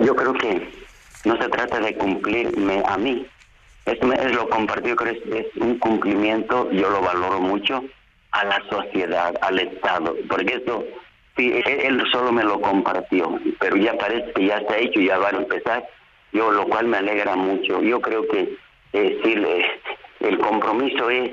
yo 0.01 0.17
creo 0.17 0.33
que 0.35 0.69
no 1.25 1.37
se 1.37 1.49
trata 1.49 1.81
de 1.81 1.95
cumplirme 1.97 2.83
a 2.87 2.97
mí. 2.97 3.27
Esto 3.85 4.13
es 4.13 4.35
lo 4.35 4.49
compartido, 4.49 4.97
creo 4.97 5.15
que 5.23 5.39
es, 5.41 5.47
un 5.57 5.79
cumplimiento, 5.79 6.71
yo 6.71 6.89
lo 6.89 7.03
valoro 7.03 7.41
mucho, 7.41 7.85
a 8.31 8.45
la 8.45 8.63
sociedad, 8.71 9.35
al 9.43 9.59
Estado, 9.59 10.17
porque 10.29 10.55
esto, 10.55 10.85
sí, 11.37 11.53
él 11.65 12.03
solo 12.11 12.33
me 12.33 12.45
lo 12.45 12.61
compartió, 12.61 13.39
pero 13.61 13.77
ya 13.77 13.97
parece 13.99 14.33
que 14.33 14.47
ya 14.47 14.57
está 14.57 14.79
hecho, 14.79 15.01
ya 15.01 15.19
va 15.19 15.29
a 15.29 15.37
empezar, 15.37 15.87
yo 16.33 16.51
lo 16.51 16.67
cual 16.67 16.89
me 16.89 16.97
alegra 16.97 17.37
mucho. 17.37 17.81
Yo 17.83 18.01
creo 18.01 18.27
que 18.27 18.57
eh, 18.95 19.67
el 20.21 20.39
compromiso 20.39 21.11
es 21.11 21.31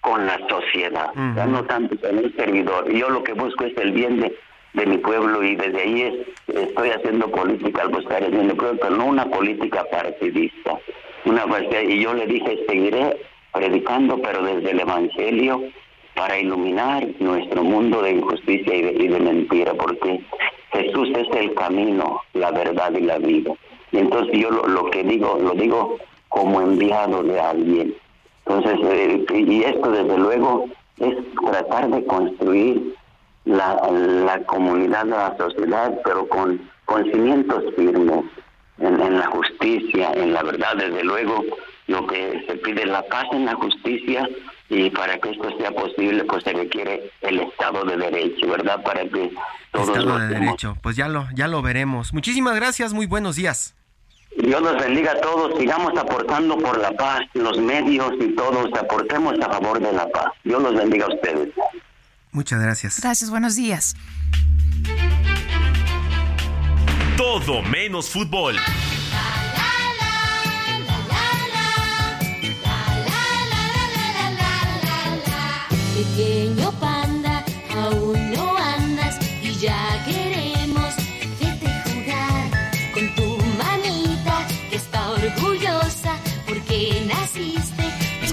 con 0.00 0.26
la 0.26 0.38
sociedad, 0.48 1.12
no 1.14 1.64
tanto 1.64 1.96
con 2.00 2.18
el 2.18 2.34
servidor. 2.36 2.90
Yo 2.92 3.10
lo 3.10 3.22
que 3.22 3.32
busco 3.32 3.64
es 3.64 3.76
el 3.76 3.92
bien 3.92 4.20
de 4.20 4.36
de 4.76 4.86
mi 4.86 4.98
pueblo 4.98 5.42
y 5.42 5.56
desde 5.56 5.80
ahí 5.80 6.26
estoy 6.48 6.90
haciendo 6.90 7.30
política 7.30 7.82
al 7.82 7.88
buscar 7.88 8.22
el 8.22 8.30
bien 8.30 8.48
pueblo, 8.56 8.78
pero 8.80 8.94
no 8.94 9.06
una 9.06 9.24
política 9.24 9.84
partidista. 9.90 10.78
Una, 11.24 11.44
y 11.82 12.00
yo 12.00 12.12
le 12.12 12.26
dije, 12.26 12.58
seguiré 12.68 13.16
predicando, 13.52 14.20
pero 14.20 14.42
desde 14.42 14.70
el 14.70 14.80
Evangelio, 14.80 15.62
para 16.14 16.38
iluminar 16.38 17.06
nuestro 17.18 17.64
mundo 17.64 18.02
de 18.02 18.12
injusticia 18.12 18.74
y 18.74 19.08
de, 19.08 19.18
mentira, 19.18 19.72
porque 19.74 20.20
Jesús 20.72 21.08
es 21.16 21.28
el 21.36 21.54
camino, 21.54 22.20
la 22.34 22.50
verdad 22.50 22.92
y 22.92 23.00
la 23.00 23.18
vida. 23.18 23.52
Y 23.92 23.98
entonces 23.98 24.38
yo 24.38 24.50
lo, 24.50 24.90
que 24.90 25.02
digo, 25.04 25.38
lo 25.40 25.52
digo 25.52 25.98
como 26.28 26.60
enviado 26.60 27.22
de 27.22 27.40
alguien. 27.40 27.94
Entonces, 28.46 28.78
eh, 28.84 29.26
y 29.30 29.64
esto 29.64 29.90
desde 29.90 30.18
luego 30.18 30.66
es 30.98 31.16
tratar 31.50 31.90
de 31.90 32.04
construir 32.06 32.94
la, 33.44 33.74
la 33.90 34.42
comunidad, 34.44 35.06
la 35.06 35.36
sociedad, 35.36 35.92
pero 36.04 36.28
con, 36.28 36.60
con 36.84 37.04
cimientos 37.04 37.62
firmes 37.76 38.24
en, 38.78 39.18
la 39.18 39.26
justicia, 39.26 40.12
en 40.14 40.32
la 40.32 40.42
verdad, 40.42 40.76
desde 40.76 41.02
luego, 41.02 41.44
lo 41.86 42.06
que 42.06 42.44
se 42.46 42.56
pide 42.56 42.82
es 42.82 42.88
la 42.88 43.02
paz 43.06 43.26
en 43.32 43.46
la 43.46 43.54
justicia 43.54 44.28
y 44.68 44.90
para 44.90 45.18
que 45.18 45.30
esto 45.30 45.48
sea 45.58 45.70
posible 45.70 46.24
pues 46.24 46.42
se 46.42 46.52
requiere 46.52 47.10
el 47.20 47.38
Estado 47.38 47.84
de 47.84 47.96
Derecho, 47.96 48.48
¿verdad? 48.48 48.82
Para 48.82 49.02
que 49.02 49.32
todos 49.70 49.88
Estado 49.90 50.18
de 50.18 50.26
Derecho, 50.26 50.76
pues 50.82 50.96
ya 50.96 51.08
lo, 51.08 51.28
ya 51.34 51.46
lo 51.46 51.62
veremos. 51.62 52.12
Muchísimas 52.12 52.56
gracias, 52.56 52.92
muy 52.92 53.06
buenos 53.06 53.36
días. 53.36 53.75
Dios 54.36 54.62
nos 54.62 54.76
bendiga 54.78 55.12
a 55.12 55.20
todos, 55.20 55.58
sigamos 55.58 55.96
aportando 55.98 56.58
por 56.58 56.78
la 56.78 56.92
paz, 56.92 57.20
los 57.34 57.58
medios 57.58 58.12
y 58.20 58.34
todos 58.34 58.68
aportemos 58.78 59.34
a 59.40 59.50
favor 59.50 59.80
de 59.80 59.92
la 59.92 60.08
paz. 60.08 60.26
Dios 60.44 60.62
los 60.62 60.74
bendiga 60.74 61.06
a 61.06 61.14
ustedes. 61.14 61.48
Muchas 62.32 62.60
gracias. 62.60 63.00
Gracias, 63.00 63.30
buenos 63.30 63.56
días. 63.56 63.94
Todo 67.16 67.62
menos 67.62 68.10
fútbol. 68.10 68.56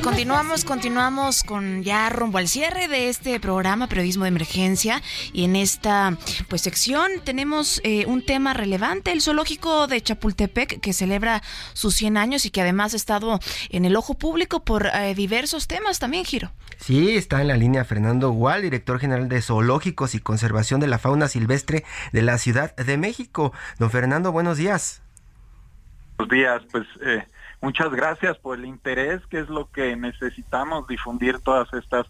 Continuamos, 0.04 0.66
continuamos 0.66 1.44
con 1.44 1.82
ya 1.82 2.10
rumbo 2.10 2.38
al 2.38 2.50
cierre 2.50 2.90
de 2.90 3.08
este 3.08 3.40
programa 3.40 3.88
Periodismo 3.88 4.26
de 4.26 4.30
Emergencia 4.30 5.02
y 5.32 5.46
en 5.46 5.56
esta 5.56 6.18
pues 6.50 6.62
sección 6.62 7.10
tenemos 7.24 7.80
eh, 7.86 8.06
un 8.06 8.26
tema 8.26 8.54
relevante, 8.54 9.14
el 9.14 9.22
zoológico 9.22 9.88
de 9.88 10.02
Chapultepec 10.02 10.82
que 10.82 10.92
celebra 10.92 11.42
sus 11.72 11.96
100 11.96 12.18
años 12.18 12.46
y 12.46 12.52
que 12.52 12.62
además 12.62 12.94
ha 12.94 12.98
estado 12.98 13.40
en 13.70 13.86
el 13.86 13.96
ojo 13.96 14.16
público 14.16 14.66
por 14.66 14.88
eh, 14.88 15.16
diversos 15.16 15.68
temas 15.68 16.00
también, 16.00 16.26
Giro. 16.26 16.52
Sí, 16.78 17.16
está 17.16 17.42
en 17.42 17.48
la 17.48 17.56
línea 17.56 17.86
Fernando 17.86 18.32
Gual, 18.32 18.62
director 18.62 19.00
general 19.00 19.30
de 19.30 19.42
Zoológicos 19.42 20.16
y 20.16 20.20
Conservación 20.20 20.82
de 20.82 20.88
la 20.88 21.00
Fauna 21.00 21.30
Silvestre 21.30 21.86
de 22.12 22.22
la 22.24 22.38
Ciudad 22.38 22.76
de 22.76 22.98
México. 22.98 23.54
Don 23.80 23.90
Fernando, 23.90 24.34
buenos 24.34 24.58
días. 24.58 25.02
Buenos 26.18 26.34
días, 26.34 26.62
pues 26.72 26.86
eh, 27.06 27.26
Muchas 27.64 27.92
gracias 27.92 28.38
por 28.40 28.60
el 28.60 28.66
interés, 28.66 29.26
que 29.28 29.40
es 29.40 29.48
lo 29.48 29.72
que 29.72 29.96
necesitamos 29.96 30.86
difundir 30.86 31.40
todas 31.40 31.74
estas 31.74 32.06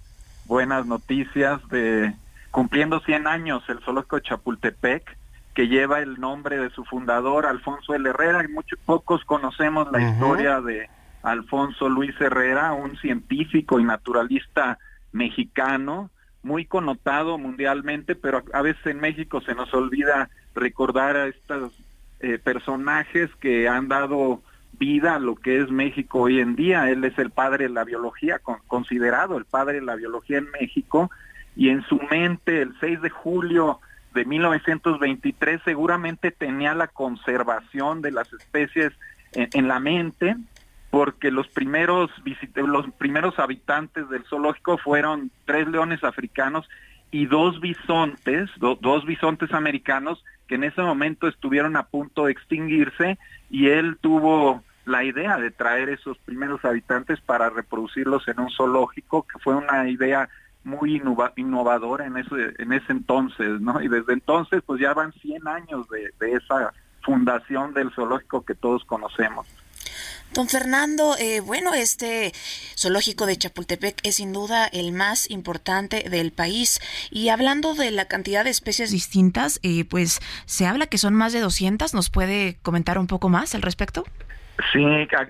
buenas 0.46 0.88
noticias 0.88 1.62
de 1.70 2.12
cumpliendo 2.50 3.00
100 3.02 3.28
años 3.28 3.64
el 3.68 3.78
zoológico 3.82 4.18
Chapultepec, 4.18 5.16
que 5.54 5.68
lleva 5.68 6.00
el 6.00 6.20
nombre 6.20 6.58
de 6.58 6.72
su 6.72 6.84
fundador, 6.86 7.46
Alfonso 7.46 7.94
L. 7.94 8.10
Herrera, 8.10 8.44
y 8.44 8.52
muchos 8.52 8.80
pocos 8.80 9.24
conocemos 9.26 9.92
la 9.92 10.02
historia 10.02 10.60
de 10.60 10.90
Alfonso 11.22 11.88
Luis 11.88 12.20
Herrera, 12.20 12.74
un 12.74 12.98
científico 12.98 13.80
y 13.80 13.84
naturalista 13.84 14.80
mexicano, 15.12 16.10
muy 16.42 16.66
connotado 16.66 17.38
mundialmente, 17.38 18.16
pero 18.16 18.42
a 18.54 18.62
veces 18.64 18.84
en 18.88 19.00
México 19.00 19.40
se 19.42 19.54
nos 19.54 19.72
olvida 19.76 20.32
recordar 20.56 21.16
a 21.16 21.28
estos 21.28 21.74
eh, 22.22 22.40
personajes 22.40 23.30
que 23.40 23.70
han 23.70 23.88
dado 23.88 24.42
vida 24.78 25.20
lo 25.20 25.36
que 25.36 25.62
es 25.62 25.70
México 25.70 26.22
hoy 26.22 26.40
en 26.40 26.56
día. 26.56 26.90
Él 26.90 27.04
es 27.04 27.18
el 27.18 27.30
padre 27.30 27.66
de 27.68 27.74
la 27.74 27.84
biología, 27.84 28.40
considerado 28.68 29.38
el 29.38 29.46
padre 29.46 29.76
de 29.76 29.86
la 29.86 29.96
biología 29.96 30.38
en 30.38 30.50
México, 30.52 31.10
y 31.56 31.70
en 31.70 31.84
su 31.84 32.00
mente 32.10 32.62
el 32.62 32.74
6 32.80 33.02
de 33.02 33.10
julio 33.10 33.80
de 34.14 34.26
1923 34.26 35.62
seguramente 35.64 36.32
tenía 36.32 36.74
la 36.74 36.88
conservación 36.88 38.02
de 38.02 38.12
las 38.12 38.32
especies 38.34 38.94
en, 39.34 39.68
la 39.68 39.80
mente, 39.80 40.36
porque 40.92 41.32
los 41.32 41.48
primeros, 41.48 42.12
los 42.56 42.92
primeros 42.94 43.40
habitantes 43.40 44.08
del 44.10 44.24
zoológico 44.26 44.78
fueron 44.78 45.32
tres 45.46 45.68
leones 45.68 46.04
africanos 46.04 46.70
y 47.10 47.26
dos 47.26 47.60
bisontes, 47.60 48.50
dos 48.58 49.06
bisontes 49.06 49.54
americanos 49.54 50.24
en 50.54 50.64
ese 50.64 50.82
momento 50.82 51.28
estuvieron 51.28 51.76
a 51.76 51.84
punto 51.84 52.26
de 52.26 52.32
extinguirse 52.32 53.18
y 53.50 53.68
él 53.68 53.98
tuvo 54.02 54.64
la 54.86 55.04
idea 55.04 55.38
de 55.38 55.52
traer 55.52 55.90
esos 55.90 56.18
primeros 56.20 56.64
habitantes 56.66 57.22
para 57.22 57.50
reproducirlos 57.50 58.28
en 58.28 58.40
un 58.40 58.50
zoológico, 58.50 59.24
que 59.24 59.40
fue 59.40 59.56
una 59.56 59.90
idea 59.90 60.30
muy 60.64 61.02
innovadora 61.36 62.06
en 62.06 62.18
ese, 62.18 62.54
en 62.58 62.74
ese 62.74 62.92
entonces, 62.92 63.60
¿no? 63.62 63.82
Y 63.82 63.88
desde 63.88 64.14
entonces 64.14 64.62
pues 64.66 64.82
ya 64.82 64.94
van 64.94 65.12
100 65.14 65.48
años 65.48 65.88
de 65.90 66.32
esa 66.32 66.74
fundación 67.02 67.74
del 67.74 67.92
zoológico 67.92 68.46
que 68.46 68.56
todos 68.56 68.84
conocemos. 68.86 69.46
Don 70.34 70.48
Fernando, 70.48 71.16
eh, 71.20 71.42
bueno, 71.42 71.76
este 71.76 72.32
zoológico 72.76 73.28
de 73.28 73.38
Chapultepec 73.38 74.00
es 74.04 74.16
sin 74.16 74.34
duda 74.34 74.66
el 74.66 74.92
más 74.92 75.30
importante 75.30 76.10
del 76.10 76.32
país. 76.32 76.80
Y 77.12 77.30
hablando 77.30 77.76
de 77.76 77.92
la 77.92 78.06
cantidad 78.06 78.44
de 78.44 78.50
especies 78.50 78.90
distintas, 78.90 79.60
eh, 79.62 79.86
pues 79.86 80.22
se 80.46 80.66
habla 80.66 80.88
que 80.88 80.98
son 80.98 81.14
más 81.14 81.34
de 81.34 81.40
200. 81.40 81.94
¿Nos 81.94 82.10
puede 82.10 82.58
comentar 82.64 82.98
un 82.98 83.06
poco 83.06 83.30
más 83.30 83.54
al 83.54 83.62
respecto? 83.62 84.06
Sí, 84.72 84.84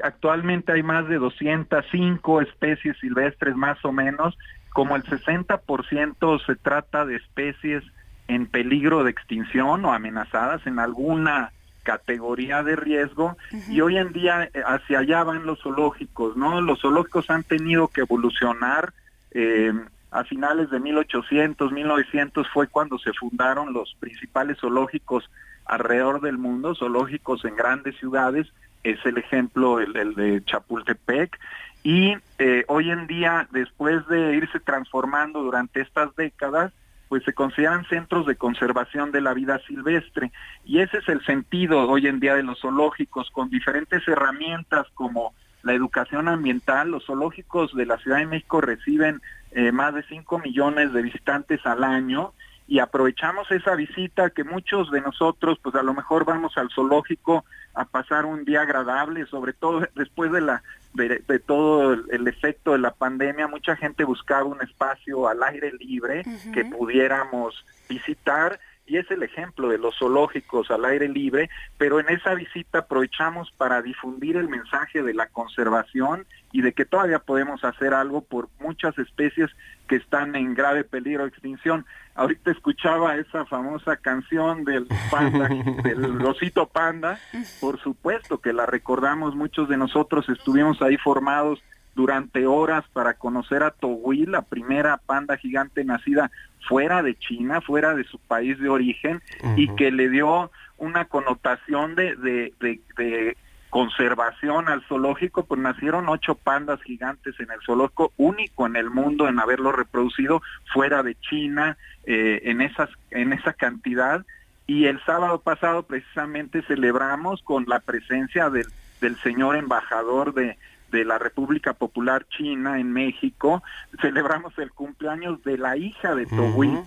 actualmente 0.03 0.71
hay 0.71 0.83
más 0.83 1.09
de 1.09 1.17
205 1.17 2.41
especies 2.41 2.97
silvestres 3.01 3.57
más 3.57 3.83
o 3.83 3.91
menos. 3.91 4.37
Como 4.69 4.95
el 4.95 5.03
60% 5.03 6.45
se 6.45 6.55
trata 6.55 7.05
de 7.05 7.17
especies 7.17 7.83
en 8.29 8.47
peligro 8.47 9.03
de 9.03 9.11
extinción 9.11 9.83
o 9.83 9.91
amenazadas 9.91 10.65
en 10.65 10.79
alguna 10.79 11.51
categoría 11.83 12.63
de 12.63 12.75
riesgo 12.75 13.37
y 13.69 13.81
hoy 13.81 13.97
en 13.97 14.13
día 14.13 14.49
eh, 14.53 14.63
hacia 14.65 14.99
allá 14.99 15.23
van 15.23 15.45
los 15.45 15.61
zoológicos, 15.61 16.35
¿no? 16.35 16.61
Los 16.61 16.81
zoológicos 16.81 17.29
han 17.29 17.43
tenido 17.43 17.89
que 17.89 18.01
evolucionar. 18.01 18.93
Eh, 19.31 19.73
a 20.11 20.23
finales 20.23 20.69
de 20.69 20.79
1800, 20.79 21.71
1900 21.71 22.47
fue 22.53 22.67
cuando 22.67 22.99
se 22.99 23.13
fundaron 23.13 23.73
los 23.73 23.95
principales 23.99 24.59
zoológicos 24.59 25.29
alrededor 25.65 26.21
del 26.21 26.37
mundo, 26.37 26.75
zoológicos 26.75 27.43
en 27.45 27.55
grandes 27.55 27.97
ciudades, 27.97 28.47
es 28.83 29.03
el 29.05 29.17
ejemplo 29.17 29.79
el, 29.79 30.13
de 30.13 30.43
Chapultepec, 30.45 31.39
y 31.83 32.15
eh, 32.37 32.63
hoy 32.67 32.91
en 32.91 33.07
día, 33.07 33.47
después 33.51 34.07
de 34.07 34.35
irse 34.35 34.59
transformando 34.59 35.41
durante 35.41 35.81
estas 35.81 36.15
décadas, 36.15 36.71
pues 37.13 37.25
se 37.25 37.33
consideran 37.33 37.85
centros 37.85 38.25
de 38.25 38.37
conservación 38.37 39.11
de 39.11 39.21
la 39.21 39.35
vida 39.35 39.61
silvestre. 39.67 40.31
Y 40.65 40.79
ese 40.79 40.97
es 40.97 41.07
el 41.07 41.23
sentido 41.23 41.87
hoy 41.87 42.07
en 42.07 42.19
día 42.19 42.33
de 42.33 42.41
los 42.41 42.59
zoológicos, 42.59 43.29
con 43.29 43.51
diferentes 43.51 44.01
herramientas 44.07 44.87
como 44.95 45.35
la 45.61 45.73
educación 45.73 46.27
ambiental. 46.27 46.89
Los 46.89 47.05
zoológicos 47.05 47.71
de 47.75 47.85
la 47.85 47.99
Ciudad 47.99 48.17
de 48.17 48.25
México 48.25 48.61
reciben 48.61 49.21
eh, 49.51 49.71
más 49.71 49.93
de 49.93 50.01
5 50.01 50.39
millones 50.39 50.91
de 50.91 51.03
visitantes 51.03 51.63
al 51.67 51.83
año 51.83 52.33
y 52.67 52.79
aprovechamos 52.79 53.51
esa 53.51 53.75
visita 53.75 54.31
que 54.31 54.43
muchos 54.43 54.89
de 54.89 55.01
nosotros 55.01 55.59
pues 55.61 55.75
a 55.75 55.83
lo 55.83 55.93
mejor 55.93 56.25
vamos 56.25 56.57
al 56.57 56.71
zoológico 56.73 57.45
a 57.75 57.85
pasar 57.85 58.25
un 58.25 58.43
día 58.43 58.63
agradable, 58.63 59.27
sobre 59.27 59.53
todo 59.53 59.87
después 59.93 60.31
de 60.31 60.41
la 60.41 60.63
de, 60.93 61.39
todo 61.39 61.93
el, 61.93 62.27
efecto 62.27 62.73
de 62.73 62.79
la 62.79 62.91
pandemia, 62.91 63.47
mucha 63.47 63.75
gente 63.75 64.03
buscaba 64.03 64.45
un 64.45 64.61
espacio 64.61 65.27
al 65.27 65.41
aire 65.43 65.71
libre 65.73 66.23
que 66.53 66.65
pudiéramos 66.65 67.65
visitar 67.89 68.59
y 68.85 68.97
es 68.97 69.09
el 69.11 69.23
ejemplo 69.23 69.69
de 69.69 69.77
los 69.77 69.97
zoológicos 69.97 70.69
al 70.69 70.85
aire 70.85 71.07
libre, 71.07 71.49
pero 71.77 71.99
en 71.99 72.09
esa 72.09 72.33
visita 72.33 72.79
aprovechamos 72.79 73.51
para 73.57 73.81
difundir 73.81 74.35
el 74.35 74.49
mensaje 74.49 75.03
de 75.03 75.13
la 75.13 75.27
conservación 75.27 76.25
y 76.51 76.61
de 76.61 76.73
que 76.73 76.85
todavía 76.85 77.19
podemos 77.19 77.63
hacer 77.63 77.93
algo 77.93 78.21
por 78.21 78.49
muchas 78.59 78.97
especies 78.99 79.49
que 79.87 79.95
están 79.95 80.35
en 80.35 80.53
grave 80.53 80.83
peligro 80.83 81.23
de 81.23 81.29
extinción. 81.29 81.85
Ahorita 82.15 82.51
escuchaba 82.51 83.15
esa 83.15 83.45
famosa 83.45 83.95
canción 83.97 84.63
del 84.65 84.87
panda, 85.09 85.47
del 85.83 86.19
rosito 86.19 86.67
panda, 86.67 87.19
por 87.59 87.79
supuesto 87.79 88.39
que 88.39 88.53
la 88.53 88.65
recordamos, 88.65 89.35
muchos 89.35 89.69
de 89.69 89.77
nosotros 89.77 90.27
estuvimos 90.29 90.81
ahí 90.81 90.97
formados 90.97 91.63
durante 91.95 92.47
horas 92.47 92.83
para 92.93 93.13
conocer 93.13 93.63
a 93.63 93.71
Togui, 93.71 94.25
la 94.25 94.41
primera 94.41 94.97
panda 94.97 95.37
gigante 95.37 95.83
nacida 95.83 96.31
fuera 96.67 97.03
de 97.03 97.15
China, 97.15 97.61
fuera 97.61 97.93
de 97.93 98.03
su 98.05 98.19
país 98.19 98.59
de 98.59 98.69
origen, 98.69 99.21
y 99.57 99.67
que 99.75 99.91
le 99.91 100.09
dio 100.09 100.51
una 100.77 101.05
connotación 101.05 101.95
de, 101.95 102.15
de, 102.15 102.53
de, 102.97 103.37
conservación 103.69 104.69
al 104.69 104.83
zoológico, 104.83 105.45
pues 105.45 105.59
nacieron 105.59 106.07
ocho 106.07 106.35
pandas 106.35 106.79
gigantes 106.83 107.39
en 107.39 107.49
el 107.49 107.59
zoológico, 107.65 108.13
único 108.17 108.67
en 108.67 108.75
el 108.75 108.91
mundo 108.91 109.27
en 109.27 109.39
haberlo 109.39 109.71
reproducido 109.71 110.43
fuera 110.71 111.01
de 111.01 111.15
China, 111.15 111.75
eh, 112.05 112.41
en, 112.43 112.61
esas, 112.61 112.89
en 113.09 113.33
esa 113.33 113.53
cantidad. 113.53 114.23
Y 114.67 114.85
el 114.85 115.03
sábado 115.05 115.41
pasado 115.41 115.83
precisamente 115.83 116.61
celebramos 116.61 117.41
con 117.41 117.65
la 117.67 117.79
presencia 117.79 118.51
del, 118.51 118.67
del 119.01 119.15
señor 119.21 119.55
embajador 119.55 120.35
de, 120.35 120.55
de 120.93 121.03
la 121.03 121.17
República 121.17 121.73
Popular 121.73 122.25
China 122.29 122.79
en 122.79 122.93
México, 122.93 123.63
celebramos 123.99 124.57
el 124.59 124.71
cumpleaños 124.71 125.43
de 125.43 125.57
la 125.57 125.75
hija 125.75 126.13
de 126.13 126.27
Togui, 126.27 126.77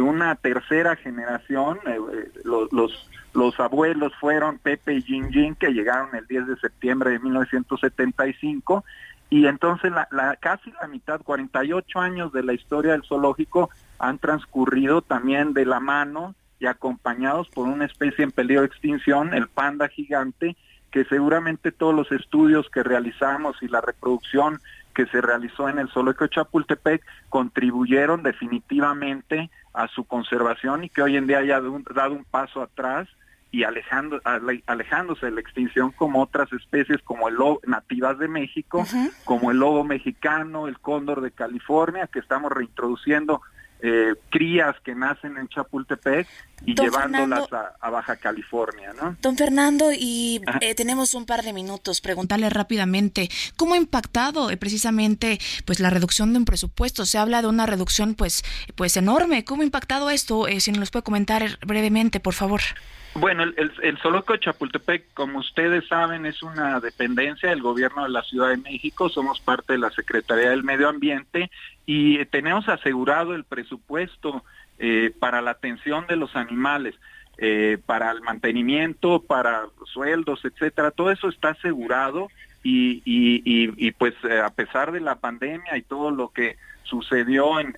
una 0.00 0.36
tercera 0.36 0.94
generación, 0.94 1.78
eh, 1.86 1.96
eh, 1.96 2.30
los, 2.44 2.72
los, 2.72 3.10
los, 3.34 3.58
abuelos 3.58 4.12
fueron 4.20 4.58
Pepe 4.58 4.94
y 4.94 5.02
Jin 5.02 5.56
que 5.56 5.72
llegaron 5.72 6.14
el 6.14 6.26
10 6.26 6.46
de 6.46 6.56
septiembre 6.56 7.10
de 7.10 7.18
1975, 7.18 8.84
y 9.30 9.46
entonces 9.46 9.90
la, 9.90 10.06
la, 10.12 10.36
casi 10.36 10.70
la 10.80 10.86
mitad, 10.86 11.20
48 11.22 11.98
años 11.98 12.32
de 12.32 12.44
la 12.44 12.52
historia 12.52 12.92
del 12.92 13.02
zoológico 13.02 13.70
han 13.98 14.18
transcurrido 14.18 15.02
también 15.02 15.52
de 15.54 15.66
la 15.66 15.80
mano 15.80 16.36
y 16.60 16.66
acompañados 16.66 17.48
por 17.48 17.66
una 17.66 17.84
especie 17.84 18.22
en 18.22 18.30
peligro 18.30 18.62
de 18.62 18.68
extinción, 18.68 19.34
el 19.34 19.48
panda 19.48 19.88
gigante, 19.88 20.56
que 20.90 21.04
seguramente 21.04 21.72
todos 21.72 21.94
los 21.94 22.10
estudios 22.12 22.68
que 22.70 22.82
realizamos 22.82 23.56
y 23.62 23.68
la 23.68 23.80
reproducción 23.80 24.60
que 24.94 25.06
se 25.06 25.20
realizó 25.20 25.68
en 25.68 25.78
el 25.78 25.90
zoológico 25.90 26.24
de 26.24 26.30
Chapultepec 26.30 27.04
contribuyeron 27.28 28.22
definitivamente 28.22 29.50
a 29.74 29.88
su 29.88 30.04
conservación 30.04 30.84
y 30.84 30.88
que 30.88 31.02
hoy 31.02 31.16
en 31.16 31.26
día 31.26 31.38
haya 31.38 31.60
dado 31.94 32.12
un 32.12 32.24
paso 32.24 32.62
atrás 32.62 33.06
y 33.50 33.64
alejando, 33.64 34.20
alejándose 34.66 35.26
de 35.26 35.32
la 35.32 35.40
extinción 35.40 35.92
como 35.92 36.22
otras 36.22 36.52
especies 36.52 37.00
como 37.02 37.28
el 37.28 37.34
lobo, 37.34 37.60
nativas 37.66 38.18
de 38.18 38.28
México, 38.28 38.84
como 39.24 39.50
el 39.50 39.58
lobo 39.58 39.84
mexicano, 39.84 40.66
el 40.66 40.78
cóndor 40.78 41.20
de 41.20 41.30
California, 41.30 42.06
que 42.06 42.18
estamos 42.18 42.50
reintroduciendo 42.50 43.42
eh, 43.80 44.14
crías 44.30 44.74
que 44.80 44.94
nacen 44.94 45.36
en 45.36 45.48
Chapultepec 45.48 46.26
y 46.64 46.74
llevándolas 46.74 47.48
a, 47.80 47.90
Baja 47.90 48.16
California, 48.16 48.92
¿no? 49.00 49.16
Don 49.22 49.36
Fernando, 49.36 49.90
y 49.92 50.40
eh, 50.60 50.74
tenemos 50.74 51.14
un 51.14 51.26
par 51.26 51.42
de 51.42 51.52
minutos, 51.52 52.00
preguntarle 52.00 52.50
rápidamente, 52.50 53.28
¿cómo 53.56 53.74
ha 53.74 53.76
impactado 53.76 54.50
eh, 54.50 54.56
precisamente 54.56 55.38
pues 55.64 55.80
la 55.80 55.90
reducción 55.90 56.32
de 56.32 56.38
un 56.38 56.44
presupuesto? 56.44 57.06
Se 57.06 57.18
habla 57.18 57.42
de 57.42 57.48
una 57.48 57.66
reducción 57.66 58.14
pues, 58.14 58.44
pues 58.74 58.96
enorme, 58.96 59.44
¿cómo 59.44 59.62
ha 59.62 59.64
impactado 59.64 60.10
esto? 60.10 60.46
si 60.58 60.70
nos 60.70 60.80
lo 60.80 60.86
puede 60.86 61.02
comentar 61.02 61.58
brevemente, 61.66 62.20
por 62.20 62.34
favor. 62.34 62.60
Bueno, 63.18 63.44
el, 63.44 63.54
el, 63.56 63.72
el 63.82 63.96
de 63.96 64.40
Chapultepec, 64.40 65.14
como 65.14 65.38
ustedes 65.38 65.86
saben, 65.88 66.26
es 66.26 66.42
una 66.42 66.80
dependencia 66.80 67.48
del 67.48 67.62
gobierno 67.62 68.02
de 68.02 68.10
la 68.10 68.22
Ciudad 68.22 68.50
de 68.50 68.58
México, 68.58 69.08
somos 69.08 69.40
parte 69.40 69.72
de 69.72 69.78
la 69.78 69.90
Secretaría 69.90 70.50
del 70.50 70.64
Medio 70.64 70.88
Ambiente 70.88 71.50
y 71.86 72.22
tenemos 72.26 72.68
asegurado 72.68 73.34
el 73.34 73.44
presupuesto 73.44 74.44
eh, 74.78 75.12
para 75.18 75.40
la 75.42 75.52
atención 75.52 76.06
de 76.06 76.16
los 76.16 76.36
animales, 76.36 76.94
eh, 77.38 77.78
para 77.84 78.10
el 78.10 78.22
mantenimiento, 78.22 79.22
para 79.22 79.66
sueldos, 79.92 80.44
etcétera, 80.44 80.90
todo 80.90 81.10
eso 81.10 81.28
está 81.28 81.50
asegurado 81.50 82.28
y, 82.62 83.90
pues 83.92 84.14
eh, 84.24 84.40
a 84.40 84.50
pesar 84.50 84.90
de 84.90 85.00
la 85.00 85.16
pandemia 85.16 85.76
y 85.76 85.82
todo 85.82 86.10
lo 86.10 86.30
que 86.30 86.56
sucedió 86.82 87.60
en, 87.60 87.74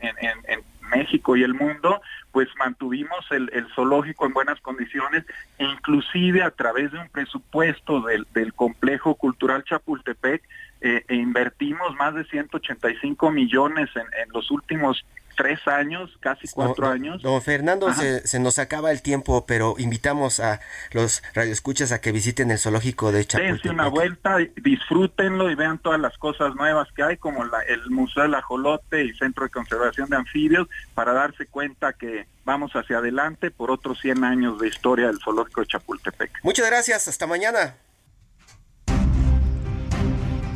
México 0.91 1.37
y 1.37 1.43
el 1.43 1.53
mundo, 1.53 2.01
pues 2.33 2.49
mantuvimos 2.59 3.27
el, 3.31 3.51
zoológico 3.75 4.25
en 4.25 4.33
buenas 4.33 4.59
condiciones 4.61 5.23
e 5.59 5.65
inclusive 5.65 6.43
a 6.43 6.51
través 6.51 6.91
de 6.93 6.99
un 6.99 7.11
presupuesto 7.11 8.01
del, 8.01 8.27
del 8.33 8.55
complejo 8.55 9.15
cultural 9.15 9.65
Chapultepec 9.65 10.43
eh, 10.81 11.05
e 11.09 11.15
invertimos 11.15 11.95
más 11.97 12.15
de 12.15 12.25
185 12.25 13.31
millones 13.31 13.91
en, 13.97 14.03
en 14.03 14.31
los 14.33 14.51
últimos 14.51 15.05
tres 15.39 15.61
años, 15.69 16.11
casi 16.21 16.49
cuatro 16.49 16.89
años. 16.89 17.23
Don 17.23 17.41
Fernando, 17.41 17.95
se, 17.95 18.27
se, 18.27 18.41
nos 18.41 18.59
acaba 18.59 18.91
el 18.91 19.03
tiempo, 19.03 19.47
pero 19.47 19.77
invitamos 19.79 20.41
a 20.41 20.61
los 20.91 21.23
radioescuchas 21.33 21.93
a 21.93 22.01
que 22.01 22.11
visiten 22.11 22.51
el 22.51 22.59
zoológico 22.59 23.13
de 23.13 23.25
Chapultepec. 23.25 23.63
Dense 23.63 23.71
una 23.71 23.89
vuelta, 23.89 24.37
disfrútenlo 24.57 25.49
y 25.49 25.55
vean 25.55 25.79
todas 25.79 26.01
las 26.01 26.19
cosas 26.19 26.57
nuevas 26.57 26.89
que 26.95 27.05
hay, 27.05 27.17
como 27.17 27.45
la, 27.45 27.61
el 27.63 27.89
Museo 27.89 28.25
del 28.25 28.35
Ajolote 28.35 29.05
y 29.05 29.15
Centro 29.15 29.45
de 29.45 29.51
Conservación 29.51 30.11
de 30.11 30.17
Anfibios, 30.17 30.69
para 30.95 31.13
darse 31.13 31.47
cuenta 31.47 31.93
que 31.93 32.27
vamos 32.45 32.73
hacia 32.73 32.99
adelante 32.99 33.53
por 33.53 33.71
otros 33.71 34.01
100 34.01 34.25
años 34.25 34.59
de 34.59 34.67
historia 34.67 35.07
del 35.07 35.21
zoológico 35.21 35.61
de 35.61 35.69
Chapultepec. 35.69 36.41
Muchas 36.43 36.67
gracias, 36.67 37.07
hasta 37.07 37.29
mañana. 37.29 37.77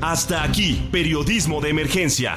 Hasta 0.01 0.43
aquí, 0.43 0.89
periodismo 0.91 1.61
de 1.61 1.71
emergencia 1.71 2.37